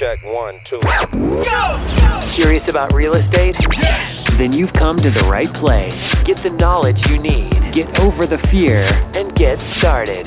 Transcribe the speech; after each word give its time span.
check 0.00 0.18
one, 0.24 0.54
two. 0.66 0.80
Go! 0.80 2.32
Curious 2.34 2.64
about 2.68 2.94
real 2.94 3.12
estate? 3.12 3.54
Yes! 3.70 4.30
Then 4.38 4.50
you've 4.50 4.72
come 4.72 4.96
to 4.96 5.10
the 5.10 5.24
right 5.24 5.52
place. 5.60 5.92
Get 6.24 6.42
the 6.42 6.48
knowledge 6.48 6.96
you 7.06 7.18
need, 7.18 7.74
get 7.74 7.86
over 8.00 8.26
the 8.26 8.38
fear, 8.50 8.86
and 8.86 9.36
get 9.36 9.58
started. 9.78 10.26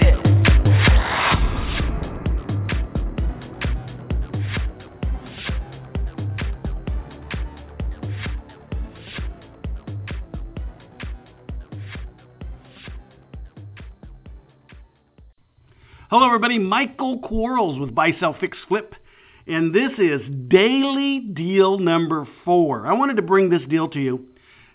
Hello, 16.12 16.28
everybody. 16.28 16.60
Michael 16.60 17.18
Quarles 17.22 17.80
with 17.80 17.96
Buy, 17.96 18.12
Sell, 18.20 18.36
Fix, 18.40 18.56
Flip. 18.68 18.94
And 19.48 19.74
this 19.74 19.92
is 19.98 20.22
daily 20.48 21.20
deal 21.20 21.80
number 21.80 22.28
four. 22.46 22.88
I 22.88 22.94
wanted 22.94 23.18
to 23.18 23.22
bring 23.22 23.50
this 23.50 23.62
deal 23.70 23.90
to 23.90 24.00
you 24.00 24.28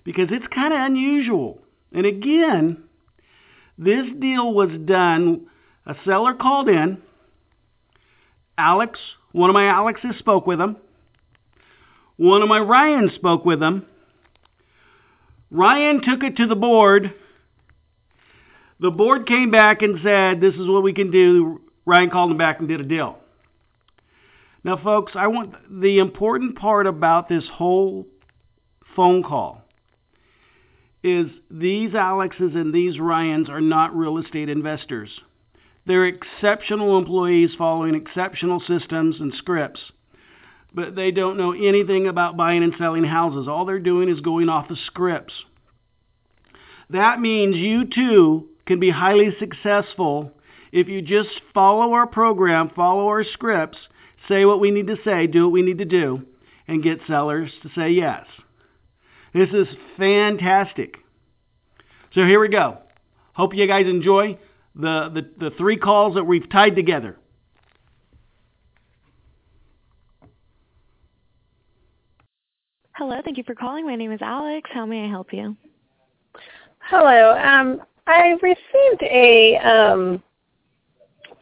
because 0.04 0.28
it's 0.30 0.46
kind 0.54 0.74
of 0.74 0.80
unusual. 0.80 1.62
And 1.92 2.04
again, 2.04 2.84
this 3.78 4.06
deal 4.18 4.52
was 4.52 4.70
done, 4.84 5.46
a 5.86 5.94
seller 6.04 6.34
called 6.34 6.68
in. 6.68 6.98
Alex, 8.58 8.98
one 9.32 9.48
of 9.48 9.54
my 9.54 9.66
Alexes 9.66 10.18
spoke 10.18 10.46
with 10.46 10.60
him. 10.60 10.76
One 12.16 12.42
of 12.42 12.48
my 12.48 12.58
Ryans 12.58 13.14
spoke 13.14 13.44
with 13.44 13.62
him. 13.62 13.86
Ryan 15.50 16.02
took 16.02 16.22
it 16.22 16.36
to 16.36 16.46
the 16.46 16.56
board 16.56 17.14
the 18.80 18.90
board 18.90 19.26
came 19.26 19.50
back 19.50 19.82
and 19.82 19.98
said, 20.02 20.40
this 20.40 20.54
is 20.54 20.68
what 20.68 20.82
we 20.82 20.92
can 20.92 21.10
do. 21.10 21.60
Ryan 21.84 22.10
called 22.10 22.30
them 22.30 22.38
back 22.38 22.60
and 22.60 22.68
did 22.68 22.80
a 22.80 22.84
deal. 22.84 23.18
Now, 24.64 24.76
folks, 24.82 25.12
I 25.14 25.28
want 25.28 25.54
the 25.80 25.98
important 25.98 26.58
part 26.58 26.86
about 26.86 27.28
this 27.28 27.44
whole 27.52 28.06
phone 28.96 29.22
call 29.22 29.62
is 31.02 31.28
these 31.50 31.94
Alexes 31.94 32.52
and 32.54 32.74
these 32.74 32.98
Ryans 32.98 33.48
are 33.48 33.60
not 33.60 33.96
real 33.96 34.18
estate 34.18 34.48
investors. 34.48 35.10
They're 35.86 36.06
exceptional 36.06 36.98
employees 36.98 37.50
following 37.56 37.94
exceptional 37.94 38.60
systems 38.66 39.16
and 39.20 39.32
scripts, 39.38 39.80
but 40.74 40.94
they 40.96 41.12
don't 41.12 41.38
know 41.38 41.52
anything 41.52 42.08
about 42.08 42.36
buying 42.36 42.62
and 42.62 42.74
selling 42.76 43.04
houses. 43.04 43.48
All 43.48 43.64
they're 43.64 43.78
doing 43.78 44.08
is 44.08 44.20
going 44.20 44.48
off 44.48 44.68
the 44.68 44.76
scripts. 44.86 45.32
That 46.90 47.20
means 47.20 47.56
you 47.56 47.84
too 47.84 48.48
can 48.66 48.80
be 48.80 48.90
highly 48.90 49.34
successful 49.38 50.32
if 50.72 50.88
you 50.88 51.00
just 51.00 51.30
follow 51.54 51.92
our 51.92 52.06
program, 52.06 52.70
follow 52.74 53.06
our 53.06 53.24
scripts, 53.24 53.78
say 54.28 54.44
what 54.44 54.60
we 54.60 54.70
need 54.70 54.86
to 54.86 54.96
say, 55.04 55.26
do 55.26 55.44
what 55.44 55.52
we 55.52 55.62
need 55.62 55.78
to 55.78 55.84
do, 55.84 56.22
and 56.66 56.82
get 56.82 57.00
sellers 57.06 57.50
to 57.62 57.70
say 57.74 57.90
yes. 57.90 58.26
This 59.34 59.48
is 59.50 59.66
fantastic. 59.96 60.96
So 62.14 62.24
here 62.24 62.40
we 62.40 62.48
go. 62.48 62.78
Hope 63.34 63.54
you 63.54 63.66
guys 63.66 63.86
enjoy 63.86 64.38
the, 64.74 65.10
the, 65.38 65.50
the 65.50 65.56
three 65.56 65.76
calls 65.76 66.14
that 66.14 66.24
we've 66.24 66.48
tied 66.50 66.76
together. 66.76 67.16
Hello, 72.94 73.20
thank 73.24 73.38
you 73.38 73.44
for 73.44 73.54
calling. 73.54 73.86
My 73.86 73.94
name 73.94 74.10
is 74.10 74.20
Alex. 74.20 74.68
How 74.72 74.84
may 74.84 75.04
I 75.04 75.08
help 75.08 75.32
you? 75.32 75.56
Hello. 76.80 77.38
Um, 77.38 77.80
I 78.08 78.34
received 78.42 79.02
a 79.02 79.56
um, 79.58 80.22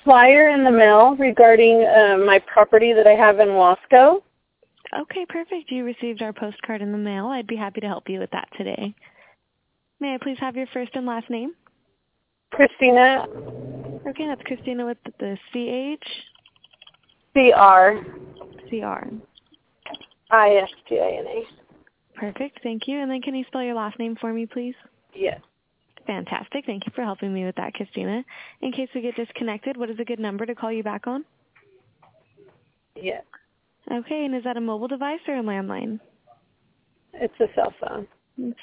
flyer 0.06 0.48
in 0.48 0.62
the 0.62 0.70
mail 0.70 1.16
regarding 1.16 1.84
uh, 1.84 2.16
my 2.24 2.38
property 2.38 2.92
that 2.92 3.06
I 3.08 3.14
have 3.14 3.40
in 3.40 3.48
Wasco. 3.48 4.22
Okay, 4.96 5.26
perfect. 5.28 5.70
You 5.70 5.84
received 5.84 6.22
our 6.22 6.32
postcard 6.32 6.80
in 6.80 6.92
the 6.92 6.98
mail. 6.98 7.26
I'd 7.26 7.48
be 7.48 7.56
happy 7.56 7.80
to 7.80 7.88
help 7.88 8.08
you 8.08 8.20
with 8.20 8.30
that 8.30 8.48
today. 8.56 8.94
May 9.98 10.14
I 10.14 10.18
please 10.22 10.38
have 10.38 10.56
your 10.56 10.68
first 10.72 10.92
and 10.94 11.06
last 11.06 11.28
name? 11.28 11.54
Christina. 12.52 13.26
Okay, 14.06 14.28
that's 14.28 14.42
Christina 14.42 14.86
with 14.86 14.98
the 15.18 15.36
C-H? 15.52 16.06
C-R. 17.34 18.04
C-R. 18.70 19.08
I-S-T-I-N-A. 20.30 21.44
Perfect, 22.14 22.60
thank 22.62 22.86
you. 22.86 23.00
And 23.00 23.10
then 23.10 23.22
can 23.22 23.34
you 23.34 23.44
spell 23.48 23.62
your 23.62 23.74
last 23.74 23.98
name 23.98 24.16
for 24.20 24.32
me, 24.32 24.46
please? 24.46 24.76
Yes. 25.14 25.40
Fantastic. 26.06 26.64
Thank 26.66 26.86
you 26.86 26.92
for 26.94 27.02
helping 27.02 27.34
me 27.34 27.44
with 27.44 27.56
that, 27.56 27.74
Christina. 27.74 28.24
In 28.60 28.72
case 28.72 28.88
we 28.94 29.00
get 29.00 29.16
disconnected, 29.16 29.76
what 29.76 29.90
is 29.90 29.98
a 29.98 30.04
good 30.04 30.20
number 30.20 30.46
to 30.46 30.54
call 30.54 30.70
you 30.70 30.82
back 30.82 31.06
on? 31.06 31.24
Yes. 32.94 33.24
Okay, 33.90 34.24
and 34.24 34.34
is 34.34 34.44
that 34.44 34.56
a 34.56 34.60
mobile 34.60 34.88
device 34.88 35.20
or 35.28 35.38
a 35.38 35.42
landline? 35.42 36.00
It's 37.14 37.34
a 37.40 37.46
cell 37.54 37.72
phone. 37.80 38.06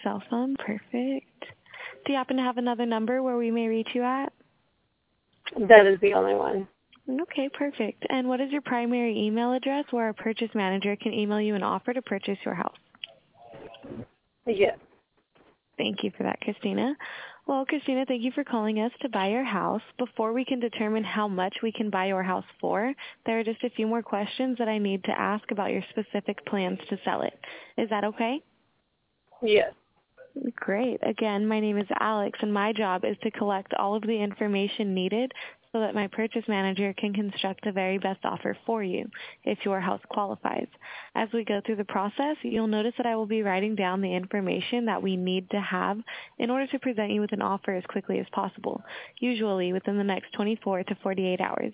Cell 0.04 0.22
phone, 0.30 0.56
perfect. 0.58 1.46
Do 2.06 2.12
you 2.12 2.16
happen 2.16 2.38
to 2.38 2.44
have 2.44 2.58
another 2.58 2.86
number 2.86 3.24
where 3.24 3.38
we 3.38 3.52
may 3.52 3.68
reach 3.68 3.90
you 3.94 4.04
at? 4.04 4.32
That 5.58 5.86
is 5.86 6.00
the 6.02 6.14
only 6.14 6.36
one. 6.36 6.68
Okay, 7.10 7.50
perfect. 7.54 8.06
And 8.10 8.28
what 8.28 8.40
is 8.40 8.52
your 8.52 8.62
primary 8.62 9.18
email 9.18 9.54
address 9.54 9.86
where 9.92 10.06
our 10.06 10.14
purchase 10.14 10.50
manager 10.54 10.96
can 10.96 11.14
email 11.14 11.42
you 11.42 11.56
an 11.56 11.64
offer 11.64 11.94
to 11.94 12.02
purchase 12.02 12.38
your 12.46 12.56
house? 12.56 12.76
Yes. 14.46 14.78
Thank 15.78 16.04
you 16.04 16.12
for 16.16 16.24
that, 16.24 16.40
Christina. 16.42 16.96
Well, 17.46 17.66
Christina, 17.66 18.06
thank 18.08 18.24
you 18.24 18.32
for 18.32 18.46
calling 18.46 18.80
us 18.80 18.92
to 19.02 19.10
buy 19.10 19.28
your 19.28 19.44
house. 19.44 19.82
Before 19.98 20.32
we 20.32 20.46
can 20.46 20.62
determine 20.62 21.04
how 21.04 21.28
much 21.28 21.58
we 21.62 21.74
can 21.74 21.90
buy 21.90 22.06
your 22.06 22.24
house 22.24 22.46
for, 22.62 22.94
there 23.26 23.38
are 23.38 23.44
just 23.44 23.64
a 23.64 23.70
few 23.70 23.86
more 23.86 24.02
questions 24.02 24.58
that 24.60 24.70
I 24.70 24.78
need 24.78 25.04
to 25.04 25.20
ask 25.20 25.52
about 25.52 25.72
your 25.72 25.84
specific 25.90 26.46
plans 26.46 26.80
to 26.90 26.98
sell 27.04 27.22
it. 27.22 27.38
Is 27.78 27.90
that 27.90 28.06
okay? 28.06 28.42
Yes. 29.42 29.74
Great. 30.56 31.00
Again, 31.04 31.46
my 31.46 31.60
name 31.60 31.78
is 31.78 31.88
Alex, 32.00 32.40
and 32.42 32.54
my 32.54 32.72
job 32.72 33.04
is 33.04 33.18
to 33.24 33.32
collect 33.32 33.74
all 33.74 33.96
of 33.96 34.04
the 34.04 34.18
information 34.18 34.94
needed 34.94 35.32
so 35.74 35.80
that 35.80 35.96
my 35.96 36.08
purchase 36.08 36.44
manager 36.48 36.94
can 36.94 37.14
construct 37.14 37.64
the 37.64 37.72
very 37.72 37.98
best 37.98 38.20
offer 38.24 38.56
for 38.66 38.84
you 38.84 39.10
if 39.44 39.58
your 39.66 39.82
house 39.82 40.00
qualifies. 40.08 40.68
As 41.16 41.28
we 41.34 41.44
go 41.44 41.62
through 41.66 41.78
the 41.78 41.84
process, 41.84 42.38
you'll 42.44 42.68
notice 42.68 42.94
that 42.98 43.08
I 43.08 43.16
will 43.16 43.26
be 43.26 43.42
writing 43.42 43.76
down 43.76 44.00
the 44.00 44.14
information 44.14 44.86
that 44.86 45.02
we 45.02 45.18
need 45.18 45.50
to 45.50 45.60
have 45.60 45.98
in 46.38 46.52
order 46.52 46.68
to 46.68 46.80
present 46.80 47.12
you 47.12 47.22
with 47.22 47.34
an 47.34 47.42
offer 47.42 47.74
as 47.74 47.84
quickly 47.90 48.20
as 48.20 48.28
possible, 48.32 48.84
usually 49.20 49.74
within 49.74 49.98
the 49.98 50.04
next 50.04 50.32
24 50.34 50.84
to 50.84 50.96
48 51.02 51.42
hours. 51.42 51.74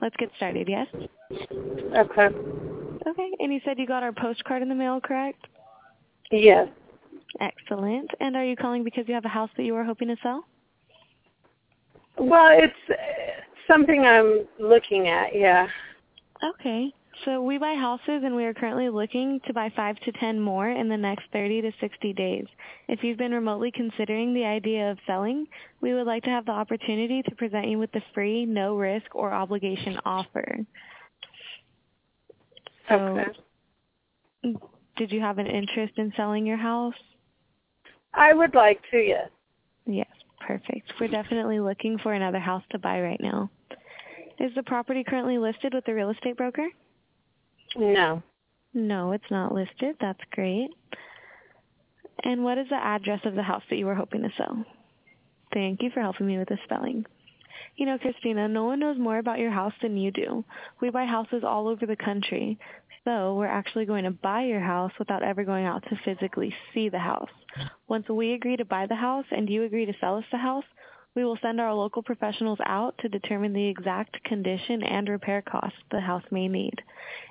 Let's 0.00 0.16
get 0.16 0.30
started, 0.36 0.68
yes? 0.68 0.86
Okay. 1.96 2.28
Okay, 3.06 3.30
and 3.40 3.52
you 3.52 3.60
said 3.64 3.78
you 3.78 3.86
got 3.86 4.04
our 4.04 4.12
postcard 4.12 4.62
in 4.62 4.68
the 4.68 4.74
mail, 4.76 5.00
correct? 5.00 5.44
Yes. 6.30 6.68
Excellent. 7.40 8.10
And 8.20 8.36
are 8.36 8.44
you 8.44 8.54
calling 8.54 8.84
because 8.84 9.04
you 9.08 9.14
have 9.14 9.24
a 9.24 9.28
house 9.28 9.50
that 9.56 9.64
you 9.64 9.74
are 9.74 9.84
hoping 9.84 10.08
to 10.08 10.16
sell? 10.22 10.44
Well, 12.20 12.50
it's 12.52 12.74
uh, 12.90 13.40
something 13.66 14.04
I'm 14.04 14.46
looking 14.58 15.08
at, 15.08 15.34
yeah. 15.34 15.66
Okay. 16.44 16.92
So 17.24 17.42
we 17.42 17.56
buy 17.56 17.74
houses 17.74 18.22
and 18.24 18.36
we 18.36 18.44
are 18.44 18.52
currently 18.52 18.90
looking 18.90 19.40
to 19.46 19.54
buy 19.54 19.72
5 19.74 20.00
to 20.00 20.12
10 20.12 20.38
more 20.38 20.68
in 20.68 20.88
the 20.88 20.96
next 20.96 21.24
30 21.32 21.62
to 21.62 21.72
60 21.80 22.12
days. 22.12 22.44
If 22.88 23.02
you've 23.02 23.16
been 23.16 23.32
remotely 23.32 23.70
considering 23.70 24.34
the 24.34 24.44
idea 24.44 24.90
of 24.90 24.98
selling, 25.06 25.46
we 25.80 25.94
would 25.94 26.06
like 26.06 26.22
to 26.24 26.30
have 26.30 26.44
the 26.44 26.52
opportunity 26.52 27.22
to 27.22 27.34
present 27.36 27.68
you 27.68 27.78
with 27.78 27.92
the 27.92 28.02
free, 28.14 28.44
no 28.44 28.76
risk 28.76 29.14
or 29.14 29.32
obligation 29.32 29.98
offer. 30.04 30.58
So 32.88 32.94
okay. 34.44 34.56
did 34.96 35.10
you 35.10 35.20
have 35.20 35.38
an 35.38 35.46
interest 35.46 35.94
in 35.96 36.12
selling 36.16 36.46
your 36.46 36.58
house? 36.58 36.94
I 38.12 38.34
would 38.34 38.54
like 38.54 38.80
to, 38.90 38.98
yes. 38.98 39.30
Yes, 39.86 40.06
perfect. 40.40 40.92
We're 41.00 41.08
definitely 41.08 41.60
looking 41.60 41.98
for 41.98 42.12
another 42.12 42.38
house 42.38 42.62
to 42.70 42.78
buy 42.78 43.00
right 43.00 43.20
now. 43.20 43.50
Is 44.38 44.52
the 44.54 44.62
property 44.62 45.04
currently 45.04 45.38
listed 45.38 45.74
with 45.74 45.84
the 45.84 45.94
real 45.94 46.10
estate 46.10 46.36
broker? 46.36 46.66
No. 47.76 48.22
No, 48.72 49.12
it's 49.12 49.30
not 49.30 49.52
listed. 49.52 49.96
That's 50.00 50.20
great. 50.32 50.70
And 52.24 52.44
what 52.44 52.58
is 52.58 52.68
the 52.68 52.76
address 52.76 53.20
of 53.24 53.34
the 53.34 53.42
house 53.42 53.62
that 53.70 53.76
you 53.76 53.86
were 53.86 53.94
hoping 53.94 54.22
to 54.22 54.30
sell? 54.36 54.64
Thank 55.52 55.82
you 55.82 55.90
for 55.90 56.00
helping 56.00 56.26
me 56.26 56.38
with 56.38 56.48
the 56.48 56.58
spelling. 56.64 57.04
You 57.76 57.86
know, 57.86 57.98
Christina, 57.98 58.48
no 58.48 58.64
one 58.64 58.80
knows 58.80 58.98
more 58.98 59.18
about 59.18 59.38
your 59.38 59.50
house 59.50 59.72
than 59.82 59.96
you 59.96 60.10
do. 60.10 60.44
We 60.80 60.90
buy 60.90 61.06
houses 61.06 61.42
all 61.44 61.68
over 61.68 61.86
the 61.86 61.96
country. 61.96 62.58
So 63.04 63.34
we're 63.34 63.46
actually 63.46 63.86
going 63.86 64.04
to 64.04 64.10
buy 64.10 64.44
your 64.44 64.60
house 64.60 64.92
without 64.98 65.22
ever 65.22 65.44
going 65.44 65.64
out 65.64 65.82
to 65.84 65.98
physically 66.04 66.54
see 66.74 66.88
the 66.88 66.98
house. 66.98 67.30
Once 67.88 68.08
we 68.08 68.32
agree 68.32 68.56
to 68.56 68.64
buy 68.64 68.86
the 68.86 68.94
house 68.94 69.26
and 69.30 69.48
you 69.48 69.64
agree 69.64 69.86
to 69.86 69.94
sell 70.00 70.16
us 70.16 70.24
the 70.30 70.38
house, 70.38 70.64
we 71.14 71.24
will 71.24 71.38
send 71.42 71.60
our 71.60 71.74
local 71.74 72.02
professionals 72.02 72.58
out 72.64 72.96
to 72.98 73.08
determine 73.08 73.52
the 73.52 73.66
exact 73.66 74.22
condition 74.24 74.82
and 74.82 75.08
repair 75.08 75.42
costs 75.42 75.78
the 75.90 76.00
house 76.00 76.22
may 76.30 76.46
need. 76.46 76.80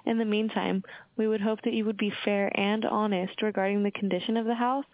In 0.05 0.17
the 0.17 0.25
meantime, 0.25 0.83
we 1.15 1.27
would 1.27 1.41
hope 1.41 1.61
that 1.63 1.73
you 1.73 1.85
would 1.85 1.97
be 1.97 2.13
fair 2.25 2.51
and 2.59 2.83
honest 2.85 3.41
regarding 3.41 3.83
the 3.83 3.91
condition 3.91 4.35
of 4.35 4.45
the 4.45 4.55
house 4.55 4.85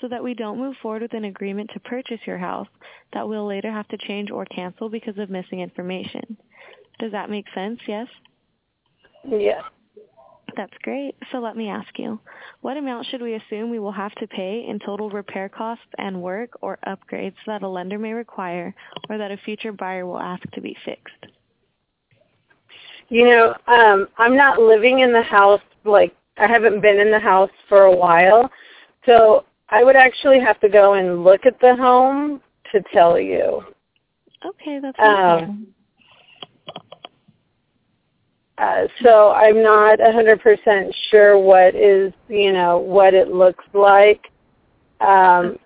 so 0.00 0.08
that 0.08 0.22
we 0.22 0.34
don't 0.34 0.58
move 0.58 0.76
forward 0.82 1.02
with 1.02 1.14
an 1.14 1.24
agreement 1.24 1.70
to 1.72 1.80
purchase 1.80 2.20
your 2.26 2.38
house 2.38 2.68
that 3.12 3.26
we'll 3.26 3.46
later 3.46 3.72
have 3.72 3.88
to 3.88 3.96
change 3.96 4.30
or 4.30 4.44
cancel 4.44 4.90
because 4.90 5.16
of 5.16 5.30
missing 5.30 5.60
information. 5.60 6.36
Does 6.98 7.12
that 7.12 7.30
make 7.30 7.46
sense? 7.54 7.80
Yes? 7.86 8.08
Yes. 9.26 9.62
That's 10.56 10.72
great. 10.82 11.14
So 11.32 11.38
let 11.38 11.56
me 11.56 11.68
ask 11.68 11.98
you, 11.98 12.20
what 12.60 12.76
amount 12.76 13.06
should 13.06 13.22
we 13.22 13.34
assume 13.34 13.70
we 13.70 13.78
will 13.78 13.92
have 13.92 14.14
to 14.16 14.26
pay 14.26 14.64
in 14.68 14.78
total 14.78 15.10
repair 15.10 15.48
costs 15.48 15.84
and 15.98 16.22
work 16.22 16.50
or 16.60 16.78
upgrades 16.86 17.34
that 17.46 17.62
a 17.62 17.68
lender 17.68 17.98
may 17.98 18.12
require 18.12 18.74
or 19.08 19.18
that 19.18 19.30
a 19.30 19.36
future 19.38 19.72
buyer 19.72 20.06
will 20.06 20.20
ask 20.20 20.42
to 20.52 20.60
be 20.60 20.76
fixed? 20.84 21.26
You 23.08 23.26
know, 23.26 23.54
um, 23.66 24.08
I'm 24.18 24.36
not 24.36 24.60
living 24.60 25.00
in 25.00 25.12
the 25.12 25.22
house, 25.22 25.60
like, 25.84 26.14
I 26.36 26.46
haven't 26.46 26.80
been 26.80 26.98
in 26.98 27.10
the 27.10 27.18
house 27.18 27.50
for 27.68 27.82
a 27.82 27.94
while, 27.94 28.50
so 29.06 29.44
I 29.68 29.84
would 29.84 29.96
actually 29.96 30.40
have 30.40 30.58
to 30.60 30.68
go 30.68 30.94
and 30.94 31.22
look 31.22 31.46
at 31.46 31.60
the 31.60 31.76
home 31.76 32.40
to 32.72 32.82
tell 32.92 33.18
you. 33.18 33.62
Okay, 34.44 34.78
that's. 34.80 34.98
Um, 34.98 35.73
uh, 38.58 38.86
so 39.02 39.32
I'm 39.32 39.62
not 39.62 39.98
100% 39.98 40.92
sure 41.10 41.38
what 41.38 41.74
is, 41.74 42.12
you 42.28 42.52
know, 42.52 42.78
what 42.78 43.12
it 43.14 43.28
looks 43.28 43.64
like. 43.72 44.30
Um, 45.00 45.58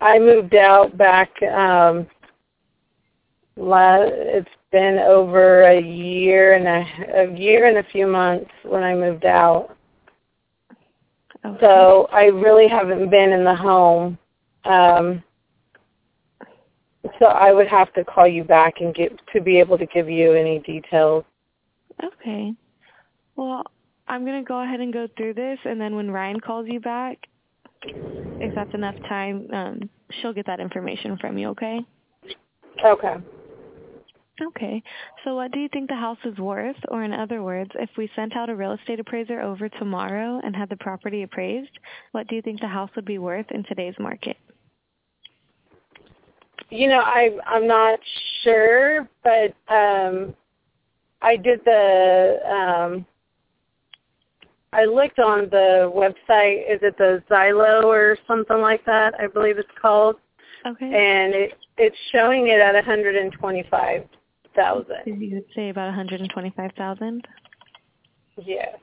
I 0.00 0.18
moved 0.18 0.54
out 0.54 0.96
back. 0.98 1.30
Um, 1.42 2.06
la- 3.56 4.02
it's 4.02 4.48
been 4.72 4.98
over 4.98 5.62
a 5.62 5.80
year 5.80 6.54
and 6.54 6.66
a, 6.66 7.20
a 7.22 7.38
year 7.38 7.66
and 7.66 7.78
a 7.78 7.90
few 7.90 8.06
months 8.06 8.50
when 8.64 8.82
I 8.82 8.94
moved 8.94 9.24
out. 9.24 9.76
Okay. 11.44 11.58
So 11.60 12.08
I 12.12 12.24
really 12.24 12.68
haven't 12.68 13.10
been 13.10 13.32
in 13.32 13.44
the 13.44 13.54
home. 13.54 14.18
Um, 14.64 15.22
so 17.18 17.26
I 17.26 17.52
would 17.52 17.68
have 17.68 17.92
to 17.94 18.04
call 18.04 18.26
you 18.26 18.44
back 18.44 18.80
and 18.80 18.94
get 18.94 19.12
to 19.32 19.40
be 19.40 19.58
able 19.58 19.78
to 19.78 19.86
give 19.86 20.08
you 20.08 20.32
any 20.32 20.58
details. 20.60 21.24
Okay. 22.02 22.52
Well, 23.36 23.64
I'm 24.08 24.24
going 24.24 24.42
to 24.42 24.46
go 24.48 24.62
ahead 24.62 24.80
and 24.80 24.92
go 24.92 25.06
through 25.16 25.34
this, 25.34 25.58
and 25.64 25.80
then 25.80 25.94
when 25.94 26.10
Ryan 26.10 26.40
calls 26.40 26.66
you 26.68 26.80
back, 26.80 27.18
if 28.40 28.52
that's 28.54 28.74
enough 28.74 28.96
time, 29.08 29.46
um, 29.52 29.90
she'll 30.10 30.32
get 30.32 30.46
that 30.46 30.60
information 30.60 31.16
from 31.18 31.38
you, 31.38 31.48
okay? 31.50 31.80
Okay. 32.84 33.14
Okay. 34.42 34.82
So 35.24 35.34
what 35.34 35.52
do 35.52 35.60
you 35.60 35.68
think 35.68 35.88
the 35.88 35.96
house 35.96 36.18
is 36.24 36.38
worth? 36.38 36.76
Or 36.88 37.04
in 37.04 37.12
other 37.12 37.42
words, 37.42 37.70
if 37.74 37.90
we 37.98 38.10
sent 38.16 38.36
out 38.36 38.48
a 38.48 38.56
real 38.56 38.72
estate 38.72 39.00
appraiser 39.00 39.40
over 39.40 39.68
tomorrow 39.68 40.40
and 40.42 40.56
had 40.56 40.70
the 40.70 40.76
property 40.76 41.22
appraised, 41.22 41.78
what 42.12 42.26
do 42.28 42.36
you 42.36 42.42
think 42.42 42.60
the 42.60 42.66
house 42.68 42.90
would 42.96 43.04
be 43.04 43.18
worth 43.18 43.46
in 43.50 43.64
today's 43.64 43.94
market? 43.98 44.38
You 46.70 46.88
know, 46.88 47.00
I 47.00 47.36
I'm 47.46 47.66
not 47.66 47.98
sure, 48.42 49.08
but 49.24 49.54
um 49.68 50.34
I 51.22 51.36
did 51.36 51.60
the 51.64 52.40
um 52.46 53.06
I 54.72 54.84
looked 54.84 55.18
on 55.18 55.48
the 55.50 55.90
website, 55.92 56.72
is 56.72 56.78
it 56.82 56.96
the 56.96 57.20
Zillow 57.28 57.82
or 57.84 58.16
something 58.26 58.60
like 58.60 58.84
that, 58.86 59.14
I 59.18 59.26
believe 59.26 59.58
it's 59.58 59.68
called. 59.80 60.16
Okay. 60.66 60.86
And 60.86 61.34
it 61.34 61.58
it's 61.76 61.96
showing 62.12 62.46
it 62.48 62.60
at 62.60 62.74
125,000. 62.74 64.96
You 65.06 65.34
would 65.34 65.44
say 65.54 65.70
about 65.70 65.86
125,000. 65.86 67.26
Yeah. 68.44 68.76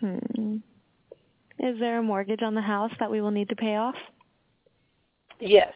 Hmm. 0.00 0.56
Is 1.58 1.78
there 1.78 1.98
a 1.98 2.02
mortgage 2.02 2.42
on 2.42 2.54
the 2.54 2.62
house 2.62 2.92
that 2.98 3.10
we 3.10 3.20
will 3.20 3.30
need 3.30 3.50
to 3.50 3.56
pay 3.56 3.76
off? 3.76 3.94
Yes. 5.40 5.74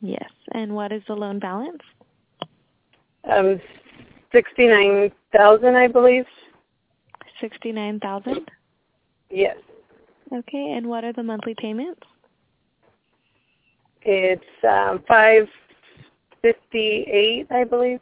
Yes. 0.00 0.30
And 0.52 0.74
what 0.74 0.92
is 0.92 1.02
the 1.06 1.14
loan 1.14 1.38
balance? 1.38 1.82
Um 3.30 3.60
69,000, 4.32 5.76
I 5.76 5.88
believe. 5.88 6.24
69,000. 7.40 8.48
Yes. 9.30 9.56
Okay. 10.32 10.72
And 10.72 10.86
what 10.86 11.04
are 11.04 11.12
the 11.12 11.22
monthly 11.22 11.54
payments? 11.58 12.00
It's 14.02 14.42
um 14.64 15.02
558, 15.06 17.46
I 17.50 17.64
believe. 17.64 18.00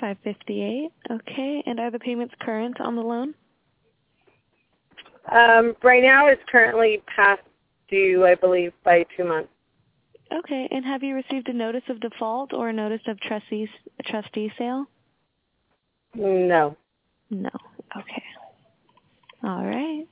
558. 0.00 0.90
Okay. 1.10 1.62
And 1.66 1.78
are 1.80 1.90
the 1.90 1.98
payments 1.98 2.34
current 2.40 2.80
on 2.80 2.94
the 2.96 3.02
loan? 3.02 3.34
Um 5.30 5.76
right 5.82 6.02
now 6.02 6.26
it's 6.26 6.42
currently 6.50 7.02
past 7.14 7.42
due, 7.88 8.26
I 8.26 8.34
believe, 8.34 8.72
by 8.84 9.04
2 9.16 9.24
months. 9.24 9.48
Okay. 10.32 10.68
And 10.70 10.84
have 10.84 11.02
you 11.02 11.14
received 11.14 11.48
a 11.48 11.52
notice 11.52 11.84
of 11.88 12.00
default 12.00 12.52
or 12.52 12.68
a 12.68 12.72
notice 12.72 13.02
of 13.06 13.20
trustee 13.20 13.68
trustee 14.06 14.52
sale? 14.58 14.86
No. 16.14 16.76
No. 17.30 17.50
Okay. 17.96 18.22
All 19.42 19.64
right. 19.64 20.06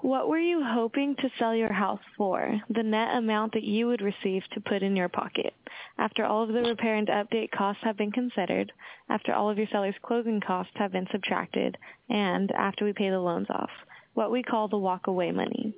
What 0.00 0.28
were 0.28 0.38
you 0.38 0.62
hoping 0.64 1.16
to 1.16 1.30
sell 1.38 1.54
your 1.54 1.72
house 1.72 2.00
for? 2.16 2.60
The 2.70 2.82
net 2.82 3.16
amount 3.16 3.52
that 3.54 3.64
you 3.64 3.88
would 3.88 4.00
receive 4.00 4.42
to 4.52 4.60
put 4.60 4.82
in 4.82 4.94
your 4.94 5.08
pocket. 5.08 5.54
After 5.98 6.24
all 6.24 6.44
of 6.44 6.50
the 6.50 6.62
repair 6.62 6.94
and 6.94 7.08
update 7.08 7.50
costs 7.50 7.82
have 7.82 7.96
been 7.96 8.12
considered, 8.12 8.72
after 9.08 9.34
all 9.34 9.50
of 9.50 9.58
your 9.58 9.66
seller's 9.72 9.96
closing 10.02 10.40
costs 10.40 10.72
have 10.76 10.92
been 10.92 11.08
subtracted, 11.10 11.76
and 12.08 12.52
after 12.52 12.84
we 12.84 12.92
pay 12.92 13.10
the 13.10 13.18
loans 13.18 13.48
off. 13.50 13.70
What 14.14 14.30
we 14.30 14.42
call 14.42 14.68
the 14.68 14.78
walk 14.78 15.08
away 15.08 15.32
money. 15.32 15.74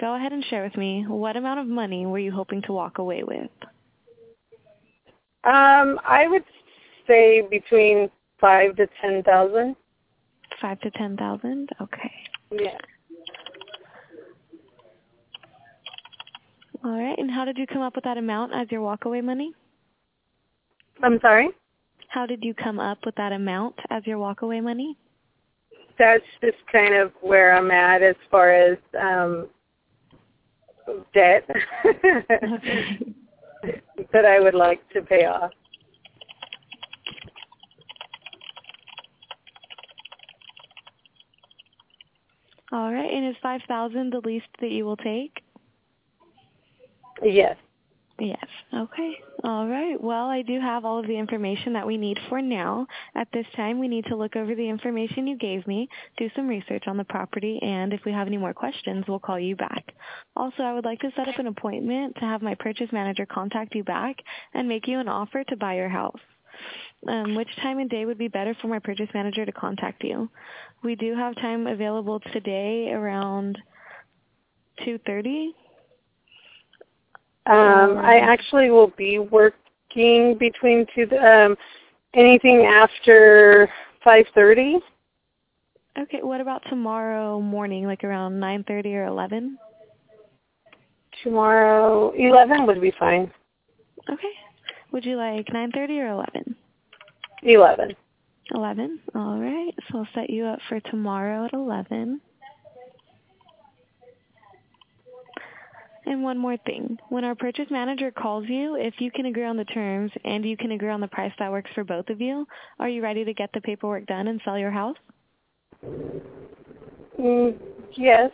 Go 0.00 0.16
ahead 0.16 0.32
and 0.32 0.44
share 0.44 0.64
with 0.64 0.76
me 0.76 1.04
what 1.06 1.36
amount 1.36 1.60
of 1.60 1.66
money 1.66 2.06
were 2.06 2.18
you 2.18 2.32
hoping 2.32 2.62
to 2.62 2.72
walk 2.72 2.98
away 2.98 3.22
with? 3.22 3.50
Um 5.44 6.00
I 6.04 6.26
would 6.28 6.44
say 7.06 7.42
between 7.42 8.10
5 8.40 8.76
to 8.76 8.88
10,000. 9.02 9.76
Five 10.60 10.80
to 10.80 10.90
ten 10.90 11.16
thousand? 11.16 11.70
Okay. 11.80 12.12
Yeah. 12.50 12.76
All 16.84 16.98
right. 16.98 17.18
And 17.18 17.30
how 17.30 17.44
did 17.44 17.56
you 17.56 17.66
come 17.66 17.82
up 17.82 17.94
with 17.94 18.04
that 18.04 18.18
amount 18.18 18.52
as 18.54 18.70
your 18.70 18.80
walkaway 18.82 19.22
money? 19.22 19.54
I'm 21.02 21.18
sorry? 21.20 21.48
How 22.08 22.26
did 22.26 22.44
you 22.44 22.52
come 22.52 22.78
up 22.78 22.98
with 23.06 23.14
that 23.14 23.32
amount 23.32 23.76
as 23.90 24.06
your 24.06 24.18
walkaway 24.18 24.62
money? 24.62 24.96
That's 25.98 26.24
just 26.42 26.58
kind 26.70 26.94
of 26.94 27.12
where 27.20 27.56
I'm 27.56 27.70
at 27.70 28.02
as 28.02 28.16
far 28.30 28.50
as 28.50 28.76
um 29.00 29.48
debt 31.14 31.48
Okay. 31.84 33.14
that 34.12 34.24
I 34.24 34.40
would 34.40 34.54
like 34.54 34.80
to 34.90 35.02
pay 35.02 35.24
off. 35.26 35.52
All 42.72 42.92
right. 42.92 43.12
And 43.12 43.28
is 43.28 43.36
five 43.42 43.60
thousand 43.68 44.12
the 44.12 44.20
least 44.20 44.46
that 44.60 44.70
you 44.70 44.84
will 44.84 44.96
take? 44.96 45.42
Yes. 47.22 47.56
Yes. 48.18 48.44
Okay. 48.74 49.14
All 49.44 49.66
right. 49.66 49.98
Well, 49.98 50.26
I 50.26 50.42
do 50.42 50.60
have 50.60 50.84
all 50.84 50.98
of 50.98 51.06
the 51.06 51.16
information 51.16 51.72
that 51.72 51.86
we 51.86 51.96
need 51.96 52.18
for 52.28 52.42
now. 52.42 52.86
At 53.14 53.28
this 53.32 53.46
time, 53.56 53.78
we 53.78 53.88
need 53.88 54.04
to 54.06 54.16
look 54.16 54.36
over 54.36 54.54
the 54.54 54.68
information 54.68 55.26
you 55.26 55.38
gave 55.38 55.66
me, 55.66 55.88
do 56.18 56.28
some 56.36 56.46
research 56.46 56.84
on 56.86 56.98
the 56.98 57.04
property, 57.04 57.58
and 57.62 57.94
if 57.94 58.04
we 58.04 58.12
have 58.12 58.26
any 58.26 58.36
more 58.36 58.52
questions, 58.52 59.06
we'll 59.08 59.20
call 59.20 59.40
you 59.40 59.56
back. 59.56 59.94
Also, 60.36 60.62
I 60.62 60.74
would 60.74 60.84
like 60.84 61.00
to 61.00 61.10
set 61.16 61.28
up 61.28 61.38
an 61.38 61.46
appointment 61.46 62.14
to 62.16 62.26
have 62.26 62.42
my 62.42 62.54
purchase 62.54 62.92
manager 62.92 63.24
contact 63.24 63.74
you 63.74 63.84
back 63.84 64.16
and 64.52 64.68
make 64.68 64.86
you 64.86 64.98
an 64.98 65.08
offer 65.08 65.42
to 65.44 65.56
buy 65.56 65.76
your 65.76 65.88
house. 65.88 66.20
Um, 67.08 67.34
which 67.34 67.48
time 67.62 67.78
and 67.78 67.88
day 67.88 68.04
would 68.04 68.18
be 68.18 68.28
better 68.28 68.54
for 68.60 68.68
my 68.68 68.78
purchase 68.78 69.08
manager 69.14 69.46
to 69.46 69.52
contact 69.52 70.04
you? 70.04 70.28
We 70.82 70.94
do 70.96 71.14
have 71.14 71.34
time 71.36 71.66
available 71.66 72.20
today 72.32 72.92
around 72.92 73.58
2.30. 74.86 75.48
Um 77.46 77.96
I 77.98 78.18
actually 78.18 78.70
will 78.70 78.92
be 78.98 79.18
working 79.18 80.36
between 80.38 80.86
two 80.94 81.08
um 81.16 81.56
anything 82.14 82.66
after 82.66 83.68
5:30. 84.06 84.80
Okay, 85.98 86.20
what 86.22 86.40
about 86.40 86.62
tomorrow 86.68 87.40
morning, 87.40 87.86
like 87.86 88.04
around 88.04 88.38
9.30 88.38 88.94
or 88.94 89.04
11? 89.06 89.58
Tomorrow 91.24 92.12
11 92.12 92.66
would 92.66 92.80
be 92.80 92.92
fine. 92.98 93.30
Okay. 94.08 94.32
Would 94.92 95.04
you 95.04 95.16
like 95.16 95.46
9.30 95.46 95.98
or 95.98 96.08
11? 96.08 96.56
11. 97.42 97.94
11. 98.52 99.00
All 99.14 99.38
right. 99.38 99.74
So 99.90 99.98
I'll 99.98 100.08
set 100.14 100.30
you 100.30 100.46
up 100.46 100.58
for 100.68 100.80
tomorrow 100.80 101.46
at 101.46 101.52
11. 101.52 102.20
And 106.06 106.22
one 106.22 106.38
more 106.38 106.56
thing. 106.56 106.98
When 107.08 107.24
our 107.24 107.34
purchase 107.34 107.70
manager 107.70 108.10
calls 108.10 108.46
you, 108.48 108.74
if 108.74 108.94
you 109.00 109.10
can 109.10 109.26
agree 109.26 109.44
on 109.44 109.56
the 109.56 109.64
terms 109.66 110.10
and 110.24 110.44
you 110.44 110.56
can 110.56 110.72
agree 110.72 110.88
on 110.88 111.00
the 111.00 111.08
price 111.08 111.32
that 111.38 111.52
works 111.52 111.70
for 111.74 111.84
both 111.84 112.08
of 112.08 112.20
you, 112.20 112.46
are 112.78 112.88
you 112.88 113.02
ready 113.02 113.24
to 113.24 113.34
get 113.34 113.50
the 113.52 113.60
paperwork 113.60 114.06
done 114.06 114.26
and 114.26 114.40
sell 114.44 114.58
your 114.58 114.70
house? 114.70 114.96
Mm, 117.18 117.56
yes. 117.92 118.30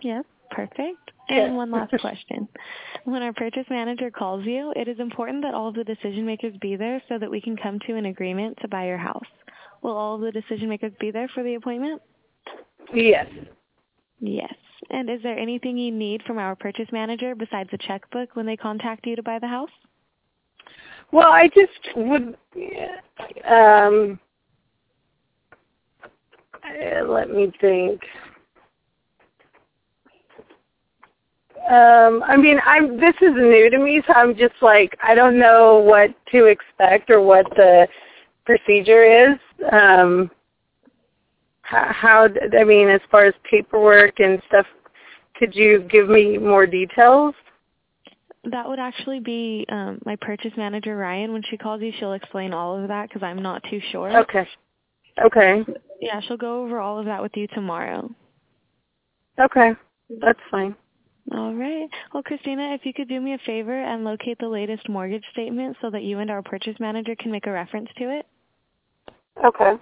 Yes. 0.00 0.24
Perfect. 0.50 1.07
And 1.28 1.56
one 1.56 1.70
last 1.70 1.92
question. 2.00 2.48
When 3.04 3.22
our 3.22 3.32
purchase 3.32 3.66
manager 3.68 4.10
calls 4.10 4.44
you, 4.44 4.72
it 4.76 4.88
is 4.88 4.98
important 4.98 5.42
that 5.42 5.54
all 5.54 5.68
of 5.68 5.74
the 5.74 5.84
decision 5.84 6.24
makers 6.24 6.54
be 6.60 6.76
there 6.76 7.02
so 7.08 7.18
that 7.18 7.30
we 7.30 7.40
can 7.40 7.56
come 7.56 7.78
to 7.86 7.96
an 7.96 8.06
agreement 8.06 8.58
to 8.62 8.68
buy 8.68 8.86
your 8.86 8.98
house. 8.98 9.26
Will 9.82 9.96
all 9.96 10.14
of 10.14 10.20
the 10.22 10.32
decision 10.32 10.68
makers 10.68 10.92
be 10.98 11.10
there 11.10 11.28
for 11.34 11.42
the 11.42 11.54
appointment? 11.54 12.00
Yes. 12.92 13.26
Yes. 14.20 14.54
And 14.90 15.10
is 15.10 15.22
there 15.22 15.38
anything 15.38 15.76
you 15.76 15.92
need 15.92 16.22
from 16.22 16.38
our 16.38 16.56
purchase 16.56 16.88
manager 16.92 17.34
besides 17.34 17.70
a 17.72 17.78
checkbook 17.78 18.34
when 18.34 18.46
they 18.46 18.56
contact 18.56 19.06
you 19.06 19.16
to 19.16 19.22
buy 19.22 19.38
the 19.38 19.46
house? 19.46 19.70
Well, 21.12 21.28
I 21.28 21.48
just 21.48 21.96
would. 21.96 22.36
Um, 23.46 24.18
uh, 26.64 27.04
let 27.04 27.30
me 27.30 27.52
think. 27.60 28.00
Um, 31.70 32.22
I 32.26 32.36
mean, 32.36 32.58
I'm. 32.64 32.98
This 32.98 33.14
is 33.20 33.34
new 33.34 33.68
to 33.70 33.78
me, 33.78 34.02
so 34.06 34.12
I'm 34.14 34.36
just 34.36 34.54
like 34.62 34.96
I 35.02 35.14
don't 35.14 35.38
know 35.38 35.78
what 35.78 36.14
to 36.32 36.46
expect 36.46 37.10
or 37.10 37.20
what 37.20 37.46
the 37.56 37.88
procedure 38.44 39.04
is. 39.04 39.38
Um, 39.70 40.30
how, 41.62 41.92
how 41.92 42.28
I 42.58 42.64
mean, 42.64 42.88
as 42.88 43.00
far 43.10 43.26
as 43.26 43.34
paperwork 43.48 44.20
and 44.20 44.40
stuff, 44.48 44.66
could 45.36 45.54
you 45.54 45.86
give 45.90 46.08
me 46.08 46.38
more 46.38 46.66
details? 46.66 47.34
That 48.44 48.66
would 48.68 48.78
actually 48.78 49.20
be 49.20 49.66
um, 49.68 50.00
my 50.06 50.16
purchase 50.16 50.52
manager, 50.56 50.96
Ryan. 50.96 51.32
When 51.32 51.42
she 51.50 51.56
calls 51.58 51.82
you, 51.82 51.92
she'll 51.98 52.14
explain 52.14 52.54
all 52.54 52.80
of 52.80 52.88
that 52.88 53.08
because 53.08 53.22
I'm 53.22 53.42
not 53.42 53.62
too 53.68 53.80
sure. 53.92 54.16
Okay. 54.20 54.48
Okay. 55.24 55.64
Yeah, 56.00 56.20
she'll 56.20 56.36
go 56.36 56.64
over 56.64 56.80
all 56.80 56.98
of 56.98 57.04
that 57.06 57.20
with 57.20 57.32
you 57.36 57.46
tomorrow. 57.48 58.10
Okay. 59.38 59.72
That's 60.20 60.38
fine. 60.50 60.74
All 61.32 61.54
right. 61.54 61.88
Well, 62.14 62.22
Christina, 62.22 62.74
if 62.74 62.86
you 62.86 62.94
could 62.94 63.08
do 63.08 63.20
me 63.20 63.34
a 63.34 63.38
favor 63.44 63.78
and 63.78 64.04
locate 64.04 64.38
the 64.38 64.48
latest 64.48 64.88
mortgage 64.88 65.24
statement 65.32 65.76
so 65.80 65.90
that 65.90 66.02
you 66.02 66.20
and 66.20 66.30
our 66.30 66.42
purchase 66.42 66.76
manager 66.80 67.14
can 67.16 67.30
make 67.30 67.46
a 67.46 67.52
reference 67.52 67.88
to 67.98 68.18
it. 68.18 68.26
Okay. 69.44 69.74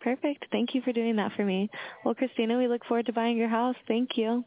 Perfect. 0.00 0.46
Thank 0.52 0.74
you 0.74 0.82
for 0.82 0.92
doing 0.92 1.16
that 1.16 1.32
for 1.36 1.44
me. 1.44 1.70
Well, 2.04 2.14
Christina, 2.14 2.58
we 2.58 2.68
look 2.68 2.84
forward 2.84 3.06
to 3.06 3.12
buying 3.12 3.36
your 3.38 3.48
house. 3.48 3.76
Thank 3.88 4.18
you. 4.18 4.44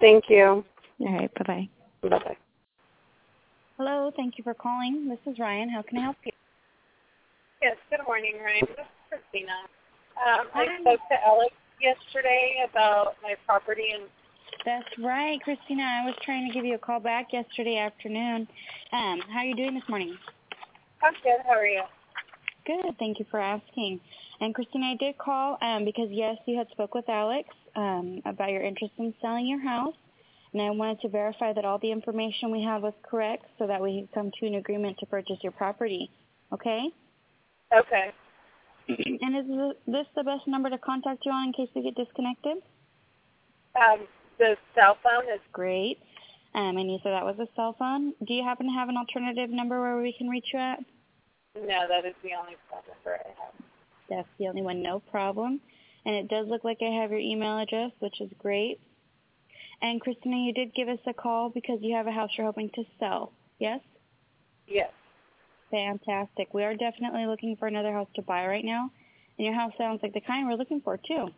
Thank 0.00 0.24
you. 0.28 0.64
All 1.00 1.12
right. 1.12 1.32
Bye-bye. 1.34 1.68
Bye-bye. 2.08 2.36
Hello. 3.76 4.10
Thank 4.16 4.38
you 4.38 4.44
for 4.44 4.54
calling. 4.54 5.08
This 5.08 5.32
is 5.32 5.38
Ryan. 5.38 5.68
How 5.68 5.82
can 5.82 5.98
I 5.98 6.02
help 6.02 6.16
you? 6.24 6.32
Yes. 7.60 7.76
Good 7.90 8.00
morning, 8.06 8.34
Ryan. 8.42 8.66
This 8.68 8.86
is 8.86 8.86
Christina. 9.10 9.52
Um, 10.16 10.46
I 10.54 10.66
spoke 10.80 11.00
to 11.10 11.26
Alex 11.26 11.52
yesterday 11.80 12.64
about 12.70 13.16
my 13.22 13.34
property 13.46 13.90
and 13.94 14.04
That's 14.64 14.88
right, 14.98 15.40
Christina. 15.42 15.82
I 15.82 16.06
was 16.06 16.14
trying 16.22 16.46
to 16.46 16.52
give 16.52 16.64
you 16.64 16.74
a 16.74 16.78
call 16.78 17.00
back 17.00 17.32
yesterday 17.32 17.78
afternoon. 17.78 18.46
Um, 18.92 19.20
how 19.30 19.38
are 19.38 19.44
you 19.44 19.56
doing 19.56 19.74
this 19.74 19.88
morning? 19.88 20.16
I'm 21.02 21.14
good. 21.22 21.40
How 21.46 21.54
are 21.54 21.66
you? 21.66 21.82
Good. 22.66 22.98
Thank 22.98 23.18
you 23.18 23.26
for 23.30 23.40
asking. 23.40 24.00
And 24.40 24.54
Christina, 24.54 24.86
I 24.86 24.96
did 24.96 25.16
call 25.16 25.56
um, 25.62 25.84
because 25.86 26.08
yes, 26.10 26.36
you 26.46 26.58
had 26.58 26.68
spoke 26.72 26.94
with 26.94 27.08
Alex 27.08 27.48
um, 27.74 28.20
about 28.26 28.50
your 28.50 28.62
interest 28.62 28.92
in 28.98 29.14
selling 29.22 29.46
your 29.46 29.62
house, 29.62 29.94
and 30.52 30.60
I 30.60 30.70
wanted 30.70 31.00
to 31.00 31.08
verify 31.08 31.54
that 31.54 31.64
all 31.64 31.78
the 31.78 31.90
information 31.90 32.50
we 32.50 32.62
had 32.62 32.82
was 32.82 32.92
correct, 33.02 33.46
so 33.58 33.66
that 33.66 33.80
we 33.80 34.02
could 34.02 34.12
come 34.12 34.30
to 34.40 34.46
an 34.46 34.56
agreement 34.56 34.98
to 34.98 35.06
purchase 35.06 35.38
your 35.42 35.52
property. 35.52 36.10
Okay? 36.52 36.88
Okay. 37.72 38.10
and 38.88 39.36
is 39.36 39.74
this 39.86 40.06
the 40.16 40.24
best 40.24 40.46
number 40.46 40.68
to 40.68 40.78
contact 40.78 41.24
you 41.24 41.32
on 41.32 41.48
in 41.48 41.52
case 41.54 41.68
we 41.74 41.82
get 41.82 41.94
disconnected? 41.94 42.58
Um, 43.74 44.06
the 44.40 44.56
cell 44.74 44.96
phone 45.02 45.32
is 45.32 45.40
Great. 45.52 45.98
Um, 46.52 46.78
and 46.78 46.90
you 46.90 46.98
said 47.02 47.12
that 47.12 47.24
was 47.24 47.38
a 47.38 47.46
cell 47.54 47.76
phone. 47.78 48.12
Do 48.26 48.34
you 48.34 48.42
happen 48.42 48.66
to 48.66 48.72
have 48.72 48.88
an 48.88 48.96
alternative 48.96 49.50
number 49.50 49.80
where 49.80 50.02
we 50.02 50.12
can 50.16 50.28
reach 50.28 50.48
you 50.52 50.58
at? 50.58 50.80
no, 51.54 51.86
that 51.88 52.04
is 52.04 52.14
the 52.22 52.30
only 52.34 52.56
phone 52.68 52.82
number 52.88 53.20
I 53.24 53.28
have. 53.28 53.54
That's 54.08 54.28
the 54.38 54.48
only 54.48 54.62
one, 54.62 54.82
no 54.82 54.98
problem. 54.98 55.60
And 56.04 56.16
it 56.16 56.28
does 56.28 56.48
look 56.48 56.64
like 56.64 56.78
I 56.82 57.02
have 57.02 57.10
your 57.10 57.20
email 57.20 57.58
address, 57.58 57.92
which 58.00 58.20
is 58.20 58.30
great. 58.38 58.80
And 59.82 60.00
Christina, 60.00 60.36
you 60.38 60.52
did 60.52 60.74
give 60.74 60.88
us 60.88 60.98
a 61.06 61.12
call 61.12 61.50
because 61.50 61.78
you 61.82 61.94
have 61.94 62.06
a 62.06 62.12
house 62.12 62.30
you're 62.36 62.46
hoping 62.46 62.70
to 62.74 62.84
sell. 62.98 63.32
Yes? 63.58 63.80
Yes. 64.66 64.90
Fantastic. 65.70 66.52
We 66.52 66.64
are 66.64 66.74
definitely 66.74 67.26
looking 67.26 67.56
for 67.56 67.68
another 67.68 67.92
house 67.92 68.08
to 68.16 68.22
buy 68.22 68.46
right 68.46 68.64
now. 68.64 68.90
And 69.38 69.46
your 69.46 69.54
house 69.54 69.72
sounds 69.78 70.00
like 70.02 70.14
the 70.14 70.20
kind 70.20 70.48
we're 70.48 70.54
looking 70.54 70.80
for 70.80 70.96
too. 70.96 71.28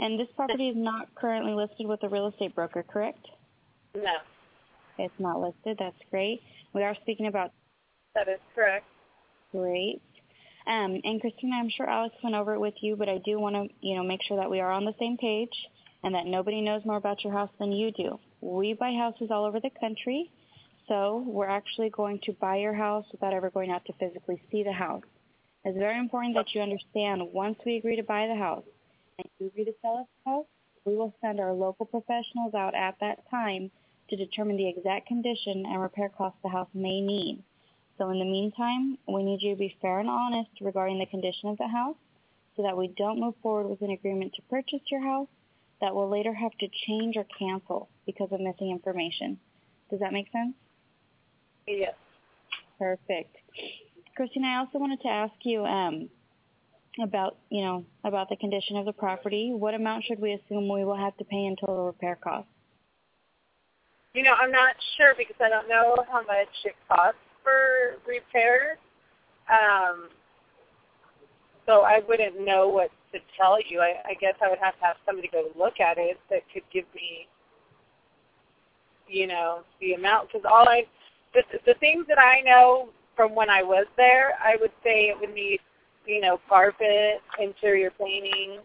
And 0.00 0.18
this 0.18 0.28
property 0.34 0.70
is 0.70 0.76
not 0.78 1.14
currently 1.14 1.52
listed 1.52 1.86
with 1.86 2.02
a 2.02 2.08
real 2.08 2.28
estate 2.28 2.54
broker, 2.54 2.82
correct? 2.82 3.26
No, 3.94 4.16
It's 4.98 5.12
not 5.18 5.40
listed. 5.40 5.76
That's 5.78 5.96
great. 6.10 6.40
We 6.72 6.82
are 6.82 6.96
speaking 7.02 7.26
about 7.26 7.52
that 8.14 8.28
is 8.28 8.40
correct. 8.54 8.86
Great. 9.52 10.00
Um, 10.66 11.00
and 11.04 11.20
Christina, 11.20 11.56
I'm 11.56 11.68
sure 11.68 11.88
Alex 11.88 12.14
went 12.22 12.34
over 12.34 12.54
it 12.54 12.60
with 12.60 12.74
you, 12.80 12.96
but 12.96 13.08
I 13.08 13.18
do 13.18 13.38
want 13.38 13.56
to, 13.56 13.68
you 13.86 13.94
know, 13.94 14.02
make 14.02 14.22
sure 14.22 14.38
that 14.38 14.50
we 14.50 14.60
are 14.60 14.72
on 14.72 14.84
the 14.84 14.94
same 14.98 15.16
page 15.18 15.52
and 16.02 16.14
that 16.14 16.26
nobody 16.26 16.62
knows 16.62 16.82
more 16.84 16.96
about 16.96 17.22
your 17.22 17.32
house 17.34 17.50
than 17.58 17.70
you 17.70 17.92
do. 17.92 18.18
We 18.40 18.72
buy 18.72 18.92
houses 18.92 19.28
all 19.30 19.44
over 19.44 19.60
the 19.60 19.70
country, 19.78 20.30
so 20.88 21.24
we're 21.26 21.48
actually 21.48 21.90
going 21.90 22.20
to 22.24 22.32
buy 22.40 22.56
your 22.56 22.74
house 22.74 23.04
without 23.12 23.34
ever 23.34 23.50
going 23.50 23.70
out 23.70 23.84
to 23.86 23.92
physically 24.00 24.40
see 24.50 24.62
the 24.62 24.72
house. 24.72 25.04
It's 25.64 25.78
very 25.78 25.98
important 25.98 26.34
that 26.36 26.54
you 26.54 26.62
understand 26.62 27.22
once 27.32 27.58
we 27.66 27.76
agree 27.76 27.96
to 27.96 28.02
buy 28.02 28.26
the 28.26 28.36
house 28.36 28.64
and 29.40 29.46
you 29.46 29.62
agree 29.62 29.72
to 29.72 29.78
sell 29.82 29.96
us 29.98 30.06
the 30.24 30.30
house, 30.30 30.46
we 30.84 30.96
will 30.96 31.14
send 31.20 31.40
our 31.40 31.52
local 31.52 31.86
professionals 31.86 32.54
out 32.54 32.74
at 32.74 32.96
that 33.00 33.28
time 33.30 33.70
to 34.08 34.16
determine 34.16 34.56
the 34.56 34.68
exact 34.68 35.06
condition 35.06 35.64
and 35.66 35.80
repair 35.80 36.08
costs 36.08 36.38
the 36.42 36.48
house 36.48 36.68
may 36.74 37.00
need. 37.00 37.42
So 37.98 38.10
in 38.10 38.18
the 38.18 38.24
meantime, 38.24 38.98
we 39.06 39.22
need 39.22 39.42
you 39.42 39.54
to 39.54 39.58
be 39.58 39.76
fair 39.80 40.00
and 40.00 40.08
honest 40.08 40.50
regarding 40.60 40.98
the 40.98 41.06
condition 41.06 41.48
of 41.48 41.58
the 41.58 41.68
house 41.68 41.96
so 42.56 42.62
that 42.62 42.76
we 42.76 42.88
don't 42.88 43.20
move 43.20 43.34
forward 43.42 43.68
with 43.68 43.82
an 43.82 43.90
agreement 43.90 44.34
to 44.34 44.42
purchase 44.42 44.80
your 44.90 45.02
house 45.02 45.28
that 45.80 45.94
will 45.94 46.08
later 46.08 46.34
have 46.34 46.52
to 46.58 46.68
change 46.86 47.16
or 47.16 47.26
cancel 47.38 47.88
because 48.06 48.28
of 48.32 48.40
missing 48.40 48.70
information. 48.70 49.38
Does 49.90 50.00
that 50.00 50.12
make 50.12 50.30
sense? 50.32 50.54
Yes. 51.66 51.94
Perfect. 52.78 53.36
Christina, 54.16 54.48
I 54.48 54.56
also 54.58 54.78
wanted 54.78 55.00
to 55.02 55.08
ask 55.08 55.34
you 55.42 55.64
um, 55.64 56.08
about, 57.02 57.36
you 57.50 57.62
know, 57.62 57.84
about 58.04 58.28
the 58.28 58.36
condition 58.36 58.76
of 58.76 58.84
the 58.84 58.92
property. 58.92 59.52
What 59.54 59.74
amount 59.74 60.04
should 60.04 60.18
we 60.18 60.32
assume 60.32 60.68
we 60.68 60.84
will 60.84 60.96
have 60.96 61.16
to 61.18 61.24
pay 61.24 61.44
in 61.46 61.56
total 61.56 61.86
repair 61.86 62.16
costs? 62.16 62.50
You 64.14 64.24
know, 64.24 64.32
I'm 64.32 64.50
not 64.50 64.74
sure 64.96 65.14
because 65.16 65.36
I 65.40 65.48
don't 65.48 65.68
know 65.68 65.94
how 66.10 66.22
much 66.22 66.48
it 66.64 66.74
costs 66.88 67.20
for 67.44 67.96
repairs. 68.06 68.78
Um, 69.48 70.08
so 71.66 71.82
I 71.82 72.00
wouldn't 72.08 72.44
know 72.44 72.68
what 72.68 72.90
to 73.12 73.20
tell 73.36 73.58
you. 73.60 73.80
I, 73.80 73.94
I 74.04 74.14
guess 74.20 74.34
I 74.42 74.48
would 74.48 74.58
have 74.58 74.76
to 74.80 74.84
have 74.84 74.96
somebody 75.06 75.28
go 75.28 75.48
look 75.56 75.78
at 75.78 75.98
it 75.98 76.18
that 76.28 76.42
could 76.52 76.64
give 76.72 76.84
me, 76.94 77.28
you 79.08 79.28
know, 79.28 79.60
the 79.80 79.92
amount. 79.92 80.28
Because 80.28 80.44
all 80.50 80.68
I, 80.68 80.86
the, 81.34 81.42
the 81.64 81.74
things 81.74 82.06
that 82.08 82.18
I 82.18 82.40
know 82.40 82.88
from 83.14 83.34
when 83.34 83.48
I 83.48 83.62
was 83.62 83.86
there, 83.96 84.32
I 84.42 84.56
would 84.60 84.72
say 84.82 85.08
it 85.08 85.20
would 85.20 85.34
need, 85.34 85.60
you 86.06 86.20
know, 86.20 86.40
carpet, 86.48 87.20
interior 87.38 87.90
painting, 87.98 88.58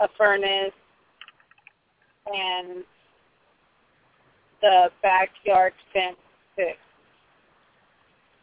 a 0.00 0.08
furnace, 0.18 0.72
and 2.26 2.84
the 4.60 4.90
backyard 5.02 5.72
fence 5.92 6.16
fixed. 6.56 6.80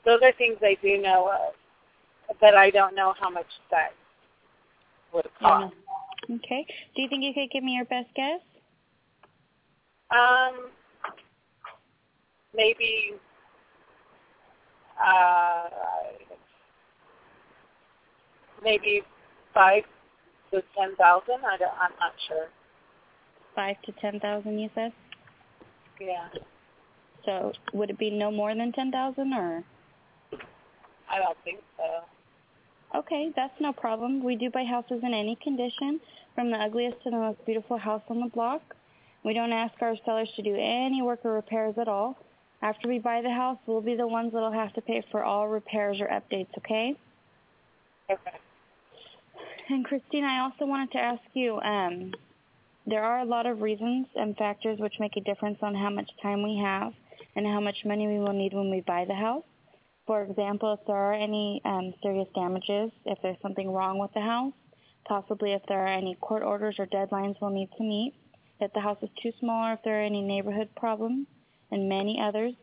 Those 0.06 0.20
are 0.24 0.32
things 0.34 0.58
I 0.62 0.78
do 0.82 1.02
know 1.02 1.30
of, 1.32 2.38
but 2.40 2.56
I 2.56 2.70
don't 2.70 2.96
know 2.96 3.14
how 3.20 3.30
much 3.30 3.48
that 3.72 3.94
would 5.14 5.28
cost. 5.40 5.74
Okay. 6.30 6.66
Do 6.96 7.02
you 7.02 7.10
think 7.10 7.24
you 7.24 7.34
could 7.34 7.50
give 7.52 7.64
me 7.64 7.74
your 7.74 7.86
best 7.86 8.10
guess? 8.16 8.40
Um, 10.12 10.70
maybe 12.54 13.14
uh, 15.04 15.70
maybe 18.64 19.02
five 19.54 19.84
to 20.52 20.64
ten 20.78 20.96
thousand. 20.96 21.46
I 21.46 21.58
don't, 21.58 21.74
I'm 21.80 21.92
not 22.00 22.14
sure. 22.28 22.48
Five 23.56 23.76
to 23.86 23.92
ten 24.02 24.20
thousand, 24.20 24.60
you 24.60 24.70
said. 24.76 24.92
Yeah, 26.02 26.28
So 27.24 27.54
would 27.74 27.92
it 27.92 28.00
be 28.00 28.10
no 28.10 28.32
more 28.32 28.54
than 28.56 28.72
ten 28.72 28.92
thousand, 28.92 29.34
or? 29.34 29.64
I 31.10 31.20
don't 31.20 31.38
think 31.44 31.60
so. 31.78 32.98
Okay, 32.98 33.32
that's 33.36 33.54
no 33.60 33.72
problem. 33.74 34.24
We 34.24 34.36
do 34.36 34.50
buy 34.50 34.64
houses 34.64 35.02
in 35.04 35.14
any 35.14 35.38
condition, 35.42 36.00
from 36.36 36.52
the 36.52 36.58
ugliest 36.58 37.02
to 37.04 37.12
the 37.12 37.18
most 37.18 37.46
beautiful 37.46 37.78
house 37.78 38.02
on 38.10 38.20
the 38.20 38.28
block. 38.28 38.62
We 39.24 39.34
don't 39.34 39.54
ask 39.54 39.74
our 39.82 39.96
sellers 40.06 40.30
to 40.36 40.42
do 40.42 40.56
any 40.56 41.02
work 41.02 41.20
or 41.24 41.34
repairs 41.34 41.76
at 41.80 41.88
all. 41.88 42.18
After 42.62 42.88
we 42.88 43.00
buy 43.00 43.22
the 43.22 43.32
house, 43.32 43.58
we'll 43.66 43.82
be 43.82 43.96
the 43.96 44.08
ones 44.08 44.34
that'll 44.34 44.52
have 44.52 44.74
to 44.74 44.82
pay 44.82 45.04
for 45.12 45.24
all 45.24 45.48
repairs 45.48 46.00
or 46.02 46.08
updates, 46.08 46.50
okay? 46.58 46.96
Okay. 48.10 48.38
And 49.70 49.86
Christine, 49.86 50.26
I 50.26 50.42
also 50.42 50.66
wanted 50.66 50.92
to 50.92 51.00
ask 51.00 51.22
you, 51.34 51.60
um, 51.62 52.14
there 52.86 53.04
are 53.04 53.20
a 53.20 53.26
lot 53.26 53.46
of 53.46 53.62
reasons 53.62 54.08
and 54.16 54.36
factors 54.36 54.80
which 54.80 55.00
make 55.00 55.16
a 55.16 55.22
difference 55.22 55.60
on 55.62 55.74
how 55.74 55.90
much 55.90 56.10
time 56.22 56.44
we 56.44 56.58
have 56.58 56.94
and 57.36 57.46
how 57.46 57.62
much 57.62 57.86
money 57.86 58.08
we 58.08 58.20
will 58.20 58.34
need 58.34 58.54
when 58.54 58.70
we 58.70 58.82
buy 58.82 59.06
the 59.06 59.14
house. 59.14 59.44
For 60.06 60.24
example, 60.24 60.74
if 60.74 60.86
there 60.86 60.98
are 60.98 61.14
any 61.14 61.62
um, 61.64 61.94
serious 62.04 62.28
damages, 62.36 62.92
if 63.06 63.18
there's 63.22 63.42
something 63.42 63.72
wrong 63.72 64.00
with 64.00 64.12
the 64.14 64.22
house, 64.22 64.54
possibly 65.06 65.54
if 65.54 65.62
there 65.68 65.84
are 65.84 65.88
any 65.88 66.16
court 66.16 66.44
orders 66.44 66.76
or 66.78 66.86
deadlines 66.88 67.36
we'll 67.40 67.52
need 67.52 67.70
to 67.78 67.84
meet, 67.84 68.14
if 68.60 68.74
the 68.74 68.82
house 68.82 68.98
is 69.02 69.10
too 69.22 69.32
small 69.40 69.70
or 69.70 69.74
if 69.74 69.80
there 69.84 70.02
are 70.02 70.04
any 70.04 70.22
neighborhood 70.22 70.70
problems, 70.76 71.28
and 71.72 71.90
many 71.90 72.20
others. 72.22 72.54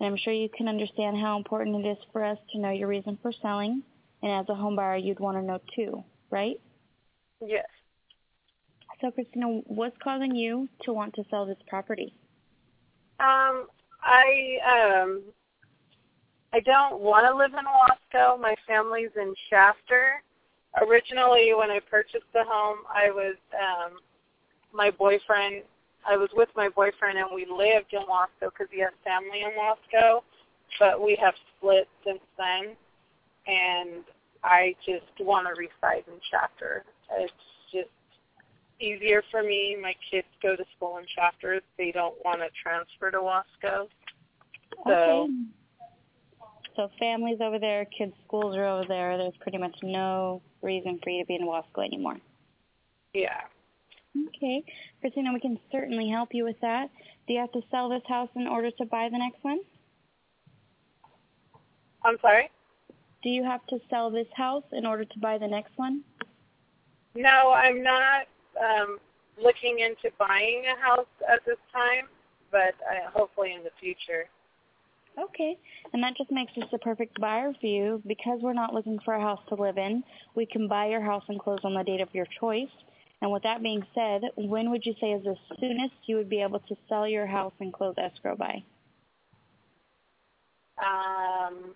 And 0.00 0.06
I'm 0.06 0.16
sure 0.16 0.32
you 0.32 0.48
can 0.48 0.68
understand 0.68 1.16
how 1.16 1.36
important 1.36 1.84
it 1.84 1.90
is 1.90 1.98
for 2.12 2.24
us 2.24 2.38
to 2.52 2.58
know 2.58 2.70
your 2.70 2.88
reason 2.88 3.18
for 3.22 3.32
selling, 3.32 3.82
and 4.22 4.32
as 4.32 4.48
a 4.48 4.54
home 4.54 4.76
buyer, 4.76 4.96
you'd 4.96 5.20
want 5.20 5.36
to 5.36 5.42
know 5.42 5.60
too, 5.74 6.02
right? 6.30 6.60
Yes. 7.44 7.66
So, 9.00 9.10
Christina, 9.10 9.46
what's 9.66 9.96
causing 10.02 10.34
you 10.34 10.68
to 10.82 10.92
want 10.92 11.14
to 11.14 11.24
sell 11.30 11.46
this 11.46 11.58
property? 11.68 12.14
Um, 13.20 13.66
I 14.02 14.58
um, 14.66 15.22
I 16.52 16.60
don't 16.60 17.00
want 17.00 17.26
to 17.26 17.36
live 17.36 17.52
in 17.52 17.64
Wasco. 17.64 18.40
My 18.40 18.54
family's 18.66 19.10
in 19.16 19.34
Shafter. 19.50 20.22
Originally, 20.82 21.52
when 21.54 21.70
I 21.70 21.80
purchased 21.80 22.30
the 22.32 22.44
home, 22.46 22.78
I 22.92 23.10
was 23.10 23.36
um, 23.54 23.98
my 24.72 24.90
boyfriend. 24.90 25.62
I 26.08 26.16
was 26.16 26.30
with 26.34 26.48
my 26.56 26.68
boyfriend, 26.68 27.18
and 27.18 27.28
we 27.34 27.44
lived 27.44 27.92
in 27.92 28.00
Wasco 28.00 28.50
because 28.50 28.68
he 28.70 28.80
has 28.80 28.92
family 29.04 29.42
in 29.42 29.50
Wasco. 29.58 30.22
But 30.78 31.02
we 31.02 31.16
have 31.20 31.34
split 31.56 31.88
since 32.04 32.20
then, 32.36 32.76
and 33.46 34.04
I 34.44 34.74
just 34.84 35.06
want 35.20 35.46
to 35.46 35.54
reside 35.58 36.04
in 36.06 36.20
Shafter. 36.30 36.84
It's 37.18 37.32
just 37.72 37.88
easier 38.80 39.22
for 39.30 39.42
me. 39.42 39.76
My 39.80 39.94
kids 40.10 40.28
go 40.42 40.56
to 40.56 40.64
school 40.76 40.98
in 40.98 41.04
Shafter. 41.14 41.60
They 41.76 41.90
don't 41.90 42.14
want 42.24 42.40
to 42.40 42.48
transfer 42.62 43.10
to 43.10 43.18
Wasco. 43.18 43.88
So, 44.84 44.92
okay. 44.92 45.32
So 46.76 46.88
families 46.98 47.38
over 47.40 47.58
there, 47.58 47.84
kids' 47.86 48.12
schools 48.24 48.54
are 48.54 48.64
over 48.64 48.84
there. 48.86 49.18
There's 49.18 49.36
pretty 49.40 49.58
much 49.58 49.76
no 49.82 50.40
reason 50.62 51.00
for 51.02 51.10
you 51.10 51.22
to 51.22 51.26
be 51.26 51.34
in 51.34 51.42
Wasco 51.42 51.84
anymore. 51.84 52.18
Yeah. 53.12 53.40
Okay. 54.28 54.64
Christina, 55.00 55.32
we 55.32 55.40
can 55.40 55.58
certainly 55.72 56.08
help 56.08 56.28
you 56.32 56.44
with 56.44 56.60
that. 56.60 56.88
Do 57.26 57.34
you 57.34 57.40
have 57.40 57.52
to 57.52 57.62
sell 57.70 57.88
this 57.88 58.02
house 58.08 58.28
in 58.36 58.46
order 58.46 58.70
to 58.70 58.84
buy 58.84 59.08
the 59.10 59.18
next 59.18 59.42
one? 59.42 59.58
I'm 62.04 62.16
sorry? 62.22 62.48
Do 63.22 63.30
you 63.30 63.42
have 63.44 63.66
to 63.68 63.80
sell 63.90 64.10
this 64.10 64.28
house 64.34 64.64
in 64.72 64.86
order 64.86 65.04
to 65.04 65.18
buy 65.18 65.38
the 65.38 65.48
next 65.48 65.72
one? 65.76 66.02
No, 67.14 67.52
I'm 67.52 67.82
not 67.82 68.26
um, 68.62 68.98
looking 69.42 69.80
into 69.80 70.14
buying 70.18 70.64
a 70.66 70.80
house 70.80 71.06
at 71.28 71.44
this 71.44 71.58
time, 71.72 72.06
but 72.50 72.74
I, 72.88 73.10
hopefully 73.12 73.54
in 73.54 73.64
the 73.64 73.70
future. 73.80 74.26
Okay, 75.18 75.58
and 75.92 76.02
that 76.02 76.16
just 76.16 76.30
makes 76.30 76.52
us 76.56 76.68
the 76.70 76.78
perfect 76.78 77.20
buyer 77.20 77.52
for 77.60 77.66
you. 77.66 78.00
Because 78.06 78.38
we're 78.40 78.52
not 78.52 78.72
looking 78.72 79.00
for 79.04 79.14
a 79.14 79.20
house 79.20 79.40
to 79.48 79.56
live 79.56 79.78
in, 79.78 80.04
we 80.36 80.46
can 80.46 80.68
buy 80.68 80.86
your 80.86 81.00
house 81.00 81.24
and 81.28 81.40
close 81.40 81.58
on 81.64 81.74
the 81.74 81.82
date 81.82 82.00
of 82.00 82.14
your 82.14 82.26
choice. 82.38 82.68
And 83.20 83.32
with 83.32 83.42
that 83.42 83.62
being 83.62 83.84
said, 83.94 84.22
when 84.36 84.70
would 84.70 84.86
you 84.86 84.94
say 85.00 85.10
is 85.10 85.24
the 85.24 85.34
soonest 85.58 85.94
you 86.06 86.16
would 86.16 86.28
be 86.28 86.40
able 86.40 86.60
to 86.60 86.76
sell 86.88 87.08
your 87.08 87.26
house 87.26 87.52
and 87.58 87.72
close 87.72 87.96
escrow 87.98 88.36
by? 88.36 88.62
Um, 90.78 91.74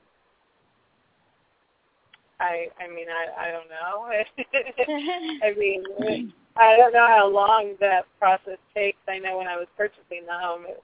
I 2.43 2.67
I 2.79 2.89
mean 2.89 3.07
I 3.09 3.47
I 3.47 3.51
don't 3.51 3.71
know. 3.71 4.11
I 5.43 5.55
mean 5.55 6.33
I 6.57 6.77
don't 6.77 6.93
know 6.93 7.07
how 7.07 7.29
long 7.29 7.77
that 7.81 8.05
process 8.19 8.59
takes. 8.75 8.99
I 9.09 9.19
know 9.19 9.39
when 9.39 9.47
I 9.47 9.57
was 9.57 9.69
purchasing 9.77 10.27
the 10.27 10.33
home, 10.33 10.65
it 10.67 10.83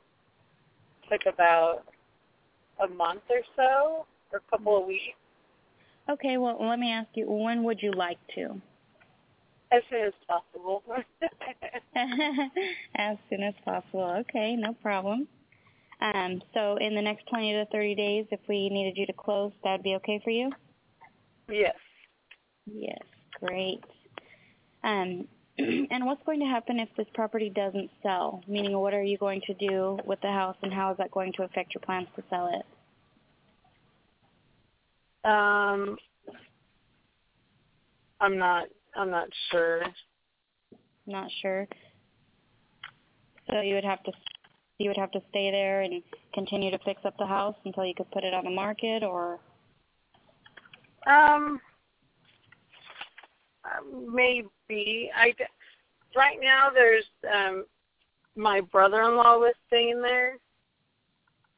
took 1.10 1.32
about 1.32 1.84
a 2.82 2.88
month 2.88 3.22
or 3.28 3.42
so, 3.56 4.06
or 4.32 4.38
a 4.38 4.50
couple 4.50 4.80
of 4.80 4.86
weeks. 4.86 5.18
Okay, 6.08 6.38
well 6.38 6.56
let 6.60 6.78
me 6.78 6.90
ask 6.90 7.08
you, 7.14 7.26
when 7.30 7.64
would 7.64 7.82
you 7.82 7.92
like 7.92 8.18
to? 8.36 8.60
As 9.70 9.82
soon 9.90 10.06
as 10.06 10.14
possible. 10.26 10.82
as 12.94 13.18
soon 13.28 13.42
as 13.42 13.54
possible. 13.64 14.16
Okay, 14.20 14.56
no 14.56 14.72
problem. 14.72 15.28
Um, 16.00 16.40
so 16.54 16.76
in 16.76 16.94
the 16.94 17.02
next 17.02 17.26
20 17.26 17.52
to 17.52 17.66
30 17.66 17.94
days, 17.94 18.26
if 18.30 18.40
we 18.48 18.70
needed 18.70 18.96
you 18.96 19.04
to 19.06 19.12
close, 19.12 19.52
that'd 19.62 19.82
be 19.82 19.96
okay 19.96 20.20
for 20.24 20.30
you? 20.30 20.50
Yes. 21.48 21.74
Yes, 22.66 22.98
great. 23.40 23.80
Um, 24.84 25.26
and 25.58 26.04
what's 26.06 26.22
going 26.24 26.40
to 26.40 26.46
happen 26.46 26.78
if 26.78 26.88
this 26.96 27.06
property 27.14 27.50
doesn't 27.50 27.90
sell? 28.02 28.42
Meaning, 28.46 28.78
what 28.78 28.94
are 28.94 29.02
you 29.02 29.18
going 29.18 29.40
to 29.46 29.54
do 29.54 29.98
with 30.04 30.20
the 30.20 30.28
house, 30.28 30.56
and 30.62 30.72
how 30.72 30.92
is 30.92 30.98
that 30.98 31.10
going 31.10 31.32
to 31.34 31.44
affect 31.44 31.74
your 31.74 31.82
plans 31.82 32.08
to 32.16 32.22
sell 32.30 32.48
it? 32.52 32.66
Um, 35.28 35.96
I'm 38.20 38.38
not. 38.38 38.68
I'm 38.94 39.10
not 39.10 39.28
sure. 39.50 39.82
Not 41.06 41.30
sure. 41.42 41.66
So 43.50 43.60
you 43.60 43.74
would 43.74 43.84
have 43.84 44.02
to 44.04 44.12
you 44.78 44.88
would 44.88 44.96
have 44.96 45.10
to 45.10 45.20
stay 45.30 45.50
there 45.50 45.82
and 45.82 46.02
continue 46.32 46.70
to 46.70 46.78
fix 46.84 47.00
up 47.04 47.16
the 47.18 47.26
house 47.26 47.56
until 47.64 47.84
you 47.84 47.94
could 47.96 48.10
put 48.12 48.22
it 48.24 48.32
on 48.32 48.44
the 48.44 48.50
market, 48.50 49.02
or 49.02 49.40
um, 51.06 51.60
maybe 54.12 55.10
I. 55.14 55.34
Right 56.16 56.38
now, 56.40 56.68
there's 56.72 57.04
um, 57.32 57.64
my 58.34 58.60
brother-in-law 58.60 59.38
was 59.38 59.54
staying 59.66 60.00
there. 60.00 60.38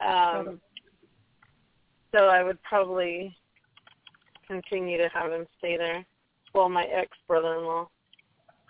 Um, 0.00 0.61
so 2.12 2.26
I 2.26 2.42
would 2.42 2.61
probably 2.62 3.37
continue 4.48 4.98
to 4.98 5.09
have 5.09 5.31
him 5.31 5.46
stay 5.59 5.76
there. 5.76 6.05
Well, 6.55 6.68
my 6.68 6.85
ex-brother-in-law. 6.85 7.88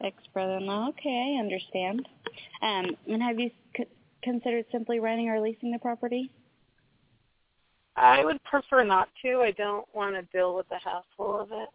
Ex-brother-in-law. 0.03 0.89
Okay, 0.91 1.37
I 1.37 1.41
understand. 1.41 2.07
Um, 2.63 2.97
and 3.09 3.23
have 3.23 3.39
you 3.41 3.51
c- 3.77 3.85
considered 4.23 4.67
simply 4.71 5.01
renting 5.01 5.31
or 5.31 5.41
leasing 5.41 5.73
the 5.73 5.79
property? 5.79 6.31
I 7.97 8.25
would 8.25 8.43
prefer 8.45 8.85
not 8.85 9.09
to. 9.23 9.41
I 9.41 9.51
don't 9.53 9.87
want 9.95 10.15
to 10.15 10.23
deal 10.37 10.55
with 10.57 10.69
the 10.69 10.79
hassle 10.79 11.41
of 11.41 11.53
it. 11.53 11.69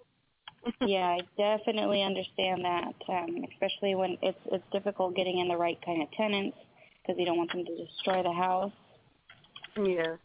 yeah, 0.81 1.17
I 1.17 1.19
definitely 1.37 2.01
understand 2.01 2.65
that, 2.65 2.95
um, 3.09 3.45
especially 3.51 3.95
when 3.95 4.17
it's 4.21 4.39
it's 4.51 4.63
difficult 4.71 5.15
getting 5.15 5.39
in 5.39 5.47
the 5.47 5.57
right 5.57 5.77
kind 5.85 6.01
of 6.01 6.11
tenants 6.11 6.57
because 7.01 7.19
you 7.19 7.25
don't 7.25 7.37
want 7.37 7.51
them 7.51 7.65
to 7.65 7.85
destroy 7.85 8.23
the 8.23 8.33
house. 8.33 8.71
Yeah. 9.77 10.15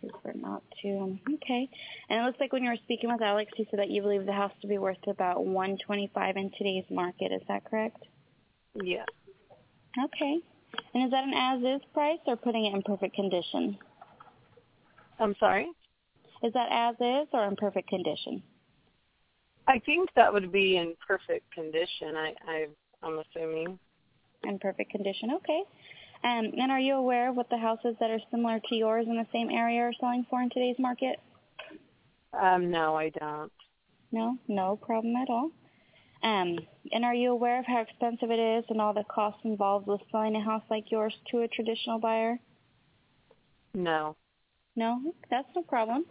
Prefer 0.00 0.38
not 0.38 0.62
to. 0.82 1.18
Okay. 1.34 1.68
And 2.08 2.20
it 2.20 2.22
looks 2.24 2.40
like 2.40 2.52
when 2.52 2.64
you 2.64 2.70
were 2.70 2.76
speaking 2.84 3.10
with 3.10 3.22
Alex, 3.22 3.52
you 3.56 3.66
said 3.70 3.80
that 3.80 3.90
you 3.90 4.02
believe 4.02 4.26
the 4.26 4.32
house 4.32 4.52
to 4.62 4.66
be 4.66 4.78
worth 4.78 5.06
about 5.06 5.44
125 5.44 6.36
in 6.36 6.50
today's 6.56 6.84
market. 6.90 7.32
Is 7.32 7.42
that 7.48 7.64
correct? 7.64 8.02
Yeah. 8.82 9.04
Okay. 10.04 10.38
And 10.94 11.04
is 11.04 11.10
that 11.10 11.24
an 11.24 11.34
as-is 11.34 11.86
price 11.92 12.18
or 12.26 12.36
putting 12.36 12.66
it 12.66 12.74
in 12.74 12.82
perfect 12.82 13.14
condition? 13.14 13.78
I'm 15.20 15.34
sorry? 15.38 15.68
Is 16.42 16.52
that 16.54 16.68
as-is 16.72 17.28
or 17.32 17.44
in 17.46 17.56
perfect 17.56 17.88
condition? 17.88 18.42
I 19.68 19.78
think 19.80 20.08
that 20.16 20.32
would 20.32 20.50
be 20.50 20.78
in 20.78 20.94
perfect 21.06 21.52
condition. 21.52 22.16
I, 22.16 22.34
I 22.46 22.66
I'm 23.02 23.20
assuming. 23.20 23.78
In 24.44 24.58
perfect 24.58 24.90
condition. 24.90 25.30
Okay. 25.36 25.62
Um, 26.24 26.52
and 26.58 26.70
are 26.70 26.80
you 26.80 26.94
aware 26.94 27.30
of 27.30 27.36
what 27.36 27.48
the 27.50 27.58
houses 27.58 27.94
that 28.00 28.10
are 28.10 28.20
similar 28.30 28.60
to 28.68 28.74
yours 28.74 29.06
in 29.08 29.16
the 29.16 29.26
same 29.32 29.50
area 29.50 29.82
are 29.82 29.92
selling 30.00 30.26
for 30.28 30.42
in 30.42 30.50
today's 30.50 30.76
market? 30.78 31.18
Um, 32.38 32.70
no, 32.70 32.96
I 32.96 33.10
don't. 33.10 33.52
No, 34.12 34.36
no 34.48 34.76
problem 34.76 35.14
at 35.16 35.30
all. 35.30 35.50
Um, 36.22 36.58
and 36.92 37.04
are 37.04 37.14
you 37.14 37.30
aware 37.30 37.58
of 37.58 37.64
how 37.66 37.80
expensive 37.80 38.30
it 38.30 38.38
is 38.38 38.64
and 38.68 38.80
all 38.80 38.92
the 38.92 39.04
costs 39.04 39.40
involved 39.44 39.86
with 39.86 40.00
selling 40.10 40.36
a 40.36 40.44
house 40.44 40.62
like 40.70 40.90
yours 40.90 41.14
to 41.30 41.42
a 41.42 41.48
traditional 41.48 41.98
buyer? 41.98 42.38
No. 43.72 44.16
No, 44.76 45.14
that's 45.30 45.48
no 45.54 45.62
problem. 45.62 46.04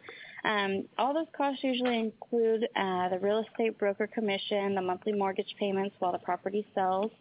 Um, 0.43 0.86
all 0.98 1.13
those 1.13 1.28
costs 1.36 1.63
usually 1.63 2.00
include 2.00 2.63
uh, 2.76 3.10
the 3.10 3.19
real 3.22 3.43
estate 3.50 3.78
broker 3.78 4.08
commission, 4.08 4.76
the 4.76 4.82
monthly 4.82 5.13
mortgage 5.13 5.54
payments 5.60 5.95
while 6.00 6.12
the 6.12 6.19
property 6.19 6.65
sells, 6.76 7.12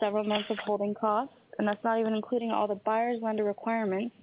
several 0.00 0.24
months 0.24 0.50
of 0.50 0.58
holding 0.58 0.94
costs, 0.94 1.34
and 1.58 1.66
that's 1.66 1.82
not 1.84 1.98
even 1.98 2.14
including 2.14 2.50
all 2.50 2.68
the 2.68 2.74
buyer's 2.74 3.20
lender 3.22 3.44
requirements 3.44 4.14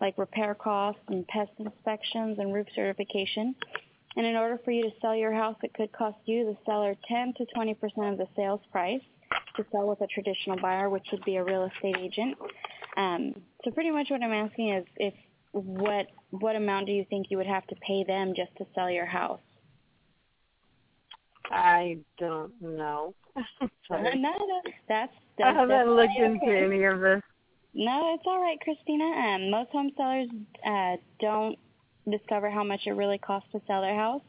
like 0.00 0.16
repair 0.16 0.54
costs 0.54 1.00
and 1.08 1.26
pest 1.28 1.50
inspections 1.58 2.38
and 2.38 2.54
roof 2.54 2.66
certification. 2.74 3.54
And 4.16 4.26
in 4.26 4.36
order 4.36 4.60
for 4.64 4.70
you 4.70 4.82
to 4.82 4.90
sell 5.00 5.14
your 5.14 5.32
house, 5.32 5.56
it 5.62 5.74
could 5.74 5.92
cost 5.92 6.16
you, 6.24 6.44
the 6.44 6.56
seller, 6.66 6.96
10 7.08 7.34
to 7.38 7.46
20 7.54 7.74
percent 7.74 8.06
of 8.06 8.18
the 8.18 8.28
sales 8.36 8.60
price 8.72 9.02
to 9.56 9.64
sell 9.70 9.86
with 9.86 10.00
a 10.00 10.06
traditional 10.06 10.56
buyer, 10.60 10.88
which 10.88 11.06
would 11.12 11.24
be 11.24 11.36
a 11.36 11.44
real 11.44 11.64
estate 11.64 11.96
agent. 11.98 12.36
Um, 12.96 13.34
so 13.64 13.70
pretty 13.70 13.90
much 13.90 14.08
what 14.10 14.22
I'm 14.22 14.32
asking 14.32 14.70
is 14.70 14.86
if 14.96 15.14
what 15.52 16.06
what 16.30 16.56
amount 16.56 16.86
do 16.86 16.92
you 16.92 17.04
think 17.08 17.26
you 17.30 17.36
would 17.38 17.46
have 17.46 17.66
to 17.68 17.74
pay 17.76 18.04
them 18.04 18.34
just 18.36 18.54
to 18.58 18.66
sell 18.74 18.90
your 18.90 19.06
house? 19.06 19.40
I 21.50 21.98
don't 22.18 22.52
know. 22.60 23.14
Sorry. 23.88 24.02
no, 24.18 24.30
no, 24.30 24.60
that's, 24.88 25.12
that's 25.38 25.48
I 25.48 25.52
haven't 25.52 25.90
looked 25.94 26.12
okay. 26.16 26.24
into 26.24 26.46
any 26.46 26.84
of 26.84 27.00
this. 27.00 27.22
No, 27.74 28.14
it's 28.14 28.24
all 28.26 28.40
right, 28.40 28.58
Christina. 28.60 29.04
Um, 29.04 29.50
most 29.50 29.70
home 29.70 29.90
sellers 29.96 30.28
uh, 30.66 30.96
don't 31.20 31.58
discover 32.10 32.50
how 32.50 32.64
much 32.64 32.82
it 32.86 32.92
really 32.92 33.18
costs 33.18 33.48
to 33.52 33.60
sell 33.66 33.80
their 33.82 33.94
house. 33.96 34.22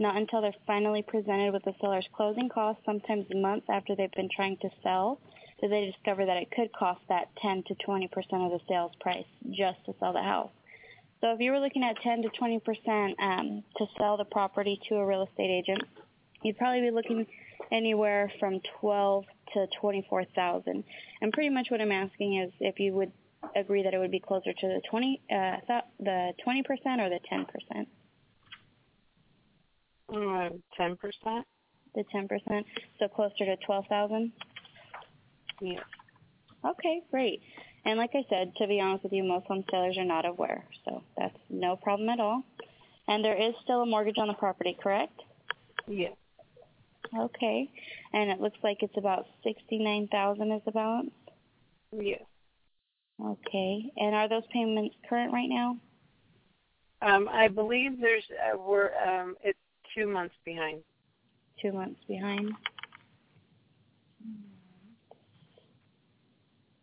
not 0.00 0.16
until 0.16 0.40
they're 0.40 0.54
finally 0.66 1.02
presented 1.02 1.52
with 1.52 1.62
the 1.64 1.74
seller's 1.80 2.08
closing 2.16 2.48
costs, 2.48 2.82
sometimes 2.84 3.26
months 3.34 3.66
after 3.70 3.94
they've 3.94 4.12
been 4.12 4.30
trying 4.34 4.56
to 4.56 4.68
sell, 4.82 5.20
do 5.60 5.68
they 5.68 5.92
discover 5.92 6.24
that 6.24 6.38
it 6.38 6.50
could 6.50 6.72
cost 6.72 7.00
that 7.08 7.28
10 7.42 7.64
to 7.68 7.74
20% 7.86 8.06
of 8.46 8.50
the 8.50 8.60
sales 8.66 8.92
price 9.00 9.26
just 9.50 9.84
to 9.84 9.94
sell 10.00 10.12
the 10.12 10.22
house. 10.22 10.50
So 11.20 11.32
if 11.32 11.40
you 11.40 11.50
were 11.52 11.60
looking 11.60 11.84
at 11.84 12.00
10 12.02 12.22
to 12.22 12.28
20% 12.30 13.14
um, 13.20 13.62
to 13.76 13.86
sell 13.98 14.16
the 14.16 14.24
property 14.24 14.80
to 14.88 14.96
a 14.96 15.06
real 15.06 15.24
estate 15.24 15.50
agent, 15.50 15.82
you'd 16.42 16.56
probably 16.56 16.80
be 16.80 16.90
looking 16.90 17.26
anywhere 17.70 18.32
from 18.40 18.60
12 18.80 19.24
to 19.54 19.66
24,000. 19.80 20.84
And 21.20 21.32
pretty 21.32 21.50
much 21.50 21.70
what 21.70 21.80
I'm 21.80 21.92
asking 21.92 22.40
is 22.40 22.52
if 22.60 22.80
you 22.80 22.94
would 22.94 23.12
agree 23.54 23.82
that 23.82 23.92
it 23.92 23.98
would 23.98 24.10
be 24.10 24.20
closer 24.20 24.52
to 24.52 24.66
the 24.66 24.80
20 24.88 25.20
uh, 25.30 25.56
the 25.98 26.32
20% 26.46 26.64
or 26.98 27.10
the 27.10 27.20
10%. 27.30 27.86
Uh, 30.12 30.50
10%. 30.78 31.42
The 31.92 32.04
10%, 32.14 32.64
so 32.98 33.08
closer 33.08 33.44
to 33.46 33.56
12,000. 33.66 34.32
Yeah. 35.60 35.80
Okay, 36.64 37.02
great. 37.10 37.42
And 37.84 37.98
like 37.98 38.10
I 38.14 38.24
said, 38.28 38.52
to 38.56 38.66
be 38.66 38.80
honest 38.80 39.04
with 39.04 39.12
you, 39.12 39.24
most 39.24 39.46
home 39.46 39.64
sellers 39.70 39.96
are 39.98 40.04
not 40.04 40.26
aware, 40.26 40.64
so 40.84 41.02
that's 41.16 41.36
no 41.48 41.76
problem 41.76 42.08
at 42.10 42.20
all. 42.20 42.42
And 43.08 43.24
there 43.24 43.36
is 43.36 43.54
still 43.64 43.82
a 43.82 43.86
mortgage 43.86 44.18
on 44.18 44.28
the 44.28 44.34
property, 44.34 44.76
correct? 44.80 45.18
Yes. 45.88 46.12
Okay. 47.18 47.70
And 48.12 48.30
it 48.30 48.40
looks 48.40 48.58
like 48.62 48.78
it's 48.82 48.96
about 48.96 49.26
sixty-nine 49.42 50.08
thousand 50.12 50.52
is 50.52 50.62
the 50.64 50.72
balance. 50.72 51.10
Yes. 51.90 52.22
Okay. 53.20 53.90
And 53.96 54.14
are 54.14 54.28
those 54.28 54.46
payments 54.52 54.94
current 55.08 55.32
right 55.32 55.48
now? 55.48 55.76
Um, 57.02 57.28
I 57.32 57.48
believe 57.48 58.00
there's 58.00 58.24
uh, 58.30 58.58
we're 58.58 58.90
um, 59.04 59.36
it's 59.42 59.58
two 59.96 60.06
months 60.06 60.34
behind. 60.44 60.82
Two 61.60 61.72
months 61.72 61.98
behind. 62.06 62.52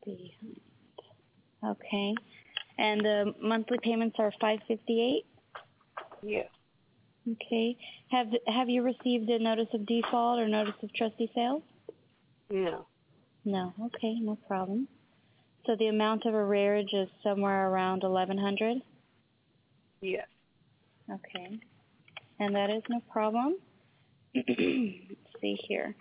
Behind. 0.03 0.56
Okay. 1.63 2.15
And 2.77 3.01
the 3.01 3.33
monthly 3.41 3.77
payments 3.81 4.17
are 4.19 4.31
five 4.39 4.59
fifty-eight. 4.67 5.25
Yes. 6.21 6.47
Okay. 7.29 7.77
Have 8.11 8.27
Have 8.47 8.69
you 8.69 8.83
received 8.83 9.29
a 9.29 9.39
notice 9.39 9.67
of 9.73 9.85
default 9.85 10.39
or 10.39 10.47
notice 10.47 10.75
of 10.83 10.93
trustee 10.93 11.31
sale? 11.33 11.63
No. 12.49 12.85
No. 13.43 13.73
Okay, 13.81 14.15
no 14.19 14.37
problem. 14.47 14.87
So 15.65 15.75
the 15.77 15.87
amount 15.87 16.25
of 16.25 16.33
arrearage 16.33 16.93
is 16.93 17.09
somewhere 17.23 17.69
around 17.69 18.03
eleven 18.03 18.37
hundred. 18.37 18.77
Yes. 20.01 20.27
Okay. 21.11 21.59
And 22.39 22.55
that 22.55 22.69
is 22.69 22.83
no 22.89 23.01
problem. 23.11 23.55
Let's 24.35 24.47
see 25.41 25.57
here. 25.67 25.95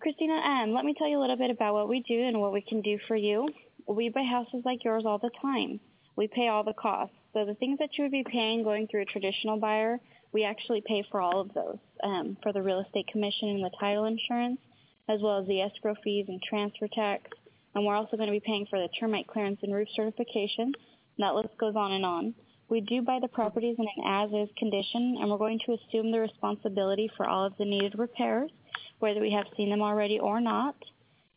Christina, 0.00 0.34
um, 0.34 0.72
let 0.72 0.84
me 0.84 0.94
tell 0.96 1.08
you 1.08 1.18
a 1.18 1.22
little 1.22 1.36
bit 1.36 1.50
about 1.50 1.74
what 1.74 1.88
we 1.88 2.04
do 2.06 2.22
and 2.22 2.40
what 2.40 2.52
we 2.52 2.60
can 2.60 2.82
do 2.82 2.98
for 3.08 3.16
you. 3.16 3.48
We 3.88 4.10
buy 4.10 4.22
houses 4.22 4.62
like 4.66 4.84
yours 4.84 5.04
all 5.06 5.18
the 5.18 5.30
time. 5.40 5.80
We 6.14 6.28
pay 6.28 6.48
all 6.48 6.62
the 6.62 6.74
costs. 6.74 7.14
So 7.32 7.44
the 7.46 7.54
things 7.54 7.78
that 7.78 7.96
you 7.96 8.04
would 8.04 8.12
be 8.12 8.24
paying 8.24 8.62
going 8.62 8.86
through 8.86 9.02
a 9.02 9.06
traditional 9.06 9.58
buyer, 9.58 9.98
we 10.32 10.44
actually 10.44 10.82
pay 10.86 11.04
for 11.10 11.20
all 11.20 11.40
of 11.40 11.54
those, 11.54 11.78
um, 12.04 12.36
for 12.42 12.52
the 12.52 12.62
real 12.62 12.80
estate 12.80 13.08
commission 13.08 13.48
and 13.48 13.64
the 13.64 13.70
title 13.80 14.04
insurance, 14.04 14.60
as 15.08 15.20
well 15.22 15.38
as 15.38 15.46
the 15.46 15.62
escrow 15.62 15.94
fees 16.04 16.26
and 16.28 16.42
transfer 16.42 16.86
tax. 16.88 17.30
And 17.74 17.86
we're 17.86 17.94
also 17.94 18.16
going 18.16 18.28
to 18.28 18.32
be 18.32 18.40
paying 18.40 18.66
for 18.66 18.78
the 18.78 18.88
termite 19.00 19.26
clearance 19.26 19.60
and 19.62 19.74
roof 19.74 19.88
certification. 19.94 20.66
And 20.66 21.20
that 21.20 21.34
list 21.34 21.56
goes 21.58 21.76
on 21.76 21.92
and 21.92 22.04
on. 22.04 22.34
We 22.68 22.82
do 22.82 23.00
buy 23.00 23.20
the 23.20 23.28
properties 23.28 23.76
in 23.78 23.86
an 23.86 24.04
as-is 24.06 24.50
condition, 24.58 25.16
and 25.18 25.30
we're 25.30 25.38
going 25.38 25.60
to 25.64 25.72
assume 25.72 26.10
the 26.10 26.20
responsibility 26.20 27.10
for 27.16 27.26
all 27.26 27.46
of 27.46 27.56
the 27.56 27.64
needed 27.64 27.98
repairs, 27.98 28.50
whether 28.98 29.20
we 29.20 29.32
have 29.32 29.46
seen 29.56 29.70
them 29.70 29.80
already 29.80 30.18
or 30.18 30.40
not. 30.40 30.76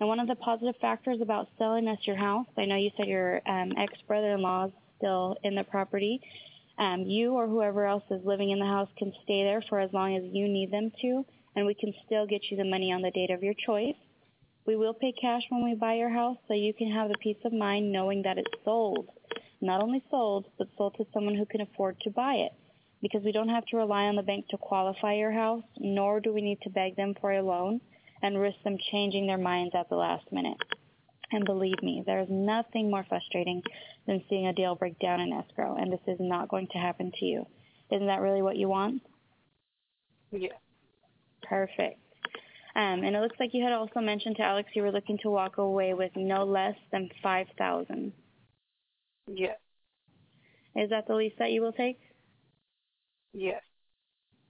And 0.02 0.08
one 0.08 0.20
of 0.20 0.28
the 0.28 0.36
positive 0.36 0.76
factors 0.82 1.22
about 1.22 1.48
selling 1.60 1.88
us 1.88 2.00
your 2.06 2.16
house, 2.16 2.48
I 2.58 2.66
know 2.66 2.76
you 2.76 2.90
said 2.98 3.06
your 3.06 3.40
um, 3.46 3.72
ex-brother-in-law 3.78 4.66
is 4.66 4.72
still 4.98 5.38
in 5.44 5.54
the 5.54 5.64
property. 5.64 6.20
Um, 6.80 7.04
you 7.04 7.34
or 7.34 7.48
whoever 7.48 7.86
else 7.86 8.04
is 8.10 8.26
living 8.26 8.50
in 8.50 8.58
the 8.58 8.66
house 8.66 8.90
can 8.98 9.14
stay 9.24 9.44
there 9.44 9.64
for 9.70 9.80
as 9.80 9.94
long 9.94 10.18
as 10.18 10.24
you 10.24 10.48
need 10.48 10.72
them 10.72 10.92
to, 11.04 11.24
and 11.56 11.68
we 11.68 11.76
can 11.76 11.94
still 12.08 12.26
get 12.26 12.50
you 12.50 12.58
the 12.58 12.64
money 12.64 12.92
on 12.92 13.04
the 13.04 13.12
date 13.12 13.30
of 13.30 13.44
your 13.44 13.54
choice. 13.54 13.96
We 14.66 14.76
will 14.76 14.96
pay 14.96 15.12
cash 15.12 15.44
when 15.50 15.64
we 15.64 15.76
buy 15.76 15.94
your 15.94 16.10
house, 16.10 16.38
so 16.48 16.56
you 16.56 16.74
can 16.74 16.92
have 16.92 17.10
the 17.10 17.18
peace 17.20 17.38
of 17.46 17.54
mind 17.54 17.92
knowing 17.92 18.24
that 18.24 18.40
it's 18.40 18.66
sold 18.66 19.08
not 19.62 19.84
only 19.84 20.04
sold, 20.10 20.48
but 20.58 20.68
sold 20.76 20.96
to 20.98 21.06
someone 21.14 21.36
who 21.36 21.46
can 21.46 21.62
afford 21.62 22.00
to 22.02 22.10
buy 22.10 22.34
it. 22.34 22.52
Because 23.04 23.22
we 23.24 23.32
don't 23.32 23.50
have 23.50 23.66
to 23.68 23.78
rely 23.78 24.06
on 24.06 24.16
the 24.16 24.24
bank 24.24 24.48
to 24.50 24.58
qualify 24.58 25.14
your 25.14 25.32
house, 25.32 25.64
nor 25.78 26.20
do 26.20 26.34
we 26.34 26.42
need 26.42 26.60
to 26.64 26.72
beg 26.72 26.96
them 26.96 27.14
for 27.22 27.32
a 27.32 27.44
loan 27.44 27.82
and 28.22 28.40
risk 28.40 28.58
them 28.64 28.78
changing 28.92 29.28
their 29.28 29.38
minds 29.38 29.74
at 29.76 29.90
the 29.90 29.96
last 29.96 30.32
minute. 30.32 30.58
And 31.32 31.46
believe 31.46 31.82
me, 31.82 32.04
there 32.06 32.20
is 32.20 32.28
nothing 32.30 32.90
more 32.92 33.06
frustrating 33.08 33.64
than 34.06 34.24
seeing 34.30 34.48
a 34.48 34.54
deal 34.54 34.76
break 34.76 35.00
down 35.00 35.22
in 35.22 35.32
escrow, 35.32 35.76
and 35.76 35.92
this 35.92 36.02
is 36.08 36.18
not 36.20 36.50
going 36.50 36.68
to 36.74 36.78
happen 36.78 37.12
to 37.20 37.26
you. 37.26 37.46
Isn't 37.92 38.08
that 38.08 38.22
really 38.22 38.42
what 38.42 38.58
you 38.58 38.68
want? 38.68 39.02
Yeah. 40.32 40.50
Perfect. 41.44 42.00
Um, 42.76 43.04
and 43.04 43.16
it 43.16 43.20
looks 43.20 43.36
like 43.40 43.54
you 43.54 43.64
had 43.64 43.74
also 43.74 44.00
mentioned 44.00 44.38
to 44.38 44.44
Alex 44.44 44.70
you 44.74 44.82
were 44.82 44.92
looking 44.92 45.18
to 45.24 45.30
walk 45.30 45.58
away 45.58 45.94
with 45.94 46.12
no 46.16 46.46
less 46.46 46.76
than 46.92 47.10
five 47.22 47.48
thousand. 47.58 48.14
Yes. 49.28 49.58
Is 50.76 50.90
that 50.90 51.08
the 51.08 51.16
least 51.16 51.36
that 51.40 51.52
you 51.52 51.62
will 51.62 51.74
take? 51.74 52.00
Yes. 53.34 53.62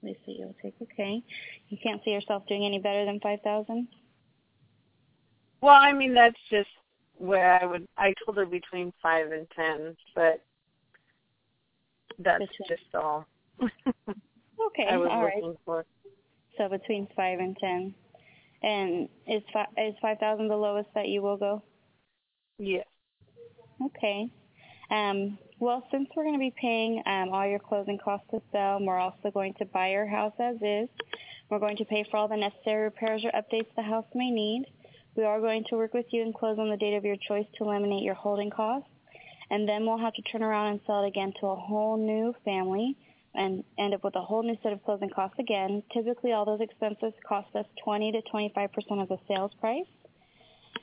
Least 0.03 0.19
that 0.25 0.31
you 0.33 0.45
will 0.47 0.55
take. 0.61 0.75
Okay. 0.81 1.21
You 1.69 1.77
can't 1.81 2.01
see 2.03 2.11
yourself 2.11 2.47
doing 2.47 2.65
any 2.65 2.79
better 2.79 3.05
than 3.05 3.19
five 3.19 3.39
thousand. 3.43 3.87
Well, 5.61 5.75
I 5.79 5.93
mean 5.93 6.13
that's 6.13 6.39
just 6.49 6.69
where 7.17 7.61
I 7.61 7.65
would. 7.65 7.87
I 7.97 8.13
told 8.25 8.37
her 8.37 8.45
between 8.45 8.91
five 9.01 9.31
and 9.31 9.47
ten, 9.55 9.95
but 10.15 10.41
that's 12.19 12.39
Between- 12.41 12.67
just 12.67 12.95
all. 12.95 13.27
Okay. 14.67 14.85
I 14.89 14.97
was 14.97 15.09
all 15.11 15.23
right. 15.23 15.35
looking 15.41 15.57
for. 15.65 15.85
So 16.57 16.69
between 16.69 17.07
five 17.15 17.39
and 17.39 17.57
ten. 17.57 17.95
And 18.63 19.09
is 19.27 19.41
five 19.51 19.67
is 19.77 19.95
five 20.01 20.19
thousand 20.19 20.49
the 20.49 20.55
lowest 20.55 20.89
that 20.93 21.07
you 21.07 21.21
will 21.23 21.37
go? 21.37 21.63
Yes. 22.59 22.85
Okay. 23.83 24.29
Um, 24.91 25.39
well, 25.61 25.87
since 25.91 26.09
we're 26.15 26.23
going 26.23 26.33
to 26.33 26.39
be 26.39 26.53
paying 26.59 27.03
um, 27.05 27.29
all 27.29 27.47
your 27.47 27.59
closing 27.59 27.99
costs 27.99 28.25
to 28.31 28.41
sell, 28.51 28.79
we're 28.81 28.97
also 28.97 29.29
going 29.31 29.53
to 29.59 29.65
buy 29.65 29.91
your 29.91 30.07
house 30.07 30.33
as 30.39 30.55
is. 30.55 30.89
We're 31.51 31.59
going 31.59 31.77
to 31.77 31.85
pay 31.85 32.03
for 32.09 32.17
all 32.17 32.27
the 32.27 32.35
necessary 32.35 32.85
repairs 32.85 33.23
or 33.23 33.31
updates 33.31 33.67
the 33.75 33.83
house 33.83 34.07
may 34.15 34.31
need. 34.31 34.65
We 35.15 35.23
are 35.23 35.39
going 35.39 35.65
to 35.69 35.75
work 35.75 35.93
with 35.93 36.07
you 36.09 36.23
and 36.23 36.33
close 36.33 36.57
on 36.57 36.71
the 36.71 36.77
date 36.77 36.95
of 36.95 37.05
your 37.05 37.15
choice 37.15 37.45
to 37.59 37.65
eliminate 37.65 38.01
your 38.01 38.15
holding 38.15 38.49
costs. 38.49 38.89
And 39.51 39.69
then 39.69 39.85
we'll 39.85 39.99
have 39.99 40.15
to 40.15 40.21
turn 40.23 40.41
around 40.41 40.71
and 40.71 40.79
sell 40.87 41.03
it 41.03 41.07
again 41.07 41.31
to 41.41 41.47
a 41.47 41.55
whole 41.55 41.95
new 41.95 42.33
family 42.43 42.97
and 43.35 43.63
end 43.77 43.93
up 43.93 44.03
with 44.03 44.15
a 44.15 44.21
whole 44.21 44.41
new 44.41 44.57
set 44.63 44.73
of 44.73 44.83
closing 44.83 45.11
costs 45.11 45.37
again. 45.37 45.83
Typically, 45.93 46.31
all 46.31 46.43
those 46.43 46.61
expenses 46.61 47.13
cost 47.27 47.55
us 47.55 47.67
20 47.83 48.13
to 48.13 48.21
25% 48.33 48.67
of 48.99 49.09
the 49.09 49.17
sales 49.27 49.51
price. 49.59 49.85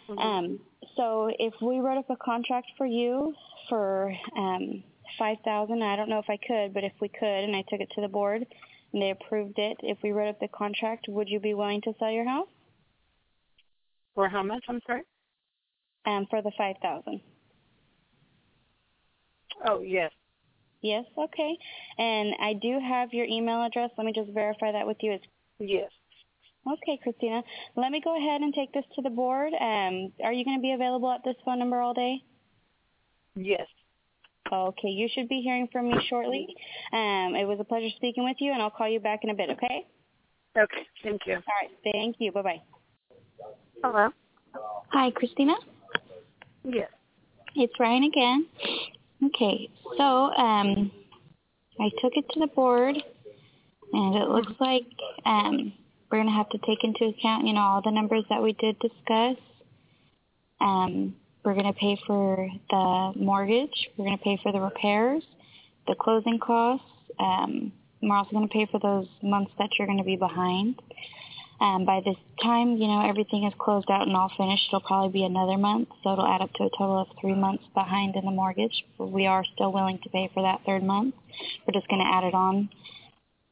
Mhm. 0.09 0.19
Um, 0.19 0.61
so 0.97 1.31
if 1.39 1.55
we 1.61 1.81
wrote 1.81 1.99
up 1.99 2.11
a 2.11 2.17
contract 2.17 2.69
for 2.77 2.87
you 2.87 3.35
for 3.69 4.15
um, 4.37 4.83
five 5.19 5.39
thousand, 5.45 5.83
I 5.83 5.97
don't 5.97 6.09
know 6.09 6.19
if 6.19 6.31
I 6.31 6.39
could, 6.39 6.73
but 6.73 6.85
if 6.85 6.93
we 7.01 7.09
could, 7.09 7.45
and 7.45 7.55
I 7.55 7.63
took 7.63 7.81
it 7.81 7.91
to 7.95 8.01
the 8.01 8.09
board 8.09 8.47
and 8.93 9.03
they 9.03 9.11
approved 9.11 9.59
it, 9.59 9.77
if 9.83 9.99
we 10.03 10.13
wrote 10.13 10.29
up 10.31 10.41
the 10.41 10.49
contract, 10.49 11.07
would 11.09 11.29
you 11.29 11.41
be 11.41 11.53
willing 11.55 11.83
to 11.83 11.93
sell 11.99 12.11
your 12.11 12.27
house? 12.27 12.49
For 14.15 14.29
how 14.29 14.43
much? 14.43 14.65
I'm 14.69 14.81
sorry. 14.87 15.03
Um, 16.07 16.27
for 16.31 16.41
the 16.41 16.53
five 16.57 16.77
thousand. 16.81 17.21
Oh 19.67 19.81
yes. 19.81 20.11
Yes, 20.81 21.05
okay. 21.19 21.59
And 21.99 22.35
I 22.41 22.55
do 22.55 22.79
have 22.79 23.13
your 23.13 23.27
email 23.27 23.63
address. 23.63 23.91
Let 23.99 24.07
me 24.07 24.13
just 24.13 24.31
verify 24.31 24.73
that 24.73 24.87
with 24.87 24.99
you. 25.03 25.13
It's 25.13 25.25
Yes. 25.59 25.91
Okay, 26.67 26.99
Christina. 27.03 27.43
Let 27.77 27.91
me 27.91 28.01
go 28.03 28.17
ahead 28.17 28.41
and 28.41 28.55
take 28.55 28.73
this 28.73 28.85
to 28.97 29.03
the 29.03 29.11
board. 29.11 29.53
Um, 29.53 30.13
are 30.25 30.33
you 30.33 30.45
going 30.45 30.59
to 30.59 30.63
be 30.63 30.73
available 30.73 31.11
at 31.11 31.23
this 31.25 31.37
phone 31.45 31.59
number 31.59 31.81
all 31.81 31.95
day? 31.95 32.23
Yes. 33.37 33.67
Okay, 34.51 34.89
you 34.89 35.09
should 35.13 35.29
be 35.29 35.43
hearing 35.43 35.69
from 35.71 35.89
me 35.89 35.95
shortly. 36.09 36.47
Um, 36.93 37.35
it 37.37 37.47
was 37.47 37.59
a 37.61 37.65
pleasure 37.65 37.91
speaking 37.97 38.25
with 38.25 38.37
you, 38.41 38.53
and 38.53 38.63
I'll 38.63 38.71
call 38.71 38.89
you 38.89 39.01
back 39.01 39.21
in 39.23 39.31
a 39.31 39.35
bit, 39.35 39.51
okay? 39.51 39.87
Okay. 40.57 40.87
Thank 41.03 41.23
you. 41.27 41.35
All 41.35 41.43
right, 41.61 41.71
thank 41.85 42.17
you. 42.19 42.33
Bye-bye. 42.33 42.63
Hello. 43.85 44.09
Hi, 44.93 45.11
Christina. 45.11 45.55
Yes. 46.65 46.89
It's 47.55 47.75
Ryan 47.79 48.05
again. 48.05 48.47
Okay, 49.27 49.69
so 49.97 50.05
um, 50.05 50.91
I 51.81 51.91
took 52.01 52.13
it 52.17 52.25
to 52.31 52.41
the 52.41 52.47
board, 52.47 52.97
and 53.93 54.15
it 54.15 54.29
looks 54.29 54.53
like 54.61 54.87
um, 55.27 55.73
we're 56.11 56.19
going 56.19 56.29
to 56.29 56.35
have 56.35 56.49
to 56.51 56.59
take 56.59 56.85
into 56.85 57.05
account, 57.05 57.47
you 57.47 57.53
know, 57.53 57.61
all 57.61 57.83
the 57.83 57.91
numbers 57.91 58.25
that 58.31 58.43
we 58.43 58.53
did 58.55 58.79
discuss. 58.79 59.37
Um, 60.61 61.17
we're 61.45 61.55
going 61.55 61.73
to 61.73 61.79
pay 61.79 61.99
for 62.07 62.49
the 62.71 63.13
mortgage. 63.17 63.89
We're 63.97 64.07
going 64.07 64.19
to 64.19 64.25
pay 64.25 64.39
for 64.43 64.53
the 64.53 64.61
repairs, 64.61 65.23
the 65.87 65.95
closing 65.95 66.39
costs, 66.39 66.85
um, 67.19 67.73
we're 68.03 68.17
also 68.17 68.31
going 68.31 68.49
to 68.49 68.53
pay 68.53 68.67
for 68.71 68.79
those 68.81 69.09
months 69.23 69.53
that 69.59 69.71
you're 69.79 69.87
going 69.87 69.99
to 69.99 70.05
be 70.05 70.17
behind. 70.17 70.81
Um, 71.61 71.85
by 71.85 72.01
this 72.05 72.17
time, 72.41 72.77
you 72.77 72.87
know, 72.87 73.09
everything 73.09 73.45
is 73.45 73.53
closed 73.59 73.91
out 73.91 74.07
and 74.07 74.17
all 74.17 74.31
finished. 74.37 74.69
It'll 74.69 74.81
probably 74.81 75.11
be 75.11 75.25
another 75.25 75.59
month, 75.59 75.89
so 76.05 76.13
it'll 76.13 76.27
add 76.27 76.41
up 76.41 76.53
to 76.55 76.65
a 76.65 76.71
total 76.71 77.01
of 77.01 77.09
three 77.21 77.35
months 77.35 77.65
behind 77.75 78.15
in 78.15 78.25
the 78.25 78.31
mortgage. 78.31 78.85
We 78.99 79.27
are 79.27 79.45
still 79.55 79.73
willing 79.73 79.99
to 80.05 80.09
pay 80.11 80.31
for 80.33 80.43
that 80.45 80.61
third 80.65 80.85
month. 80.85 81.17
We're 81.67 81.73
just 81.73 81.89
going 81.89 82.01
to 82.01 82.09
add 82.09 82.25
it 82.25 82.35
on. 82.35 82.69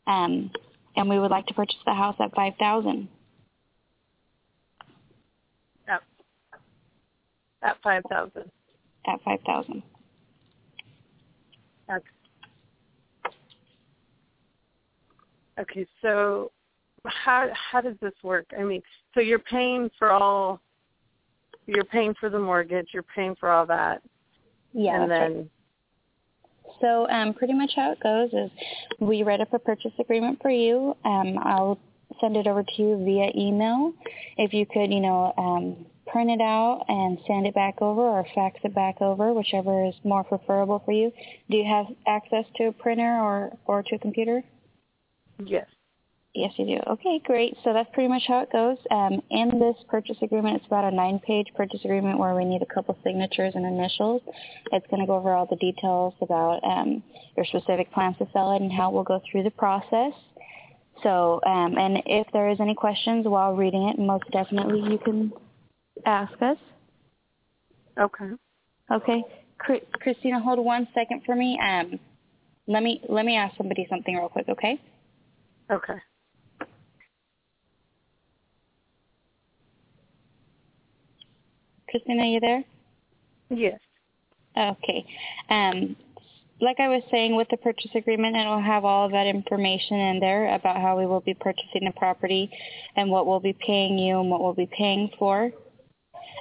Um, 0.06 0.52
and 0.96 1.08
we 1.08 1.18
would 1.18 1.30
like 1.30 1.46
to 1.46 1.54
purchase 1.54 1.78
the 1.84 1.94
house 1.94 2.16
at 2.20 2.34
5000 2.34 3.08
At, 5.88 6.02
at 7.62 7.76
5000 7.82 8.50
At 9.06 9.22
5000 9.22 9.82
Okay. 11.88 12.04
Okay, 15.58 15.86
so 16.02 16.50
how 17.06 17.48
how 17.54 17.80
does 17.80 17.94
this 18.02 18.12
work? 18.22 18.46
I 18.58 18.62
mean, 18.62 18.82
so 19.14 19.20
you're 19.20 19.38
paying 19.38 19.90
for 19.98 20.10
all 20.10 20.60
you're 21.66 21.84
paying 21.84 22.14
for 22.18 22.28
the 22.28 22.38
mortgage, 22.38 22.88
you're 22.92 23.04
paying 23.14 23.34
for 23.36 23.50
all 23.50 23.66
that. 23.66 24.02
Yeah. 24.72 25.02
And 25.02 25.10
then. 25.10 25.50
So 26.80 27.08
um, 27.08 27.34
pretty 27.34 27.54
much 27.54 27.72
how 27.74 27.92
it 27.92 28.00
goes 28.00 28.30
is 28.32 28.50
we 29.00 29.22
write 29.22 29.40
up 29.40 29.52
a 29.52 29.58
purchase 29.58 29.92
agreement 29.98 30.40
for 30.42 30.50
you. 30.50 30.96
Um, 31.04 31.38
I'll 31.42 31.78
send 32.20 32.36
it 32.36 32.46
over 32.46 32.62
to 32.62 32.82
you 32.82 33.04
via 33.04 33.30
email. 33.36 33.92
If 34.36 34.52
you 34.52 34.66
could, 34.66 34.92
you 34.92 35.00
know, 35.00 35.32
um, 35.36 35.86
print 36.06 36.30
it 36.30 36.40
out 36.40 36.84
and 36.88 37.18
send 37.26 37.46
it 37.46 37.54
back 37.54 37.82
over 37.82 38.00
or 38.00 38.24
fax 38.34 38.60
it 38.62 38.74
back 38.74 39.00
over, 39.00 39.32
whichever 39.32 39.86
is 39.86 39.94
more 40.04 40.24
preferable 40.24 40.82
for 40.84 40.92
you. 40.92 41.12
Do 41.50 41.56
you 41.56 41.64
have 41.64 41.86
access 42.06 42.44
to 42.56 42.68
a 42.68 42.72
printer 42.72 43.20
or, 43.20 43.56
or 43.66 43.82
to 43.82 43.94
a 43.96 43.98
computer? 43.98 44.42
Yes. 45.44 45.66
Yes, 46.36 46.52
you 46.58 46.66
do. 46.66 46.78
Okay, 46.92 47.18
great. 47.24 47.56
So 47.64 47.72
that's 47.72 47.88
pretty 47.94 48.10
much 48.10 48.24
how 48.28 48.40
it 48.40 48.52
goes. 48.52 48.76
Um, 48.90 49.22
in 49.30 49.58
this 49.58 49.74
purchase 49.88 50.18
agreement, 50.20 50.56
it's 50.56 50.66
about 50.66 50.84
a 50.84 50.94
nine-page 50.94 51.46
purchase 51.56 51.80
agreement 51.82 52.18
where 52.18 52.34
we 52.34 52.44
need 52.44 52.60
a 52.60 52.66
couple 52.66 52.94
signatures 53.02 53.54
and 53.54 53.64
initials. 53.64 54.20
It's 54.70 54.86
going 54.90 55.00
to 55.00 55.06
go 55.06 55.14
over 55.16 55.32
all 55.32 55.46
the 55.46 55.56
details 55.56 56.12
about 56.20 56.62
um, 56.62 57.02
your 57.38 57.46
specific 57.46 57.90
plans 57.90 58.18
to 58.18 58.28
sell 58.34 58.54
it 58.54 58.60
and 58.60 58.70
how 58.70 58.90
we'll 58.90 59.02
go 59.02 59.22
through 59.32 59.44
the 59.44 59.50
process. 59.50 60.12
So, 61.02 61.40
um, 61.46 61.78
and 61.78 62.02
if 62.04 62.26
there 62.34 62.50
is 62.50 62.60
any 62.60 62.74
questions 62.74 63.26
while 63.26 63.54
reading 63.54 63.88
it, 63.88 63.98
most 63.98 64.24
definitely 64.30 64.92
you 64.92 64.98
can 64.98 65.32
ask 66.04 66.34
us. 66.42 66.58
Okay. 67.98 68.30
Okay. 68.92 69.24
Christina, 69.58 70.40
hold 70.40 70.58
one 70.58 70.86
second 70.92 71.22
for 71.24 71.34
me. 71.34 71.58
Um, 71.62 71.98
let 72.66 72.82
me 72.82 73.00
let 73.08 73.24
me 73.24 73.36
ask 73.36 73.56
somebody 73.56 73.86
something 73.88 74.14
real 74.14 74.28
quick, 74.28 74.50
okay? 74.50 74.78
Okay. 75.70 75.94
Christina, 81.96 82.22
are 82.22 82.26
you 82.26 82.40
there? 82.40 82.64
Yes. 83.48 83.80
Okay. 84.56 85.06
Um, 85.48 85.96
like 86.60 86.78
I 86.78 86.88
was 86.88 87.02
saying, 87.10 87.36
with 87.36 87.48
the 87.50 87.56
purchase 87.56 87.90
agreement, 87.94 88.36
it'll 88.36 88.60
have 88.60 88.84
all 88.84 89.06
of 89.06 89.12
that 89.12 89.26
information 89.26 89.98
in 89.98 90.20
there 90.20 90.54
about 90.54 90.76
how 90.76 90.98
we 90.98 91.06
will 91.06 91.20
be 91.20 91.34
purchasing 91.34 91.84
the 91.84 91.92
property 91.96 92.50
and 92.96 93.10
what 93.10 93.26
we'll 93.26 93.40
be 93.40 93.56
paying 93.66 93.98
you 93.98 94.20
and 94.20 94.30
what 94.30 94.42
we'll 94.42 94.54
be 94.54 94.68
paying 94.76 95.10
for. 95.18 95.50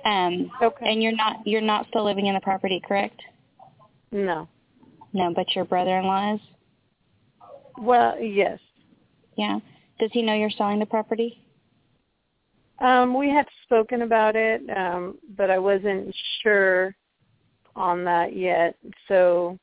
Um, 0.04 0.52
okay. 0.62 0.88
And 0.90 1.02
you're 1.02 1.16
not 1.16 1.38
you're 1.46 1.62
not 1.62 1.88
still 1.88 2.04
living 2.04 2.28
in 2.28 2.36
the 2.36 2.42
property, 2.42 2.82
correct? 2.86 3.20
No. 4.12 4.48
No, 5.14 5.34
but 5.34 5.56
your 5.56 5.66
brother-in-law 5.66 6.36
is. 6.36 6.42
Well, 7.78 8.20
yes. 8.20 8.60
Yeah. 9.38 9.60
Does 10.00 10.10
he 10.12 10.22
know 10.22 10.34
you're 10.34 10.50
selling 10.50 10.80
the 10.80 10.86
property? 10.86 11.45
Um, 12.80 13.18
we 13.18 13.30
had 13.30 13.46
spoken 13.64 14.02
about 14.02 14.36
it, 14.36 14.62
um, 14.76 15.18
but 15.38 15.50
I 15.50 15.58
wasn't 15.58 16.14
sure 16.42 16.96
on 17.76 18.04
that 18.06 18.36
yet. 18.36 18.76
So 19.08 19.58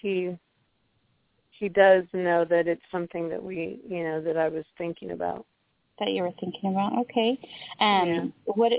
he 0.00 0.36
he 1.58 1.68
does 1.68 2.04
know 2.12 2.44
that 2.44 2.66
it's 2.66 2.82
something 2.90 3.28
that 3.28 3.42
we, 3.42 3.80
you 3.88 4.04
know, 4.04 4.20
that 4.20 4.36
I 4.36 4.48
was 4.48 4.64
thinking 4.76 5.12
about. 5.12 5.46
That 6.00 6.10
you 6.10 6.22
were 6.22 6.32
thinking 6.40 6.72
about. 6.72 6.98
Okay. 7.02 7.38
Um, 7.80 8.08
yeah. 8.08 8.24
what 8.46 8.72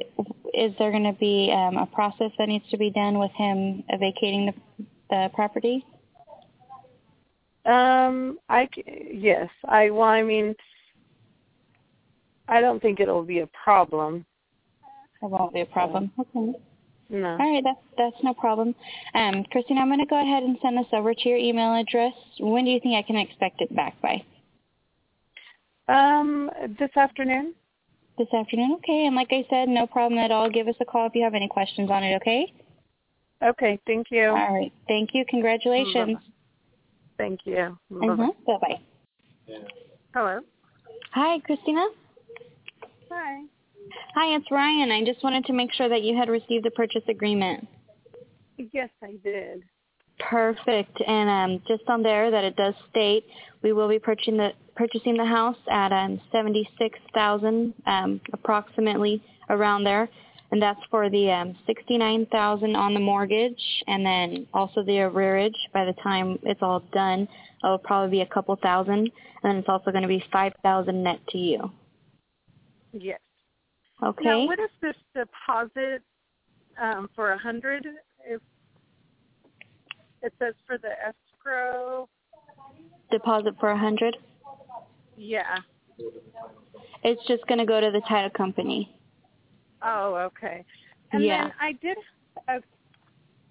is 0.54 0.74
there 0.78 0.91
going 0.91 1.06
to 1.06 1.17
be 1.17 1.52
um, 1.54 1.78
a 1.78 1.86
process 1.86 2.32
that 2.38 2.50
needs 2.50 2.65
to 2.71 2.78
be 2.78 2.89
done 2.89 3.17
with 3.17 3.32
him 3.32 3.84
vacating 4.00 4.48
the 4.48 4.86
the 5.10 5.30
property? 5.34 5.86
Um, 7.65 8.38
I 8.50 8.67
yes, 9.12 9.50
I 9.67 9.89
well, 9.89 10.10
I 10.10 10.21
mean, 10.21 10.54
I 12.48 12.62
don't 12.62 12.82
think 12.82 13.00
it'll 13.00 13.24
be 13.24 13.40
a 13.40 13.50
problem. 13.64 14.26
It 15.22 15.30
won't 15.30 15.54
be 15.54 15.62
a 15.62 15.66
problem. 15.66 16.12
Okay. 16.20 16.54
No. 17.10 17.38
All 17.40 17.54
right, 17.54 17.64
that's 17.64 17.80
that's 17.98 18.24
no 18.24 18.34
problem. 18.34 18.74
Um, 19.14 19.44
Christine, 19.52 19.78
I'm 19.78 19.88
going 19.88 20.00
to 20.00 20.06
go 20.06 20.20
ahead 20.20 20.44
and 20.44 20.58
send 20.62 20.78
this 20.78 20.88
over 20.92 21.14
to 21.14 21.30
your 21.30 21.38
email 21.38 21.76
address. 21.76 22.14
When 22.40 22.66
do 22.66 22.72
you 22.72 22.80
think 22.80 22.96
I 22.96 23.04
can 23.06 23.16
expect 23.16 23.62
it 23.62 23.76
back 23.76 23.96
by? 24.02 24.24
Um, 25.88 26.50
this 26.80 26.90
afternoon. 26.96 27.54
This 28.18 28.34
afternoon, 28.34 28.78
okay. 28.78 29.06
And 29.06 29.16
like 29.16 29.28
I 29.32 29.46
said, 29.50 29.68
no 29.68 29.86
problem 29.86 30.18
at 30.20 30.32
all. 30.32 30.50
Give 30.50 30.68
us 30.68 30.76
a 30.80 30.86
call 30.86 31.06
if 31.06 31.16
you 31.16 31.24
have 31.24 31.34
any 31.34 31.48
questions 31.48 31.92
on 31.92 32.02
it, 32.04 32.16
okay? 32.16 32.52
Okay, 33.44 33.78
thank 33.86 34.08
you. 34.10 34.30
All 34.30 34.54
right, 34.54 34.72
thank 34.88 35.10
you. 35.14 35.26
Congratulations. 35.30 35.94
Bye-bye. 35.94 36.20
Thank 37.18 37.42
you. 37.46 37.78
Mm-hmm. 37.92 38.30
Bye-bye. 38.48 38.80
Hello. 40.14 40.40
Hi, 41.12 41.40
Christina. 41.40 41.86
Hi. 43.12 43.41
Hi, 44.15 44.36
it's 44.36 44.50
Ryan. 44.52 44.91
I 44.91 45.04
just 45.06 45.24
wanted 45.24 45.46
to 45.46 45.54
make 45.54 45.74
sure 45.74 45.89
that 45.89 46.02
you 46.02 46.18
had 46.18 46.30
received 46.30 46.65
the 46.65 46.72
purchase 46.72 47.04
agreement. 47.08 47.68
Yes, 48.72 48.89
I 49.04 49.15
did. 49.24 49.63
Perfect. 50.20 51.02
And 51.06 51.30
um, 51.30 51.62
just 51.68 51.84
on 51.88 52.02
there 52.02 52.32
that 52.32 52.44
it 52.44 52.56
does 52.56 52.74
state 52.89 53.26
we 53.65 53.74
will 53.74 53.89
be 53.89 53.98
purchasing 53.98 54.38
the 54.38 54.52
purchasing 54.76 55.18
the 55.18 55.26
house 55.26 55.58
at 55.72 55.91
um, 55.91 56.22
seventy 56.32 56.70
six 56.78 57.00
thousand, 57.15 57.74
um, 57.88 58.22
approximately 58.32 59.24
around 59.50 59.84
there, 59.84 60.08
and 60.52 60.62
that's 60.62 60.80
for 60.91 61.10
the 61.10 61.32
um, 61.32 61.56
sixty 61.65 61.98
nine 61.98 62.28
thousand 62.28 62.76
on 62.76 62.94
the 62.94 63.00
mortgage, 63.00 63.84
and 63.88 64.06
then 64.06 64.46
also 64.54 64.84
the 64.84 64.91
arrearage. 64.91 65.58
By 65.74 65.84
the 65.84 65.94
time 65.94 66.38
it's 66.44 66.62
all 66.62 66.82
done, 66.94 67.28
it'll 67.63 67.80
probably 67.80 68.12
be 68.12 68.22
a 68.22 68.28
couple 68.28 68.56
thousand, 68.62 69.00
and 69.00 69.12
then 69.44 69.56
it's 69.56 69.68
also 69.68 69.89
going 69.89 70.04
to 70.04 70.08
be 70.08 70.24
five 70.32 70.54
thousand 70.62 71.02
net 71.02 71.20
to 71.30 71.39
you. 71.39 71.72
Yes. 72.98 73.20
Okay. 74.02 74.24
Now, 74.24 74.46
what 74.46 74.60
is 74.60 74.70
this 74.82 74.96
deposit 75.14 76.02
um, 76.82 77.10
for 77.16 77.32
a 77.32 77.38
hundred? 77.38 77.86
If 78.26 78.42
it 80.22 80.34
says 80.40 80.54
for 80.66 80.78
the 80.78 80.90
escrow. 81.06 82.08
Deposit 83.12 83.56
for 83.60 83.70
a 83.70 83.78
hundred. 83.78 84.18
Yeah. 85.18 85.60
It's 87.04 87.22
just 87.28 87.46
going 87.48 87.60
to 87.60 87.66
go 87.66 87.80
to 87.80 87.92
the 87.92 88.02
title 88.08 88.32
company. 88.32 88.98
Oh, 89.84 90.16
okay. 90.16 90.66
And 91.12 91.24
yeah. 91.24 91.44
then 91.44 91.54
I 91.60 91.72
did. 91.74 91.98
Uh, 92.48 92.60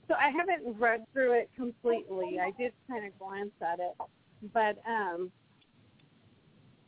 so 0.09 0.15
I 0.15 0.31
haven't 0.31 0.79
read 0.79 1.05
through 1.13 1.33
it 1.33 1.51
completely. 1.57 2.39
I 2.41 2.51
did 2.59 2.73
kind 2.89 3.07
of 3.07 3.19
glance 3.19 3.53
at 3.63 3.79
it, 3.81 3.95
but 4.53 4.77
um, 4.87 5.31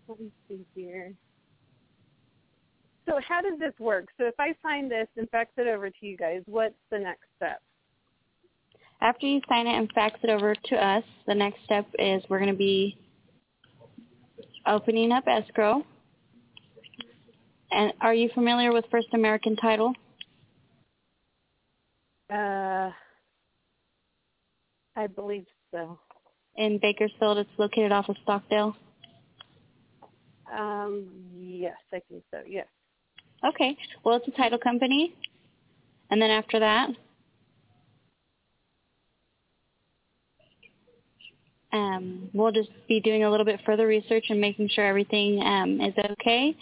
let 0.09 0.21
me 0.21 0.31
see 0.49 0.61
here. 0.75 1.14
So 3.07 3.21
how 3.27 3.40
does 3.40 3.59
this 3.59 3.73
work? 3.79 4.09
So 4.19 4.27
if 4.27 4.35
I 4.38 4.55
sign 4.62 4.88
this 4.88 5.07
and 5.16 5.29
fax 5.31 5.51
it 5.57 5.69
over 5.69 5.88
to 5.88 6.07
you 6.07 6.16
guys, 6.16 6.42
what's 6.47 6.75
the 6.90 6.99
next 6.99 7.23
step? 7.37 7.62
After 9.01 9.27
you 9.27 9.40
sign 9.49 9.66
it 9.66 9.77
and 9.77 9.90
fax 9.95 10.19
it 10.23 10.31
over 10.31 10.55
to 10.55 10.77
us, 10.77 11.05
the 11.27 11.35
next 11.35 11.62
step 11.64 11.87
is 11.99 12.23
we're 12.29 12.38
going 12.38 12.51
to 12.51 12.57
be 12.57 12.97
opening 14.66 15.12
up 15.12 15.25
escrow. 15.29 15.85
And 17.71 17.92
are 18.01 18.14
you 18.14 18.31
familiar 18.35 18.73
with 18.73 18.85
First 18.90 19.09
American 19.12 19.55
Title? 19.57 19.92
Uh, 22.33 22.90
I 24.97 25.07
believe 25.14 25.47
so. 25.71 25.99
In 26.57 26.79
Bakersfield, 26.81 27.38
it's 27.38 27.51
located 27.59 27.92
off 27.92 28.09
of 28.09 28.16
Stockdale. 28.23 28.75
Um, 30.53 31.07
yes, 31.37 31.77
I 31.92 32.01
think 32.09 32.23
so. 32.31 32.38
Yes. 32.47 32.66
Okay. 33.46 33.76
Well, 34.04 34.16
it's 34.16 34.28
a 34.28 34.32
title 34.32 34.59
company. 34.59 35.14
And 36.11 36.20
then 36.20 36.30
after 36.30 36.59
that, 36.61 36.90
um, 41.72 42.30
we'll 42.32 42.52
just 42.52 42.70
be 42.88 43.00
doing 43.00 43.24
a 43.24 43.30
little 43.30 43.46
bit 43.46 43.61
further 43.66 43.87
research 43.87 44.26
and 44.28 44.40
making 44.40 44.68
sure 44.68 44.87
everything 44.87 45.42
um, 45.42 45.80
is 45.80 45.94
okay. 46.12 46.56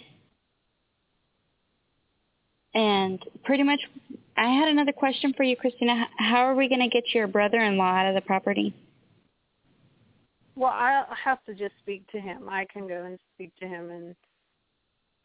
And 2.73 3.23
pretty 3.45 3.63
much, 3.63 3.79
I 4.35 4.49
had 4.49 4.67
another 4.67 4.91
question 4.91 5.33
for 5.37 5.43
you, 5.43 5.55
Christina. 5.55 6.07
How 6.17 6.41
are 6.41 6.55
we 6.55 6.67
going 6.67 6.81
to 6.81 6.89
get 6.89 7.13
your 7.13 7.27
brother-in-law 7.27 7.83
out 7.83 8.09
of 8.09 8.15
the 8.15 8.21
property? 8.21 8.73
Well, 10.55 10.71
I'll 10.73 11.07
have 11.23 11.43
to 11.45 11.53
just 11.53 11.73
speak 11.81 12.05
to 12.11 12.19
him. 12.19 12.49
I 12.49 12.65
can 12.71 12.87
go 12.87 13.03
and 13.05 13.17
speak 13.35 13.55
to 13.59 13.67
him 13.67 13.89
and 13.91 14.15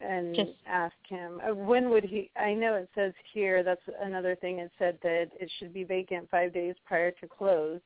and 0.01 0.35
Just- 0.35 0.51
ask 0.65 0.95
him 1.07 1.39
uh, 1.47 1.53
when 1.53 1.89
would 1.89 2.03
he. 2.03 2.29
I 2.35 2.53
know 2.53 2.75
it 2.75 2.89
says 2.95 3.13
here. 3.33 3.63
That's 3.63 3.81
another 4.01 4.35
thing. 4.35 4.59
It 4.59 4.71
said 4.77 4.97
that 5.03 5.29
it 5.39 5.51
should 5.57 5.73
be 5.73 5.83
vacant 5.83 6.29
five 6.29 6.53
days 6.53 6.75
prior 6.85 7.11
to 7.11 7.27
close. 7.27 7.79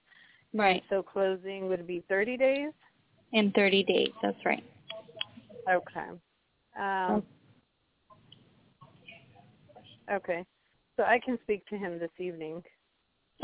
Right. 0.54 0.84
So 0.90 1.04
closing 1.04 1.68
would 1.68 1.86
be 1.86 2.04
thirty 2.08 2.38
days. 2.38 2.72
In 3.34 3.52
30 3.52 3.84
days. 3.84 4.10
That's 4.22 4.38
right. 4.46 4.64
Okay. 5.70 6.08
Um, 6.80 7.24
okay. 10.12 10.46
So 10.96 11.04
I 11.04 11.20
can 11.20 11.38
speak 11.44 11.66
to 11.68 11.78
him 11.78 12.00
this 12.00 12.12
evening. 12.18 12.64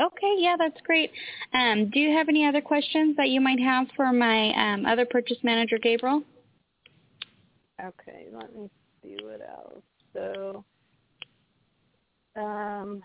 Okay, 0.00 0.34
yeah, 0.38 0.56
that's 0.58 0.80
great. 0.86 1.10
Um, 1.52 1.90
do 1.90 2.00
you 2.00 2.16
have 2.16 2.30
any 2.30 2.46
other 2.46 2.62
questions 2.62 3.14
that 3.18 3.28
you 3.28 3.40
might 3.42 3.60
have 3.60 3.86
for 3.94 4.10
my 4.12 4.52
um, 4.54 4.86
other 4.86 5.04
purchase 5.04 5.36
manager, 5.42 5.78
Gabriel? 5.78 6.22
Okay, 7.84 8.26
let 8.32 8.54
me 8.54 8.70
see 9.02 9.16
what 9.22 9.40
else. 9.40 9.82
So, 10.12 10.64
um, 12.40 13.02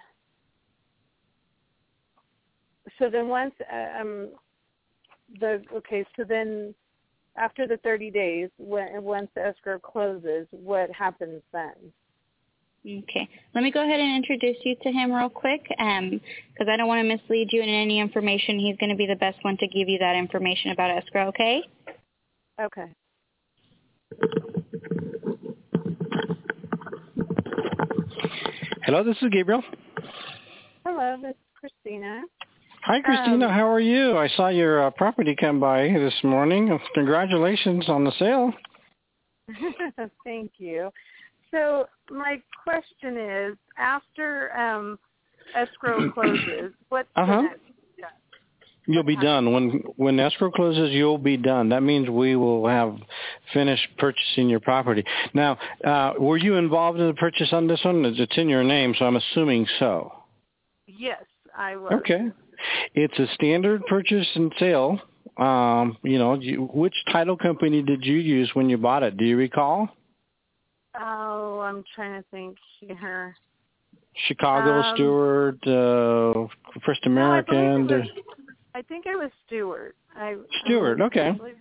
so 3.00 3.10
then 3.10 3.28
once 3.28 3.54
uh, 3.72 4.02
um, 4.02 4.30
the 5.40 5.64
okay, 5.74 6.06
so 6.16 6.24
then 6.28 6.76
after 7.38 7.68
the 7.68 7.78
thirty 7.78 8.12
days, 8.12 8.50
when 8.58 9.04
once 9.04 9.30
the 9.36 9.46
escrow 9.46 9.80
closes, 9.80 10.48
what 10.52 10.92
happens 10.92 11.42
then? 11.52 11.92
Okay. 12.86 13.28
Let 13.54 13.64
me 13.64 13.72
go 13.72 13.84
ahead 13.84 14.00
and 14.00 14.16
introduce 14.16 14.58
you 14.64 14.76
to 14.84 14.92
him 14.92 15.12
real 15.12 15.30
quick 15.30 15.64
because 15.68 16.68
I 16.70 16.78
don't 16.78 16.88
want 16.88 17.02
to 17.06 17.18
mislead 17.18 17.50
you 17.52 17.62
in 17.62 17.68
any 17.68 18.00
information. 18.00 18.60
He's 18.60 18.78
going 18.78 18.92
to 18.92 18.96
be 18.96 19.08
the 19.08 19.16
best 19.16 19.44
one 19.44 19.58
to 19.58 19.68
give 19.68 19.90
you 19.90 19.98
that 20.00 20.16
information 20.16 20.72
about 20.72 20.92
escrow, 20.92 21.28
okay? 21.28 21.64
Okay. 22.62 22.86
Hello, 28.84 29.04
this 29.04 29.18
is 29.22 29.30
Gabriel. 29.32 29.64
Hello, 30.86 31.18
this 31.22 31.32
is 31.32 31.36
Christina. 31.60 32.22
Hi, 32.84 33.02
Christina. 33.02 33.48
Um, 33.48 33.52
How 33.52 33.68
are 33.70 33.80
you? 33.80 34.18
I 34.18 34.28
saw 34.30 34.48
your 34.48 34.86
uh, 34.86 34.92
property 34.92 35.36
come 35.36 35.60
by 35.60 35.90
this 35.90 36.14
morning. 36.24 36.78
Congratulations 36.94 37.90
on 37.90 38.04
the 38.04 38.12
sale. 38.18 38.54
Thank 40.24 40.52
you. 40.58 40.90
So 41.52 41.88
my 42.10 42.42
question 42.64 43.18
is, 43.18 43.58
after 43.78 44.56
um, 44.58 45.00
escrow 45.56 46.10
closes, 46.14 46.72
what's 46.90 47.10
Uh-huh. 47.16 47.36
the 47.36 47.42
next? 47.44 47.60
You'll 48.90 49.04
be 49.04 49.18
done 49.18 49.52
when 49.52 49.84
when 49.98 50.18
escrow 50.18 50.50
closes. 50.50 50.92
You'll 50.92 51.18
be 51.18 51.36
done. 51.36 51.70
That 51.70 51.84
means 51.84 52.10
we 52.10 52.38
will 52.38 52.66
have 52.68 52.96
finished 53.54 53.86
purchasing 53.98 54.48
your 54.48 54.62
property. 54.62 55.04
Now, 55.34 55.58
uh, 55.84 56.14
were 56.18 56.38
you 56.38 56.56
involved 56.56 56.98
in 56.98 57.08
the 57.08 57.14
purchase 57.14 57.50
on 57.52 57.68
this 57.68 57.82
one? 57.84 58.06
It's 58.06 58.38
in 58.38 58.48
your 58.48 58.64
name, 58.64 58.96
so 58.98 59.04
I'm 59.06 59.18
assuming 59.18 59.68
so. 59.78 60.14
Yes, 60.88 61.22
I 61.56 61.76
was. 61.76 61.92
Okay. 61.98 62.32
It's 62.96 63.20
a 63.20 63.28
standard 63.34 63.86
purchase 63.88 64.28
and 64.36 64.54
sale. 64.58 65.02
Um, 65.36 65.98
you 66.04 66.18
know, 66.18 66.36
you, 66.36 66.70
which 66.74 66.96
title 67.12 67.36
company 67.38 67.82
did 67.84 68.06
you 68.06 68.16
use 68.18 68.50
when 68.54 68.70
you 68.70 68.78
bought 68.78 69.04
it? 69.04 69.18
Do 69.18 69.26
you 69.26 69.36
recall? 69.36 69.90
Oh, 71.00 71.60
I'm 71.60 71.84
trying 71.94 72.22
to 72.22 72.28
think 72.32 72.58
here. 72.80 73.36
Chicago, 74.28 74.82
Um, 74.82 74.96
Stewart, 74.96 75.68
uh, 75.68 76.48
First 76.86 77.06
No, 77.06 77.12
American. 77.12 77.88
was- 77.88 78.10
I 78.78 78.84
think 78.84 79.08
it 79.08 79.18
was 79.18 79.32
Stewart. 79.48 79.96
I, 80.16 80.36
Stewart, 80.64 81.02
I 81.02 81.06
okay. 81.06 81.32
believe- 81.32 81.56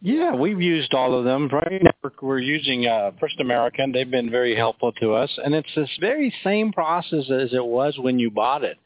Yeah, 0.00 0.34
we've 0.34 0.62
used 0.62 0.94
all 0.94 1.14
of 1.14 1.26
them. 1.26 1.46
Right 1.48 1.82
we're- 2.02 2.14
we're 2.22 2.38
using 2.38 2.86
uh, 2.86 3.10
First 3.20 3.38
American. 3.38 3.92
They've 3.92 4.10
been 4.10 4.30
very 4.30 4.56
helpful 4.56 4.92
to 4.92 5.12
us, 5.12 5.30
and 5.44 5.54
it's 5.54 5.68
this 5.74 5.90
very 6.00 6.32
same 6.42 6.72
process 6.72 7.30
as 7.30 7.52
it 7.52 7.62
was 7.62 7.98
when 7.98 8.18
you 8.18 8.30
bought 8.30 8.64
it. 8.64 8.78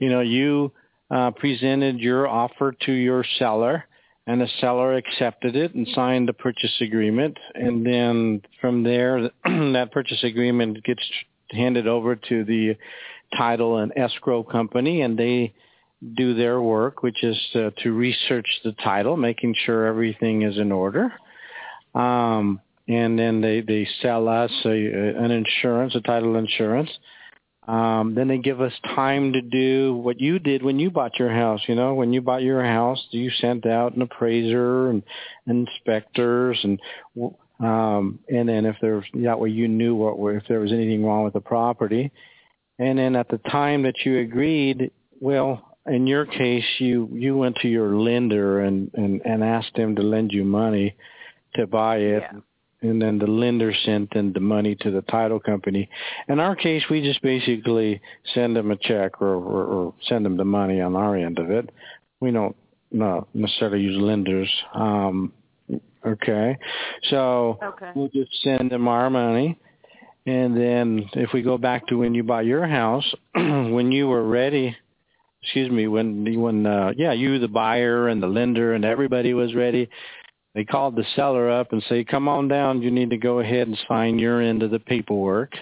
You 0.00 0.08
know, 0.10 0.20
you 0.20 0.72
uh, 1.12 1.30
presented 1.30 2.00
your 2.00 2.26
offer 2.26 2.72
to 2.86 2.92
your 2.92 3.24
seller, 3.38 3.84
and 4.26 4.40
the 4.40 4.48
seller 4.60 4.94
accepted 4.96 5.54
it 5.54 5.74
and 5.76 5.86
signed 5.94 6.28
the 6.28 6.32
purchase 6.32 6.80
agreement, 6.80 7.38
and 7.54 7.86
then 7.86 8.42
from 8.60 8.82
there, 8.82 9.30
that 9.44 9.90
purchase 9.92 10.24
agreement 10.24 10.82
gets 10.82 11.04
handed 11.52 11.86
over 11.86 12.16
to 12.16 12.42
the 12.42 12.76
title 13.36 13.78
and 13.78 13.92
escrow 13.96 14.42
company, 14.42 15.02
and 15.02 15.16
they 15.16 15.54
do 16.14 16.34
their 16.34 16.60
work, 16.60 17.02
which 17.02 17.22
is 17.22 17.38
uh, 17.54 17.70
to 17.82 17.92
research 17.92 18.46
the 18.64 18.72
title, 18.72 19.16
making 19.16 19.54
sure 19.64 19.86
everything 19.86 20.42
is 20.42 20.58
in 20.58 20.72
order. 20.72 21.12
Um, 21.94 22.60
and 22.88 23.18
then 23.18 23.40
they, 23.40 23.62
they 23.62 23.88
sell 24.02 24.28
us 24.28 24.52
a, 24.64 24.68
an 24.68 25.30
insurance, 25.30 25.94
a 25.94 26.00
title 26.00 26.36
insurance. 26.36 26.90
Um, 27.66 28.14
then 28.14 28.28
they 28.28 28.38
give 28.38 28.60
us 28.60 28.72
time 28.94 29.32
to 29.32 29.42
do 29.42 29.94
what 29.96 30.20
you 30.20 30.38
did 30.38 30.62
when 30.62 30.78
you 30.78 30.90
bought 30.90 31.18
your 31.18 31.32
house. 31.32 31.60
You 31.66 31.74
know, 31.74 31.94
when 31.94 32.12
you 32.12 32.22
bought 32.22 32.42
your 32.42 32.62
house, 32.62 33.04
you 33.10 33.30
sent 33.40 33.66
out 33.66 33.96
an 33.96 34.02
appraiser 34.02 34.88
and 34.88 35.02
inspectors, 35.48 36.60
and 36.62 36.80
um, 37.58 38.20
and 38.28 38.48
then 38.48 38.66
if 38.66 38.76
there 38.80 38.96
was 38.96 39.04
that 39.14 39.40
way 39.40 39.48
you 39.48 39.66
knew 39.66 39.96
what 39.96 40.36
if 40.36 40.44
there 40.46 40.60
was 40.60 40.72
anything 40.72 41.04
wrong 41.04 41.24
with 41.24 41.32
the 41.32 41.40
property. 41.40 42.12
And 42.78 42.98
then 42.98 43.16
at 43.16 43.28
the 43.28 43.38
time 43.38 43.82
that 43.82 43.94
you 44.04 44.18
agreed, 44.18 44.92
well, 45.18 45.75
in 45.88 46.06
your 46.06 46.26
case, 46.26 46.64
you 46.78 47.08
you 47.12 47.36
went 47.36 47.56
to 47.56 47.68
your 47.68 47.96
lender 47.96 48.60
and 48.60 48.90
and 48.94 49.20
and 49.24 49.42
asked 49.44 49.74
them 49.74 49.96
to 49.96 50.02
lend 50.02 50.32
you 50.32 50.44
money 50.44 50.96
to 51.54 51.66
buy 51.66 51.98
it. 51.98 52.22
Yeah. 52.22 52.40
And 52.82 53.00
then 53.00 53.18
the 53.18 53.26
lender 53.26 53.72
sent 53.84 54.14
in 54.14 54.32
the 54.34 54.40
money 54.40 54.76
to 54.76 54.90
the 54.90 55.00
title 55.02 55.40
company. 55.40 55.88
In 56.28 56.38
our 56.38 56.54
case, 56.54 56.82
we 56.90 57.00
just 57.00 57.22
basically 57.22 58.00
send 58.34 58.54
them 58.54 58.70
a 58.70 58.76
check 58.76 59.22
or, 59.22 59.34
or, 59.34 59.64
or 59.64 59.94
send 60.08 60.26
them 60.26 60.36
the 60.36 60.44
money 60.44 60.80
on 60.82 60.94
our 60.94 61.16
end 61.16 61.38
of 61.38 61.50
it. 61.50 61.70
We 62.20 62.30
don't 62.32 62.54
not 62.92 63.34
necessarily 63.34 63.80
use 63.80 64.00
lenders. 64.00 64.50
Um, 64.74 65.32
okay, 66.06 66.58
so 67.04 67.58
Okay. 67.62 67.90
we'll 67.94 68.08
just 68.08 68.30
send 68.42 68.70
them 68.70 68.88
our 68.88 69.08
money. 69.08 69.58
And 70.26 70.56
then 70.56 71.08
if 71.14 71.32
we 71.32 71.42
go 71.42 71.56
back 71.56 71.86
to 71.88 71.98
when 71.98 72.14
you 72.14 72.24
bought 72.24 72.46
your 72.46 72.66
house, 72.66 73.14
when 73.34 73.90
you 73.90 74.06
were 74.08 74.24
ready, 74.24 74.76
excuse 75.46 75.70
me, 75.70 75.86
when 75.86 76.40
when 76.40 76.66
uh, 76.66 76.92
yeah, 76.96 77.12
you 77.12 77.38
the 77.38 77.46
buyer 77.46 78.08
and 78.08 78.20
the 78.20 78.26
lender 78.26 78.74
and 78.74 78.84
everybody 78.84 79.32
was 79.32 79.54
ready, 79.54 79.88
they 80.54 80.64
called 80.64 80.96
the 80.96 81.04
seller 81.14 81.48
up 81.48 81.72
and 81.72 81.82
say, 81.88 82.02
"Come 82.02 82.26
on 82.26 82.48
down. 82.48 82.82
You 82.82 82.90
need 82.90 83.10
to 83.10 83.16
go 83.16 83.38
ahead 83.38 83.68
and 83.68 83.78
sign 83.86 84.18
your 84.18 84.40
end 84.42 84.64
of 84.64 84.72
the 84.72 84.80
paperwork." 84.80 85.54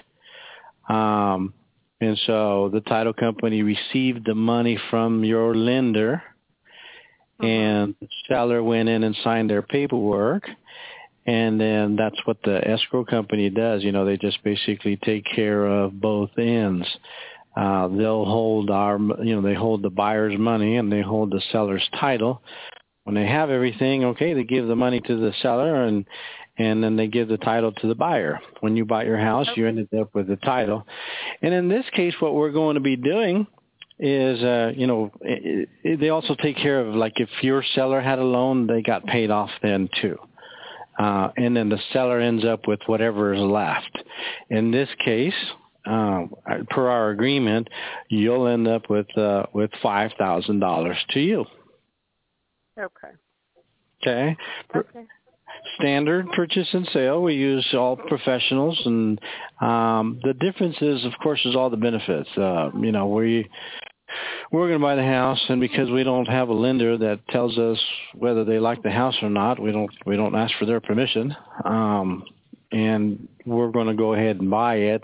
Um, 0.88 1.52
and 2.00 2.18
so 2.26 2.70
the 2.72 2.80
title 2.80 3.12
company 3.12 3.62
received 3.62 4.24
the 4.26 4.34
money 4.34 4.78
from 4.90 5.22
your 5.22 5.54
lender, 5.54 6.22
and 7.40 7.94
the 8.00 8.08
seller 8.26 8.62
went 8.62 8.88
in 8.88 9.04
and 9.04 9.14
signed 9.22 9.50
their 9.50 9.62
paperwork. 9.62 10.48
And 11.26 11.58
then 11.58 11.96
that's 11.96 12.18
what 12.26 12.36
the 12.42 12.66
escrow 12.68 13.02
company 13.04 13.48
does. 13.48 13.82
You 13.82 13.92
know, 13.92 14.04
they 14.04 14.18
just 14.18 14.42
basically 14.44 14.96
take 14.96 15.24
care 15.24 15.66
of 15.66 15.98
both 15.98 16.30
ends. 16.36 16.86
Uh, 17.56 17.88
they'll 17.88 18.24
hold 18.24 18.70
our, 18.70 18.98
you 19.22 19.34
know, 19.36 19.42
they 19.42 19.54
hold 19.54 19.82
the 19.82 19.90
buyer's 19.90 20.36
money 20.38 20.76
and 20.76 20.90
they 20.90 21.02
hold 21.02 21.30
the 21.30 21.42
seller's 21.52 21.88
title. 22.00 22.42
When 23.04 23.14
they 23.14 23.26
have 23.26 23.50
everything, 23.50 24.04
okay, 24.06 24.34
they 24.34 24.44
give 24.44 24.66
the 24.66 24.76
money 24.76 25.00
to 25.00 25.16
the 25.16 25.32
seller 25.40 25.84
and 25.84 26.06
and 26.56 26.82
then 26.82 26.94
they 26.94 27.08
give 27.08 27.26
the 27.26 27.36
title 27.36 27.72
to 27.72 27.88
the 27.88 27.96
buyer. 27.96 28.40
When 28.60 28.76
you 28.76 28.84
bought 28.84 29.06
your 29.06 29.18
house, 29.18 29.48
you 29.56 29.66
ended 29.66 29.88
up 29.92 30.14
with 30.14 30.28
the 30.28 30.36
title. 30.36 30.86
And 31.42 31.52
in 31.52 31.68
this 31.68 31.84
case, 31.92 32.14
what 32.20 32.34
we're 32.34 32.52
going 32.52 32.74
to 32.74 32.80
be 32.80 32.94
doing 32.94 33.48
is, 33.98 34.40
uh, 34.42 34.72
you 34.76 34.86
know, 34.86 35.10
it, 35.20 35.68
it, 35.82 36.00
they 36.00 36.10
also 36.10 36.36
take 36.36 36.56
care 36.56 36.80
of 36.80 36.94
like 36.94 37.18
if 37.18 37.28
your 37.42 37.64
seller 37.74 38.00
had 38.00 38.20
a 38.20 38.24
loan, 38.24 38.68
they 38.68 38.82
got 38.82 39.04
paid 39.04 39.30
off 39.30 39.50
then 39.62 39.88
too. 40.00 40.16
Uh, 40.98 41.30
and 41.36 41.56
then 41.56 41.68
the 41.68 41.78
seller 41.92 42.20
ends 42.20 42.44
up 42.44 42.68
with 42.68 42.80
whatever 42.86 43.34
is 43.34 43.40
left. 43.40 43.98
In 44.48 44.70
this 44.70 44.88
case, 45.04 45.34
uh, 45.86 46.26
per 46.70 46.88
our 46.88 47.10
agreement, 47.10 47.68
you'll 48.08 48.46
end 48.46 48.66
up 48.66 48.88
with 48.88 49.06
uh, 49.16 49.44
with 49.52 49.70
five 49.82 50.12
thousand 50.18 50.60
dollars 50.60 50.96
to 51.10 51.20
you. 51.20 51.44
Okay. 52.78 53.08
Okay. 54.02 54.36
Okay. 54.74 55.06
standard 55.78 56.30
purchase 56.32 56.68
and 56.72 56.86
sale. 56.92 57.22
We 57.22 57.34
use 57.34 57.66
all 57.72 57.96
professionals, 57.96 58.80
and 58.84 59.20
um, 59.60 60.20
the 60.22 60.34
difference 60.34 60.76
is, 60.80 61.04
of 61.04 61.12
course, 61.22 61.40
is 61.44 61.56
all 61.56 61.70
the 61.70 61.76
benefits. 61.76 62.28
Uh, 62.36 62.70
you 62.80 62.92
know, 62.92 63.06
we 63.06 63.48
we're 64.52 64.68
going 64.68 64.78
to 64.78 64.84
buy 64.84 64.94
the 64.94 65.04
house, 65.04 65.42
and 65.48 65.60
because 65.60 65.90
we 65.90 66.04
don't 66.04 66.26
have 66.26 66.48
a 66.48 66.52
lender 66.52 66.96
that 66.98 67.26
tells 67.28 67.58
us 67.58 67.78
whether 68.14 68.44
they 68.44 68.58
like 68.58 68.82
the 68.82 68.90
house 68.90 69.16
or 69.22 69.30
not, 69.30 69.60
we 69.60 69.72
don't 69.72 69.90
we 70.06 70.16
don't 70.16 70.34
ask 70.34 70.54
for 70.58 70.66
their 70.66 70.80
permission, 70.80 71.34
um, 71.64 72.24
and 72.70 73.28
we're 73.46 73.70
going 73.70 73.88
to 73.88 73.94
go 73.94 74.14
ahead 74.14 74.40
and 74.40 74.50
buy 74.50 74.76
it 74.76 75.02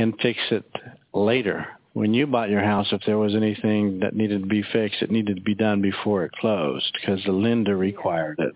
and 0.00 0.14
fix 0.20 0.38
it 0.50 0.64
later. 1.12 1.66
when 1.92 2.14
you 2.14 2.24
bought 2.26 2.48
your 2.50 2.62
house, 2.62 2.86
if 2.92 3.02
there 3.04 3.18
was 3.18 3.34
anything 3.34 3.98
that 4.00 4.14
needed 4.14 4.40
to 4.42 4.46
be 4.46 4.62
fixed, 4.72 5.02
it 5.02 5.10
needed 5.10 5.36
to 5.36 5.42
be 5.42 5.54
done 5.56 5.82
before 5.82 6.24
it 6.24 6.32
closed 6.40 6.90
because 7.00 7.20
the 7.24 7.32
lender 7.32 7.76
required 7.76 8.38
it. 8.38 8.54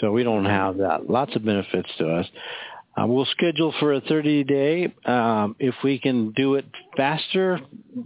So 0.00 0.12
we 0.12 0.24
don't 0.24 0.46
have 0.46 0.78
that. 0.78 1.10
Lots 1.10 1.36
of 1.36 1.44
benefits 1.44 1.90
to 1.98 2.08
us. 2.08 2.26
Uh, 2.96 3.06
we'll 3.06 3.26
schedule 3.26 3.72
for 3.78 3.92
a 3.92 4.00
30 4.00 4.44
day. 4.44 4.92
Um, 5.04 5.56
if 5.58 5.74
we 5.84 5.98
can 5.98 6.32
do 6.32 6.54
it 6.54 6.64
faster, 6.96 7.60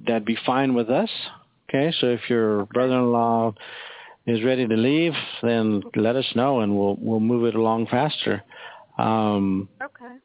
that'd 0.07 0.24
be 0.24 0.36
fine 0.44 0.74
with 0.74 0.90
us. 0.90 1.11
Okay, 1.68 1.94
so 2.00 2.09
if 2.09 2.28
your 2.28 2.66
brother-in-law 2.66 3.55
is 4.26 4.42
ready 4.42 4.66
to 4.66 4.74
leave, 4.76 5.14
then 5.42 5.82
let 5.96 6.16
us 6.16 6.26
know 6.34 6.61
and 6.61 6.76
we'll 6.76 6.96
we'll 7.00 7.20
move 7.20 7.44
it 7.46 7.55
along 7.55 7.86
faster. 7.86 8.42
Um, 8.98 9.68
Okay. 9.80 10.16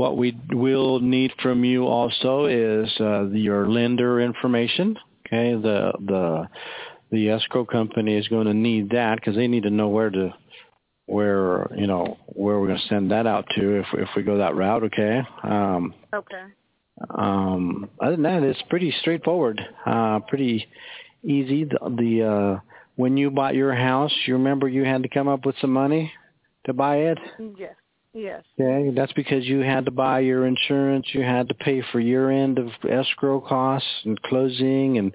What 0.00 0.16
we 0.16 0.34
will 0.50 0.98
need 0.98 1.30
from 1.42 1.62
you 1.62 1.86
also 1.86 2.46
is 2.46 2.90
uh, 3.00 3.26
your 3.26 3.68
lender 3.68 4.18
information. 4.18 4.96
Okay, 5.26 5.52
the 5.52 5.92
the 6.12 6.48
the 7.10 7.28
escrow 7.28 7.66
company 7.66 8.16
is 8.16 8.26
going 8.28 8.46
to 8.46 8.54
need 8.54 8.88
that 8.90 9.16
because 9.16 9.36
they 9.36 9.46
need 9.46 9.64
to 9.64 9.70
know 9.70 9.88
where 9.88 10.08
to 10.08 10.32
where 11.04 11.70
you 11.76 11.86
know 11.86 12.16
where 12.28 12.58
we're 12.58 12.68
going 12.68 12.80
to 12.80 12.88
send 12.88 13.10
that 13.10 13.26
out 13.26 13.44
to 13.56 13.80
if 13.80 13.86
if 13.92 14.08
we 14.16 14.22
go 14.22 14.38
that 14.38 14.56
route. 14.56 14.84
Okay. 14.84 15.20
Um, 15.42 15.92
Okay. 16.14 16.44
um, 17.10 17.90
other 18.00 18.12
than 18.12 18.22
that, 18.22 18.42
it's 18.42 18.62
pretty 18.70 18.94
straightforward, 19.02 19.60
uh, 19.84 20.20
pretty 20.28 20.66
easy. 21.22 21.64
The, 21.64 21.78
the 21.98 22.12
uh, 22.24 22.60
when 22.96 23.18
you 23.18 23.30
bought 23.30 23.54
your 23.54 23.74
house, 23.74 24.14
you 24.26 24.32
remember 24.32 24.66
you 24.66 24.84
had 24.86 25.02
to 25.02 25.10
come 25.10 25.28
up 25.28 25.44
with 25.44 25.56
some 25.60 25.74
money 25.74 26.10
to 26.64 26.72
buy 26.72 26.96
it. 27.10 27.18
Yes. 27.58 27.74
Yes. 28.12 28.42
Okay, 28.60 28.90
that's 28.94 29.12
because 29.12 29.44
you 29.46 29.60
had 29.60 29.84
to 29.84 29.90
buy 29.90 30.20
your 30.20 30.46
insurance, 30.46 31.06
you 31.12 31.22
had 31.22 31.48
to 31.48 31.54
pay 31.54 31.82
for 31.92 32.00
your 32.00 32.30
end 32.30 32.58
of 32.58 32.68
escrow 32.88 33.40
costs 33.40 33.88
and 34.04 34.20
closing, 34.22 34.98
and 34.98 35.12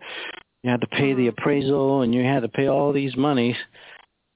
you 0.64 0.70
had 0.72 0.82
to 0.82 0.88
pay 0.88 1.14
the 1.14 1.28
mm-hmm. 1.28 1.38
appraisal, 1.38 2.02
and 2.02 2.14
you 2.16 2.24
had 2.24 2.42
to 2.42 2.48
pay 2.48 2.68
all 2.68 2.94
these 2.94 3.16
monies. 3.18 3.58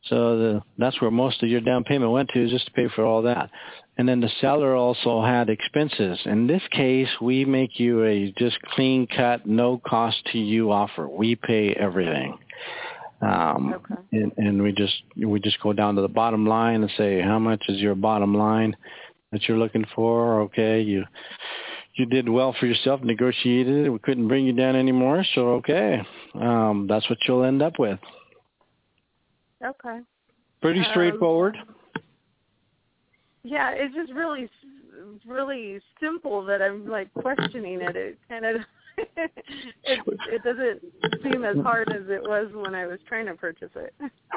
So 0.03 0.37
the, 0.37 0.61
that's 0.77 1.01
where 1.01 1.11
most 1.11 1.43
of 1.43 1.49
your 1.49 1.61
down 1.61 1.83
payment 1.83 2.11
went 2.11 2.29
to, 2.29 2.43
is 2.43 2.51
just 2.51 2.65
to 2.65 2.71
pay 2.71 2.87
for 2.95 3.05
all 3.05 3.21
that. 3.23 3.49
And 3.97 4.07
then 4.07 4.21
the 4.21 4.29
seller 4.39 4.75
also 4.75 5.21
had 5.21 5.49
expenses. 5.49 6.19
In 6.25 6.47
this 6.47 6.61
case, 6.71 7.09
we 7.21 7.43
make 7.43 7.79
you 7.79 8.03
a 8.05 8.33
just 8.37 8.61
clean 8.61 9.07
cut, 9.07 9.45
no 9.45 9.81
cost 9.85 10.17
to 10.31 10.37
you 10.37 10.71
offer. 10.71 11.07
We 11.07 11.35
pay 11.35 11.73
everything. 11.73 12.37
Um, 13.21 13.73
Okay. 13.73 14.01
and, 14.11 14.31
and 14.37 14.63
we 14.63 14.71
just 14.71 15.03
we 15.17 15.39
just 15.39 15.59
go 15.61 15.73
down 15.73 15.95
to 15.95 16.01
the 16.01 16.07
bottom 16.07 16.45
line 16.47 16.81
and 16.81 16.91
say 16.97 17.21
how 17.21 17.39
much 17.39 17.63
is 17.67 17.79
your 17.79 17.95
bottom 17.95 18.33
line 18.33 18.75
that 19.31 19.47
you're 19.47 19.57
looking 19.57 19.85
for. 19.95 20.41
Okay, 20.41 20.81
you 20.81 21.03
you 21.95 22.05
did 22.05 22.29
well 22.29 22.55
for 22.59 22.65
yourself, 22.65 23.01
negotiated 23.01 23.85
it. 23.85 23.89
We 23.89 23.99
couldn't 23.99 24.27
bring 24.27 24.45
you 24.45 24.53
down 24.53 24.75
anymore, 24.75 25.25
so 25.35 25.49
okay, 25.55 26.01
um, 26.35 26.87
that's 26.87 27.09
what 27.09 27.19
you'll 27.27 27.43
end 27.43 27.61
up 27.61 27.73
with. 27.77 27.99
Okay. 29.63 29.99
Pretty 30.61 30.79
Um, 30.79 30.85
straightforward. 30.91 31.57
Yeah, 33.43 33.71
it's 33.71 33.95
just 33.95 34.11
really, 34.13 34.49
really 35.25 35.81
simple 35.99 36.43
that 36.45 36.61
I'm 36.61 36.87
like 36.87 37.13
questioning 37.13 37.81
it. 37.81 37.95
It 37.95 38.19
kind 38.27 38.45
of, 38.45 38.61
it, 39.17 39.99
it 40.31 40.43
doesn't 40.43 41.23
seem 41.23 41.43
as 41.43 41.57
hard 41.63 41.91
as 41.91 42.03
it 42.09 42.21
was 42.23 42.47
when 42.53 42.75
I 42.75 42.87
was 42.87 42.99
trying 43.07 43.25
to 43.27 43.33
purchase 43.35 43.69
it. 43.75 43.93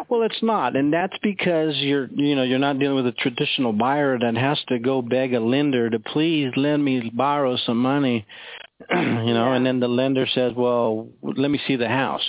Well, 0.08 0.22
it's 0.22 0.42
not, 0.42 0.76
and 0.76 0.92
that's 0.92 1.16
because 1.22 1.76
you're 1.76 2.08
you 2.12 2.34
know 2.36 2.42
you're 2.42 2.58
not 2.58 2.78
dealing 2.78 2.96
with 2.96 3.06
a 3.06 3.12
traditional 3.12 3.72
buyer 3.72 4.18
that 4.18 4.36
has 4.36 4.58
to 4.68 4.78
go 4.78 5.02
beg 5.02 5.34
a 5.34 5.40
lender 5.40 5.90
to 5.90 5.98
please 5.98 6.50
lend 6.56 6.84
me 6.84 7.10
borrow 7.14 7.56
some 7.56 7.78
money, 7.78 8.26
you 8.90 8.96
know, 8.96 9.50
Yeah. 9.50 9.54
and 9.54 9.66
then 9.66 9.80
the 9.80 9.88
lender 9.88 10.26
says, 10.34 10.52
well, 10.56 11.08
let 11.22 11.50
me 11.50 11.60
see 11.66 11.76
the 11.76 11.88
house. 11.88 12.26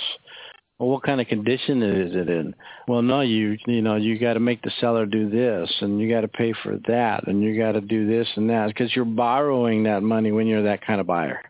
Well, 0.78 0.88
what 0.88 1.04
kind 1.04 1.20
of 1.20 1.28
condition 1.28 1.82
is 1.84 2.16
it 2.16 2.28
in? 2.28 2.52
Well, 2.88 3.02
no, 3.02 3.20
you 3.20 3.56
you 3.66 3.80
know 3.80 3.94
you 3.96 4.18
got 4.18 4.34
to 4.34 4.40
make 4.40 4.60
the 4.62 4.72
seller 4.80 5.06
do 5.06 5.30
this, 5.30 5.72
and 5.80 6.00
you 6.00 6.08
got 6.10 6.22
to 6.22 6.28
pay 6.28 6.52
for 6.62 6.78
that, 6.88 7.28
and 7.28 7.42
you 7.42 7.56
got 7.56 7.72
to 7.72 7.80
do 7.80 8.08
this 8.08 8.26
and 8.36 8.50
that 8.50 8.68
because 8.68 8.94
you're 8.94 9.04
borrowing 9.04 9.84
that 9.84 10.02
money 10.02 10.32
when 10.32 10.46
you're 10.48 10.64
that 10.64 10.84
kind 10.84 11.00
of 11.00 11.06
buyer. 11.06 11.40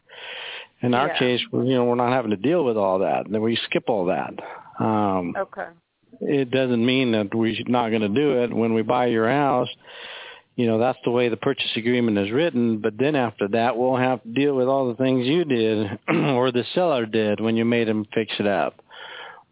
In 0.83 0.95
our 0.95 1.09
Yeah. 1.09 1.19
case, 1.19 1.41
you 1.53 1.75
know, 1.75 1.85
we're 1.85 1.95
not 1.95 2.13
having 2.13 2.31
to 2.31 2.37
deal 2.37 2.65
with 2.65 2.77
all 2.77 2.99
that. 3.01 3.29
Then 3.29 3.41
we 3.43 3.57
skip 3.57 3.89
all 3.89 4.07
that. 4.07 4.35
Um, 4.79 5.35
Okay. 5.37 5.69
it 6.21 6.51
doesn't 6.51 6.85
mean 6.85 7.13
that 7.13 7.35
we're 7.35 7.55
not 7.67 7.91
going 7.91 8.03
to 8.03 8.09
do 8.09 8.43
it 8.43 8.53
when 8.53 8.75
we 8.75 8.83
buy 8.83 9.07
your 9.07 9.29
house. 9.29 9.69
You 10.57 10.67
know, 10.67 10.79
that's 10.79 10.99
the 11.05 11.11
way 11.11 11.29
the 11.29 11.37
purchase 11.37 11.77
agreement 11.77 12.17
is 12.19 12.31
written. 12.31 12.79
But 12.79 12.97
then 12.97 13.17
after 13.17 13.49
that, 13.49 13.77
we'll 13.77 13.97
have 13.97 14.23
to 14.23 14.29
deal 14.29 14.55
with 14.55 14.69
all 14.69 14.87
the 14.89 14.95
things 14.95 15.27
you 15.27 15.45
did 15.45 15.99
or 16.09 16.53
the 16.53 16.65
seller 16.75 17.07
did 17.07 17.41
when 17.41 17.57
you 17.57 17.65
made 17.65 17.89
him 17.89 18.07
fix 18.15 18.33
it 18.39 18.47
up. 18.47 18.81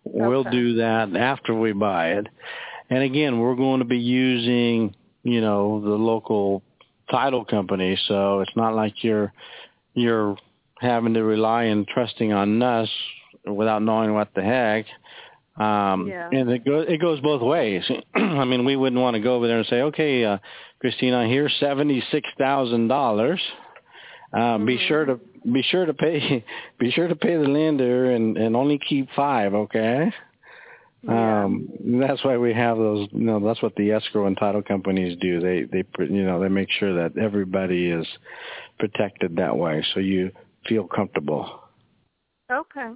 Okay. 0.06 0.26
We'll 0.26 0.44
do 0.44 0.74
that 0.76 1.14
after 1.16 1.54
we 1.54 1.72
buy 1.72 2.12
it. 2.12 2.28
And 2.90 3.02
again, 3.02 3.38
we're 3.40 3.56
going 3.56 3.78
to 3.80 3.84
be 3.86 3.98
using, 3.98 4.94
you 5.22 5.40
know, 5.40 5.80
the 5.80 5.90
local 5.90 6.62
title 7.10 7.44
company. 7.44 7.96
So 8.06 8.40
it's 8.40 8.54
not 8.56 8.74
like 8.74 9.02
you're, 9.02 9.32
you're 9.94 10.36
having 10.82 11.14
to 11.14 11.22
rely 11.24 11.64
and 11.64 11.86
trusting 11.88 12.32
on 12.32 12.62
us 12.62 12.88
without 13.46 13.82
knowing 13.82 14.14
what 14.14 14.28
the 14.34 14.42
heck. 14.42 14.86
Um, 15.56 16.06
Yeah. 16.08 16.28
and 16.32 16.50
it 16.50 16.64
goes 16.64 16.86
it 16.88 17.00
goes 17.00 17.20
both 17.20 17.42
ways. 17.42 17.84
I 18.14 18.44
mean, 18.44 18.64
we 18.64 18.76
wouldn't 18.76 19.00
want 19.00 19.14
to 19.14 19.20
go 19.20 19.34
over 19.36 19.46
there 19.46 19.58
and 19.58 19.66
say, 19.66 19.82
okay, 19.82 20.24
uh, 20.24 20.38
Christina, 20.80 21.26
here's 21.28 21.54
seventy 21.60 22.02
six 22.10 22.28
thousand 22.38 22.88
dollars. 22.88 23.40
Uh, 24.32 24.58
Be 24.58 24.76
Mhm. 24.78 24.88
sure 24.88 25.04
to 25.04 25.20
be 25.52 25.62
sure 25.62 25.84
to 25.84 25.92
pay 25.94 26.44
be 26.78 26.90
sure 26.90 27.06
to 27.08 27.16
pay 27.16 27.36
the 27.36 27.48
lender 27.48 28.12
and 28.12 28.36
and 28.38 28.56
only 28.56 28.78
keep 28.78 29.08
five, 29.14 29.52
okay? 29.54 30.10
Yeah. 31.02 31.44
Um, 31.44 31.68
that's 32.00 32.24
why 32.24 32.38
we 32.38 32.54
have 32.54 32.78
those. 32.78 33.08
You 33.12 33.24
know, 33.26 33.40
that's 33.40 33.60
what 33.60 33.74
the 33.74 33.90
escrow 33.90 34.26
and 34.26 34.36
title 34.38 34.62
companies 34.62 35.18
do. 35.20 35.40
They 35.40 35.64
they 35.64 35.82
pr- 35.82 36.04
you 36.04 36.22
know 36.24 36.40
they 36.40 36.48
make 36.48 36.70
sure 36.70 36.94
that 36.94 37.18
everybody 37.18 37.90
is 37.90 38.06
protected 38.78 39.36
that 39.36 39.56
way, 39.56 39.84
so 39.92 40.00
you 40.00 40.30
feel 40.68 40.86
comfortable. 40.86 41.60
Okay. 42.50 42.90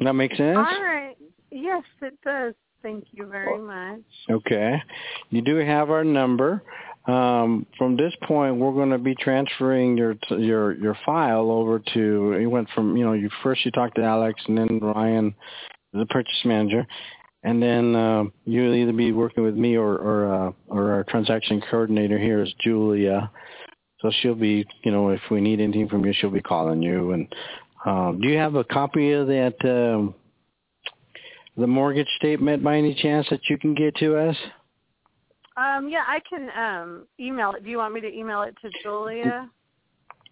That 0.00 0.12
makes 0.14 0.36
sense. 0.36 0.56
All 0.56 0.82
right. 0.82 1.16
Yes, 1.50 1.82
it 2.00 2.18
does. 2.24 2.54
Thank 2.82 3.04
you 3.12 3.26
very 3.26 3.60
much. 3.60 4.00
Okay. 4.28 4.82
You 5.30 5.40
do 5.40 5.56
have 5.56 5.90
our 5.90 6.04
number. 6.04 6.62
Um, 7.06 7.66
from 7.78 7.96
this 7.96 8.12
point, 8.24 8.56
we're 8.56 8.72
going 8.72 8.90
to 8.90 8.98
be 8.98 9.14
transferring 9.14 9.96
your 9.96 10.16
your 10.30 10.74
your 10.74 10.96
file 11.04 11.50
over 11.50 11.80
to. 11.94 12.38
You 12.40 12.50
went 12.50 12.68
from 12.74 12.96
you 12.96 13.04
know 13.04 13.12
you 13.12 13.28
first 13.42 13.64
you 13.64 13.70
talked 13.70 13.96
to 13.96 14.02
Alex 14.02 14.40
and 14.46 14.58
then 14.58 14.78
Ryan, 14.80 15.34
the 15.92 16.06
purchase 16.06 16.40
manager, 16.44 16.86
and 17.42 17.62
then 17.62 17.96
uh, 17.96 18.24
you'll 18.44 18.74
either 18.74 18.92
be 18.92 19.10
working 19.10 19.42
with 19.42 19.56
me 19.56 19.76
or 19.76 19.96
or 19.96 20.34
uh, 20.34 20.52
or 20.68 20.92
our 20.92 21.04
transaction 21.04 21.62
coordinator 21.70 22.18
here 22.18 22.42
is 22.42 22.54
Julia. 22.60 23.30
So 24.02 24.10
she'll 24.20 24.34
be 24.34 24.66
you 24.82 24.90
know 24.92 25.08
if 25.10 25.20
we 25.30 25.40
need 25.40 25.60
anything 25.60 25.88
from 25.88 26.04
you, 26.04 26.12
she'll 26.12 26.30
be 26.30 26.42
calling 26.42 26.82
you. 26.82 27.12
And 27.12 27.34
um, 27.86 28.20
do 28.20 28.28
you 28.28 28.36
have 28.36 28.56
a 28.56 28.64
copy 28.64 29.12
of 29.12 29.28
that? 29.28 29.54
Um, 29.64 30.14
the 31.56 31.66
mortgage 31.66 32.08
statement 32.16 32.62
by 32.64 32.76
any 32.76 32.94
chance 32.94 33.26
that 33.30 33.40
you 33.48 33.58
can 33.58 33.74
get 33.74 33.94
to 33.96 34.16
us? 34.16 34.36
Um, 35.56 35.88
yeah, 35.88 36.04
I 36.06 36.20
can 36.28 36.48
um 36.56 37.06
email 37.20 37.52
it. 37.52 37.64
Do 37.64 37.70
you 37.70 37.78
want 37.78 37.94
me 37.94 38.00
to 38.00 38.12
email 38.12 38.42
it 38.42 38.56
to 38.62 38.70
Julia? 38.82 39.50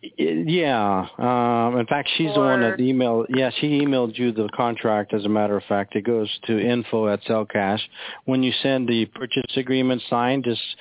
Y- 0.02 0.44
Yeah. 0.46 1.06
Um, 1.18 1.78
in 1.78 1.84
fact, 1.86 2.08
she's 2.16 2.32
the 2.32 2.40
one 2.40 2.62
Or- 2.62 2.70
that 2.70 2.78
emailed. 2.78 3.26
Yeah, 3.28 3.50
she 3.50 3.80
emailed 3.80 4.18
you 4.18 4.32
the 4.32 4.48
contract. 4.48 5.12
As 5.12 5.26
a 5.26 5.28
matter 5.28 5.58
of 5.58 5.64
fact, 5.64 5.94
it 5.94 6.02
goes 6.02 6.30
to 6.46 6.58
info 6.58 7.08
at 7.08 7.22
Cellcash. 7.24 7.82
When 8.24 8.42
you 8.42 8.50
send 8.62 8.88
the 8.88 9.04
purchase 9.06 9.56
agreement 9.56 10.00
signed, 10.08 10.44
just 10.44 10.76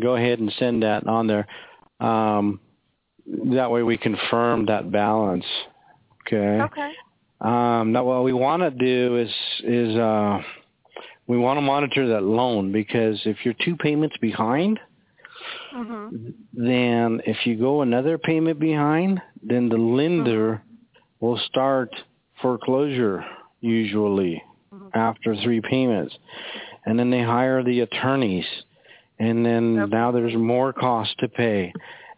go 0.00 0.16
ahead 0.16 0.40
and 0.40 0.52
send 0.58 0.82
that 0.82 1.06
on 1.06 1.28
there. 1.28 1.46
Um, 2.00 2.60
that 3.54 3.70
way 3.70 3.82
we 3.82 3.96
confirm 3.96 4.66
that 4.66 4.90
balance. 4.90 5.44
Okay. 6.26 6.60
Okay. 6.62 6.92
Um, 7.40 7.92
now, 7.92 8.04
what 8.04 8.24
we 8.24 8.32
want 8.32 8.62
to 8.62 8.70
do 8.70 9.16
is 9.16 9.30
is 9.64 9.96
uh, 9.96 10.40
we 11.26 11.38
want 11.38 11.56
to 11.56 11.62
monitor 11.62 12.08
that 12.08 12.22
loan 12.22 12.72
because 12.72 13.20
if 13.24 13.38
you're 13.44 13.54
two 13.64 13.76
payments 13.76 14.16
behind, 14.18 14.78
Mhm. 15.74 16.34
then 16.52 17.22
if 17.24 17.46
you 17.46 17.56
go 17.56 17.82
another 17.82 18.18
payment 18.18 18.58
behind, 18.58 19.22
then 19.42 19.68
the 19.68 19.78
lender 19.78 20.60
will 21.20 21.38
start 21.38 21.94
foreclosure 22.42 23.24
usually 23.60 24.42
after 24.94 25.34
three 25.36 25.60
payments. 25.60 26.16
And 26.84 26.98
then 26.98 27.10
they 27.10 27.22
hire 27.22 27.62
the 27.62 27.80
attorneys. 27.80 28.46
And 29.20 29.44
then 29.44 29.78
Okay. 29.78 29.90
now 29.90 30.10
there's 30.10 30.34
more 30.34 30.72
cost 30.72 31.16
to 31.18 31.28
pay. 31.28 31.72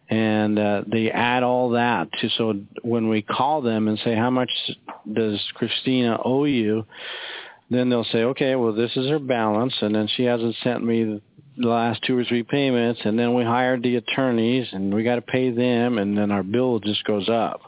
And 0.09 0.57
uh, 0.57 0.83
they 0.87 1.11
add 1.11 1.43
all 1.43 1.71
that 1.71 2.07
to 2.21 2.29
so 2.29 2.53
when 2.81 3.09
we 3.09 3.21
call 3.21 3.61
them 3.61 3.87
and 3.87 3.99
say 3.99 4.15
how 4.15 4.29
much 4.29 4.49
does 5.11 5.41
Christina 5.55 6.19
owe 6.23 6.45
you, 6.45 6.85
then 7.69 7.89
they'll 7.89 8.03
say, 8.05 8.23
okay, 8.23 8.55
well 8.55 8.73
this 8.73 8.95
is 8.95 9.09
her 9.09 9.19
balance, 9.19 9.73
and 9.81 9.93
then 9.93 10.07
she 10.15 10.23
hasn't 10.23 10.55
sent 10.63 10.83
me 10.83 11.21
the 11.57 11.67
last 11.67 12.01
two 12.03 12.17
or 12.17 12.23
three 12.25 12.43
payments, 12.43 13.01
and 13.03 13.17
then 13.17 13.33
we 13.33 13.43
hired 13.43 13.83
the 13.83 13.95
attorneys, 13.95 14.67
and 14.71 14.93
we 14.93 15.03
got 15.03 15.15
to 15.15 15.21
pay 15.21 15.51
them, 15.51 15.97
and 15.97 16.17
then 16.17 16.31
our 16.31 16.43
bill 16.43 16.79
just 16.79 17.03
goes 17.05 17.29
up. 17.29 17.61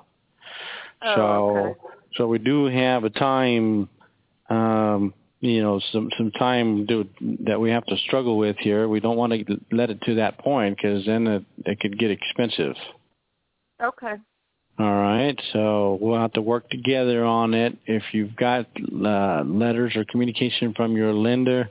Oh, 1.04 1.16
so 1.16 1.22
okay. 1.22 1.80
so 2.18 2.28
we 2.28 2.38
do 2.40 2.66
have 2.66 3.04
a 3.04 3.10
time 3.10 3.90
um 4.50 5.14
you 5.50 5.64
know 5.64 5.80
some 5.92 6.10
some 6.18 6.32
time 6.32 6.88
to, 6.88 7.08
that 7.46 7.60
we 7.60 7.72
have 7.72 7.86
to 7.86 7.98
struggle 7.98 8.38
with 8.38 8.58
here. 8.58 8.88
We 8.88 9.00
don't 9.00 9.18
want 9.18 9.34
to 9.34 9.58
let 9.72 9.90
it 9.90 10.02
to 10.04 10.16
that 10.16 10.40
point 10.40 10.78
because 10.78 11.06
then 11.06 11.28
it, 11.28 11.46
it 11.66 11.80
could 11.80 11.98
get 11.98 12.12
expensive. 12.12 12.76
Okay. 13.82 14.16
All 14.78 14.86
right, 14.86 15.40
so 15.54 15.98
we'll 16.02 16.20
have 16.20 16.34
to 16.34 16.42
work 16.42 16.70
together 16.70 17.24
on 17.24 17.54
it. 17.54 17.78
If 17.86 18.04
you've 18.12 18.36
got 18.36 18.68
uh, 18.78 19.44
letters 19.46 19.94
or 19.96 20.04
communication 20.04 20.74
from 20.74 20.98
your 20.98 21.14
lender, 21.14 21.70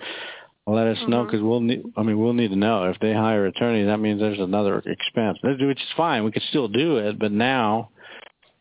let 0.67 0.87
us 0.87 0.99
know 1.07 1.23
Mhm. 1.23 1.27
because 1.27 1.43
we'll 1.43 1.61
need. 1.61 1.85
I 1.99 2.03
mean, 2.03 2.19
we'll 2.19 2.33
need 2.33 2.49
to 2.49 2.57
know 2.57 2.85
if 2.85 2.99
they 3.01 3.13
hire 3.13 3.45
attorney. 3.45 3.85
That 3.85 4.01
means 4.01 4.21
there's 4.21 4.41
another 4.41 4.79
expense, 4.87 5.39
which 5.43 5.61
is 5.61 5.93
fine. 5.95 6.25
We 6.25 6.33
could 6.33 6.45
still 6.45 6.69
do 6.69 6.97
it, 6.97 7.19
but 7.19 7.33
now 7.33 7.91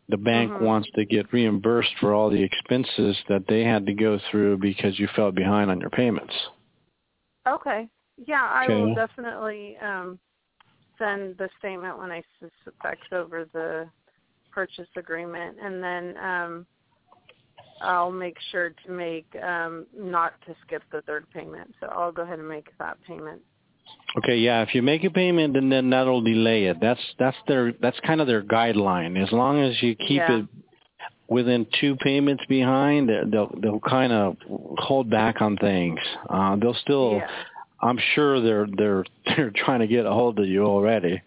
the 0.10 0.18
bank 0.18 0.54
Mhm. 0.54 0.62
wants 0.62 0.89
to 0.91 1.06
get 1.06 1.32
reimbursed 1.32 1.95
for 1.99 2.14
all 2.14 2.30
the 2.30 2.43
expenses 2.43 3.22
that 3.30 3.47
they 3.47 3.64
had 3.64 3.86
to 3.86 3.93
go 3.93 4.20
through 4.30 4.58
because 4.58 4.99
you 4.99 5.08
fell 5.08 5.32
behind 5.32 5.72
on 5.72 5.80
your 5.80 5.89
payments. 5.89 6.49
Okay. 7.47 7.89
Yeah, 8.18 8.43
I 8.43 8.66
Okay. 8.66 8.74
will 8.76 8.93
definitely 8.95 9.78
um 9.78 10.20
send 10.97 11.38
the 11.38 11.49
statement 11.58 11.97
when 11.97 12.12
I 12.12 12.22
suspect 12.39 13.12
over 13.12 13.45
the 13.45 13.89
purchase 14.51 14.89
agreement, 14.95 15.58
and 15.60 15.84
then 15.84 16.18
um 16.18 16.68
I'll 17.82 18.12
make 18.12 18.39
sure 18.51 18.70
to 18.70 18.91
make 18.91 19.28
um 19.41 19.88
not 19.93 20.39
to 20.45 20.56
skip 20.62 20.84
the 20.91 21.01
third 21.04 21.30
payment. 21.32 21.74
So 21.80 21.88
I'll 21.88 22.12
go 22.12 22.22
ahead 22.24 22.39
and 22.39 22.47
make 22.47 22.78
that 22.78 23.01
payment. 23.04 23.41
Okay, 24.17 24.38
yeah. 24.38 24.61
If 24.61 24.75
you 24.75 24.81
make 24.84 25.03
a 25.03 25.09
payment, 25.09 25.57
and 25.57 25.71
then 25.71 25.89
that'll 25.89 26.21
delay 26.21 26.65
it. 26.65 26.77
That's 26.79 27.01
that's 27.17 27.38
their 27.47 27.73
that's 27.81 27.99
kind 28.01 28.21
of 28.21 28.27
their 28.27 28.43
guideline. 28.43 29.21
As 29.21 29.31
long 29.31 29.59
as 29.61 29.81
you 29.81 29.95
keep 29.95 30.17
Yeah. 30.21 30.39
it 30.39 30.45
within 31.27 31.65
two 31.79 31.95
payments 31.97 32.43
behind, 32.47 33.09
they- 33.09 33.23
they'll 33.25 33.51
they'll 33.59 33.79
kind 33.79 34.13
of 34.13 34.38
hold 34.77 35.09
back 35.09 35.41
on 35.41 35.57
things. 35.57 35.99
Uh, 36.29 36.55
they'll 36.57 36.75
still. 36.75 37.13
yeah. 37.13 37.27
I'm 37.81 37.97
sure 38.13 38.39
they're 38.39 38.67
they're 38.77 39.05
they're 39.36 39.51
trying 39.55 39.79
to 39.79 39.88
get 39.88 40.05
a 40.05 40.11
hold 40.11 40.39
of 40.39 40.47
you 40.47 40.63
already. 40.63 41.21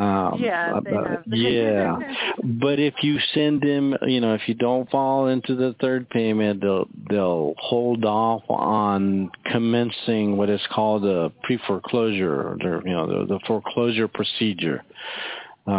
Um, 0.00 0.40
Yeah, 0.40 0.80
but- 0.82 1.26
yeah. 1.36 1.98
But 2.42 2.78
if 2.80 2.94
you 3.02 3.18
send 3.34 3.60
them, 3.60 3.94
you 4.06 4.20
know, 4.20 4.34
if 4.34 4.48
you 4.48 4.54
don't 4.54 4.88
fall 4.90 5.26
into 5.28 5.54
the 5.54 5.74
third 5.80 6.08
payment, 6.08 6.62
they'll 6.62 6.88
they'll 7.10 7.54
hold 7.58 8.04
off 8.04 8.42
on 8.48 9.30
commencing 9.44 10.36
what 10.38 10.48
is 10.48 10.60
called 10.72 11.04
a 11.04 11.30
pre-foreclosure, 11.42 12.56
or 12.62 12.82
you 12.86 12.92
know, 12.92 13.06
the, 13.06 13.26
the 13.34 13.40
foreclosure 13.46 14.08
procedure. 14.08 14.82
Um, 15.66 15.74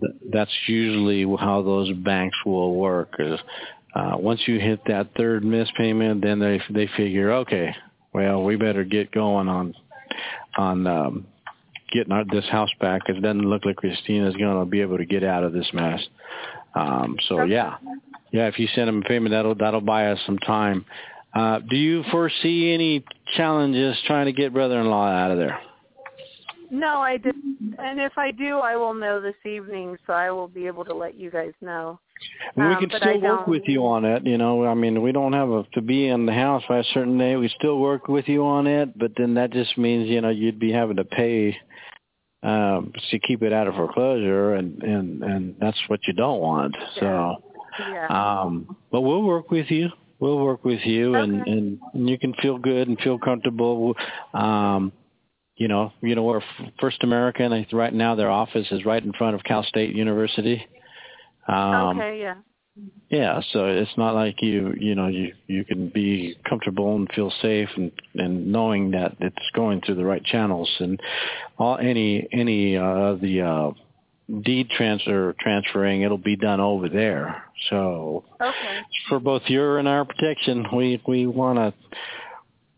th- 0.00 0.32
that's 0.32 0.52
usually 0.68 1.24
how 1.38 1.60
those 1.62 1.92
banks 1.92 2.36
will 2.46 2.76
work. 2.76 3.14
Is 3.18 3.40
uh, 3.94 4.16
once 4.16 4.40
you 4.46 4.60
hit 4.60 4.80
that 4.86 5.08
third 5.16 5.44
missed 5.44 5.74
payment, 5.74 6.22
then 6.22 6.38
they 6.38 6.60
they 6.70 6.88
figure, 6.96 7.32
okay, 7.32 7.74
well, 8.12 8.44
we 8.44 8.54
better 8.56 8.84
get 8.84 9.10
going 9.10 9.48
on 9.48 9.74
on 10.56 10.86
um, 10.86 11.26
getting 11.94 12.12
our, 12.12 12.24
this 12.24 12.48
house 12.50 12.70
back. 12.80 13.02
It 13.08 13.20
doesn't 13.22 13.48
look 13.48 13.64
like 13.64 13.76
Christina's 13.76 14.34
going 14.34 14.58
to 14.58 14.66
be 14.66 14.82
able 14.82 14.98
to 14.98 15.06
get 15.06 15.24
out 15.24 15.44
of 15.44 15.52
this 15.52 15.70
mess. 15.72 16.00
Um, 16.74 17.16
so 17.28 17.44
yeah, 17.44 17.76
yeah. 18.32 18.48
If 18.48 18.58
you 18.58 18.68
send 18.74 18.88
them 18.88 19.02
a 19.02 19.08
payment, 19.08 19.32
that'll 19.32 19.54
that'll 19.54 19.80
buy 19.80 20.08
us 20.08 20.18
some 20.26 20.38
time. 20.38 20.84
Uh, 21.32 21.60
do 21.60 21.76
you 21.76 22.04
foresee 22.10 22.72
any 22.72 23.04
challenges 23.36 23.96
trying 24.06 24.26
to 24.26 24.32
get 24.32 24.52
brother-in-law 24.52 25.08
out 25.08 25.30
of 25.30 25.38
there? 25.38 25.58
No, 26.70 26.98
I 26.98 27.16
didn't. 27.16 27.58
And 27.78 28.00
if 28.00 28.16
I 28.16 28.30
do, 28.30 28.58
I 28.58 28.76
will 28.76 28.94
know 28.94 29.20
this 29.20 29.34
evening, 29.44 29.96
so 30.06 30.12
I 30.12 30.30
will 30.30 30.48
be 30.48 30.66
able 30.66 30.84
to 30.84 30.94
let 30.94 31.14
you 31.14 31.30
guys 31.30 31.52
know. 31.60 31.98
we 32.56 32.64
Um, 32.64 32.76
could 32.78 32.90
but 32.92 33.00
still 33.00 33.20
work 33.20 33.46
with 33.46 33.62
you 33.66 33.84
on 33.86 34.04
it. 34.04 34.24
You 34.26 34.38
know, 34.38 34.64
I 34.64 34.74
mean, 34.74 35.02
we 35.02 35.12
don't 35.12 35.32
have 35.32 35.50
a, 35.50 35.64
to 35.74 35.80
be 35.80 36.08
in 36.08 36.26
the 36.26 36.32
house 36.32 36.62
by 36.68 36.78
a 36.78 36.84
certain 36.94 37.18
day. 37.18 37.36
We 37.36 37.48
still 37.48 37.78
work 37.78 38.08
with 38.08 38.28
you 38.28 38.44
on 38.44 38.66
it, 38.66 38.96
but 38.98 39.12
then 39.16 39.34
that 39.34 39.52
just 39.52 39.76
means 39.76 40.08
you 40.08 40.20
know 40.20 40.30
you'd 40.30 40.58
be 40.60 40.72
having 40.72 40.96
to 40.96 41.04
pay 41.04 41.56
um, 42.42 42.92
to 43.10 43.18
keep 43.18 43.42
it 43.42 43.52
out 43.52 43.66
of 43.66 43.74
foreclosure, 43.74 44.54
and 44.54 44.82
and 44.82 45.22
and 45.22 45.56
that's 45.60 45.80
what 45.88 46.00
you 46.06 46.12
don't 46.12 46.40
want. 46.40 46.76
So, 47.00 47.42
Yeah. 47.90 48.06
um, 48.08 48.76
but 48.92 49.00
we'll 49.00 49.22
work 49.22 49.50
with 49.50 49.70
you. 49.70 49.88
We'll 50.20 50.38
work 50.38 50.64
with 50.64 50.80
you, 50.84 51.14
and 51.16 51.40
Okay. 51.40 51.50
and 51.50 51.80
and 51.94 52.08
you 52.08 52.18
can 52.18 52.34
feel 52.34 52.58
good 52.58 52.88
and 52.88 52.98
feel 53.00 53.18
comfortable. 53.18 53.94
Um, 54.32 54.92
you 55.56 55.68
know, 55.68 55.92
you 56.00 56.14
know, 56.14 56.24
we're 56.24 56.40
First 56.80 57.02
American. 57.04 57.66
Right 57.72 57.94
now, 57.94 58.14
their 58.14 58.30
office 58.30 58.66
is 58.70 58.84
right 58.84 59.02
in 59.02 59.12
front 59.12 59.34
of 59.36 59.44
Cal 59.44 59.62
State 59.62 59.94
University. 59.94 60.66
Um, 61.46 61.98
okay, 62.00 62.20
yeah. 62.20 62.34
yeah, 63.10 63.40
so 63.52 63.66
it's 63.66 63.96
not 63.96 64.14
like 64.14 64.42
you 64.42 64.74
you 64.78 64.94
know 64.94 65.08
you 65.08 65.32
you 65.46 65.64
can 65.64 65.90
be 65.90 66.36
comfortable 66.48 66.96
and 66.96 67.08
feel 67.14 67.32
safe 67.42 67.68
and 67.76 67.92
and 68.14 68.50
knowing 68.50 68.90
that 68.92 69.16
it's 69.20 69.50
going 69.54 69.80
through 69.82 69.96
the 69.96 70.04
right 70.04 70.24
channels 70.24 70.70
and 70.80 71.00
all 71.58 71.78
any 71.78 72.26
any 72.32 72.76
uh 72.76 73.14
the 73.20 73.42
uh 73.42 73.70
deed 74.42 74.70
transfer 74.70 75.34
transferring 75.38 76.00
it'll 76.00 76.16
be 76.16 76.36
done 76.36 76.60
over 76.60 76.88
there. 76.88 77.44
So 77.70 78.24
Okay. 78.40 78.80
for 79.08 79.20
both 79.20 79.42
your 79.46 79.78
and 79.78 79.86
our 79.86 80.04
protection, 80.04 80.66
we 80.74 81.00
we 81.06 81.26
want 81.26 81.58
to 81.58 81.74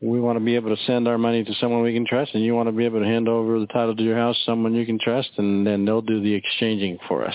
we 0.01 0.21
want 0.21 0.39
to 0.39 0.45
be 0.45 0.55
able 0.57 0.75
to 0.75 0.83
send 0.85 1.09
our 1.09 1.19
money 1.19 1.43
to 1.43 1.55
someone 1.55 1.83
we 1.83 1.95
can 1.95 2.07
trust, 2.07 2.35
and 2.35 2.45
you 2.45 2.55
want 2.55 2.69
to 2.69 2.73
be 2.73 2.85
able 2.85 3.01
to 3.01 3.07
hand 3.07 3.29
over 3.29 3.59
the 3.59 3.67
title 3.69 3.97
to 3.97 4.03
your 4.03 4.17
house 4.17 4.37
to 4.37 4.45
someone 4.45 4.75
you 4.75 4.87
can 4.87 4.99
trust, 4.99 5.31
and 5.39 5.67
then 5.67 5.85
they'll 5.85 6.03
do 6.03 6.21
the 6.21 6.35
exchanging 6.35 6.99
for 7.09 7.27
us. 7.27 7.35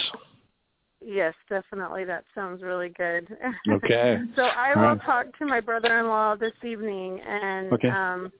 Yes, 1.03 1.34
definitely. 1.49 2.05
That 2.05 2.24
sounds 2.36 2.62
really 2.62 2.89
good. 2.89 3.28
Okay. 3.72 4.20
so 4.36 4.43
I 4.43 4.76
will 4.76 4.95
right. 4.95 5.01
talk 5.03 5.38
to 5.39 5.45
my 5.45 5.59
brother-in-law 5.59 6.36
this 6.36 6.53
evening, 6.64 7.20
and 7.22 7.74
Okay. 7.74 7.89
um, 7.89 8.32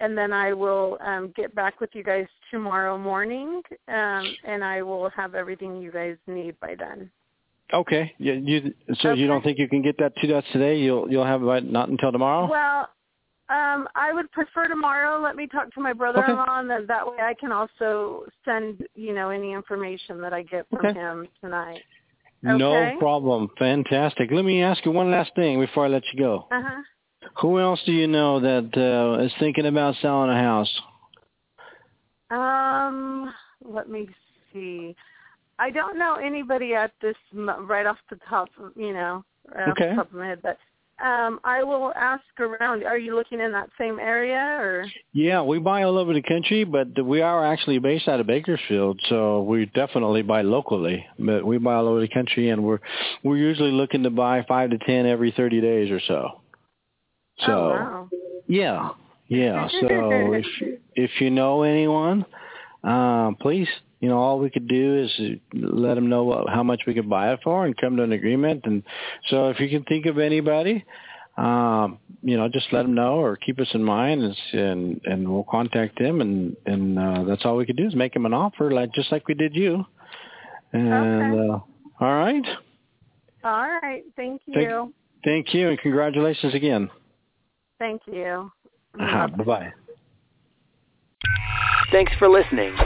and 0.00 0.16
then 0.16 0.32
I 0.32 0.52
will 0.52 0.98
um, 1.00 1.32
get 1.36 1.54
back 1.54 1.80
with 1.80 1.90
you 1.94 2.02
guys 2.02 2.26
tomorrow 2.50 2.98
morning, 2.98 3.62
um, 3.88 4.36
and 4.44 4.62
I 4.62 4.82
will 4.82 5.08
have 5.10 5.34
everything 5.34 5.80
you 5.80 5.90
guys 5.90 6.16
need 6.26 6.58
by 6.60 6.74
then. 6.78 7.10
Okay. 7.72 8.12
Yeah. 8.18 8.34
You. 8.34 8.74
So 9.00 9.10
Okay. 9.10 9.20
you 9.20 9.26
don't 9.26 9.42
think 9.42 9.58
you 9.58 9.68
can 9.68 9.82
get 9.82 9.96
that 9.98 10.14
to 10.16 10.36
us 10.36 10.44
today? 10.52 10.78
You'll 10.78 11.10
you'll 11.10 11.24
have 11.24 11.42
it 11.42 11.46
by- 11.46 11.60
not 11.60 11.88
until 11.88 12.12
tomorrow. 12.12 12.48
Well, 12.48 12.88
um, 13.48 13.88
I 13.94 14.12
would 14.12 14.30
prefer 14.32 14.66
tomorrow. 14.68 15.20
Let 15.20 15.36
me 15.36 15.46
talk 15.46 15.72
to 15.74 15.80
my 15.80 15.92
brother-in-law, 15.92 16.60
and 16.60 16.68
then 16.68 16.86
that 16.86 17.06
way 17.06 17.18
I 17.20 17.34
can 17.34 17.52
also 17.52 18.24
send 18.44 18.86
you 18.94 19.14
know 19.14 19.30
any 19.30 19.52
information 19.52 20.20
that 20.20 20.32
I 20.32 20.42
get 20.42 20.66
from 20.68 20.86
Okay. 20.86 20.98
him 20.98 21.28
tonight. 21.40 21.82
No 22.42 22.96
problem. 22.98 23.48
Fantastic. 23.58 24.30
Let 24.30 24.44
me 24.44 24.62
ask 24.62 24.84
you 24.84 24.92
one 24.92 25.10
last 25.10 25.32
thing 25.34 25.58
before 25.60 25.86
I 25.86 25.88
let 25.88 26.02
you 26.12 26.18
go. 26.18 26.46
Uh 26.50 26.62
huh. 26.64 26.82
Who 27.40 27.58
else 27.58 27.80
do 27.84 27.92
you 27.92 28.06
know 28.06 28.40
that 28.40 28.70
uh, 28.76 29.22
is 29.22 29.32
thinking 29.38 29.66
about 29.66 29.94
selling 30.00 30.30
a 30.30 30.40
house? 30.40 30.80
Um, 32.30 33.32
let 33.64 33.88
me 33.88 34.08
see. 34.52 34.94
I 35.58 35.70
don't 35.70 35.98
know 35.98 36.16
anybody 36.16 36.74
at 36.74 36.92
this 37.00 37.16
mo- 37.32 37.62
right 37.62 37.86
off 37.86 37.98
the 38.10 38.18
top, 38.28 38.48
you 38.74 38.92
know, 38.92 39.24
right 39.54 39.68
Okay. 39.70 39.84
off 39.84 39.90
the 39.90 39.94
top 39.96 40.12
of 40.12 40.18
my 40.18 40.26
head, 40.26 40.40
but 40.42 40.58
um, 41.04 41.40
I 41.44 41.62
will 41.62 41.92
ask 41.94 42.24
around. 42.38 42.84
Are 42.84 42.96
you 42.96 43.14
looking 43.14 43.40
in 43.40 43.52
that 43.52 43.68
same 43.78 43.98
area, 43.98 44.56
or? 44.58 44.86
Yeah, 45.12 45.42
we 45.42 45.58
buy 45.58 45.82
all 45.82 45.98
over 45.98 46.14
the 46.14 46.22
country, 46.22 46.64
but 46.64 47.04
we 47.04 47.20
are 47.20 47.44
actually 47.44 47.78
based 47.78 48.08
out 48.08 48.18
of 48.18 48.26
Bakersfield, 48.26 48.98
so 49.10 49.42
we 49.42 49.66
definitely 49.66 50.22
buy 50.22 50.40
locally. 50.40 51.04
But 51.18 51.44
we 51.44 51.58
buy 51.58 51.74
all 51.74 51.88
over 51.88 52.00
the 52.00 52.08
country, 52.08 52.48
and 52.48 52.64
we're 52.64 52.78
we're 53.22 53.36
usually 53.36 53.72
looking 53.72 54.04
to 54.04 54.10
buy 54.10 54.44
five 54.48 54.70
to 54.70 54.78
ten 54.78 55.04
every 55.04 55.32
thirty 55.36 55.60
days 55.60 55.90
or 55.90 56.00
so. 56.00 56.40
So 57.40 57.52
oh 57.52 57.68
wow. 57.68 58.08
yeah, 58.46 58.90
yeah. 59.28 59.68
So 59.80 59.86
if 60.32 60.46
if 60.94 61.10
you 61.20 61.28
know 61.28 61.62
anyone, 61.62 62.24
um, 62.84 63.36
please, 63.38 63.68
you 64.06 64.12
know, 64.12 64.18
all 64.18 64.38
we 64.38 64.50
could 64.50 64.68
do 64.68 64.98
is 65.02 65.20
let 65.52 65.96
them 65.96 66.08
know 66.08 66.22
what, 66.22 66.48
how 66.48 66.62
much 66.62 66.82
we 66.86 66.94
could 66.94 67.10
buy 67.10 67.32
it 67.32 67.40
for 67.42 67.66
and 67.66 67.76
come 67.76 67.96
to 67.96 68.04
an 68.04 68.12
agreement. 68.12 68.60
And 68.64 68.84
so 69.30 69.48
if 69.48 69.58
you 69.58 69.68
can 69.68 69.82
think 69.82 70.06
of 70.06 70.20
anybody, 70.20 70.84
um, 71.36 71.98
you 72.22 72.36
know, 72.36 72.48
just 72.48 72.68
let 72.70 72.82
them 72.82 72.94
know 72.94 73.14
or 73.14 73.34
keep 73.34 73.58
us 73.58 73.66
in 73.74 73.82
mind, 73.82 74.22
and 74.22 74.36
and, 74.52 75.00
and 75.06 75.28
we'll 75.28 75.42
contact 75.50 75.98
them. 75.98 76.20
And 76.20 76.56
and 76.66 76.96
uh, 76.96 77.24
that's 77.24 77.44
all 77.44 77.56
we 77.56 77.66
could 77.66 77.76
do 77.76 77.88
is 77.88 77.96
make 77.96 78.14
them 78.14 78.26
an 78.26 78.32
offer, 78.32 78.70
like 78.70 78.92
just 78.92 79.10
like 79.10 79.26
we 79.26 79.34
did 79.34 79.56
you. 79.56 79.84
And 80.72 81.34
Okay. 81.34 81.50
uh, 81.50 81.58
all 82.00 82.14
right, 82.14 82.46
All 83.42 83.68
right. 83.82 84.04
Thank 84.14 84.42
you. 84.46 84.54
Thank- 84.54 84.94
thank 85.24 85.52
you, 85.52 85.70
and 85.70 85.78
congratulations 85.80 86.54
again. 86.54 86.88
Thank 87.80 88.02
you. 88.06 88.52
Uh, 89.00 89.26
bye 89.26 89.44
bye. 89.44 89.72
Thanks 91.90 92.12
for 92.20 92.28
listening 92.28 92.76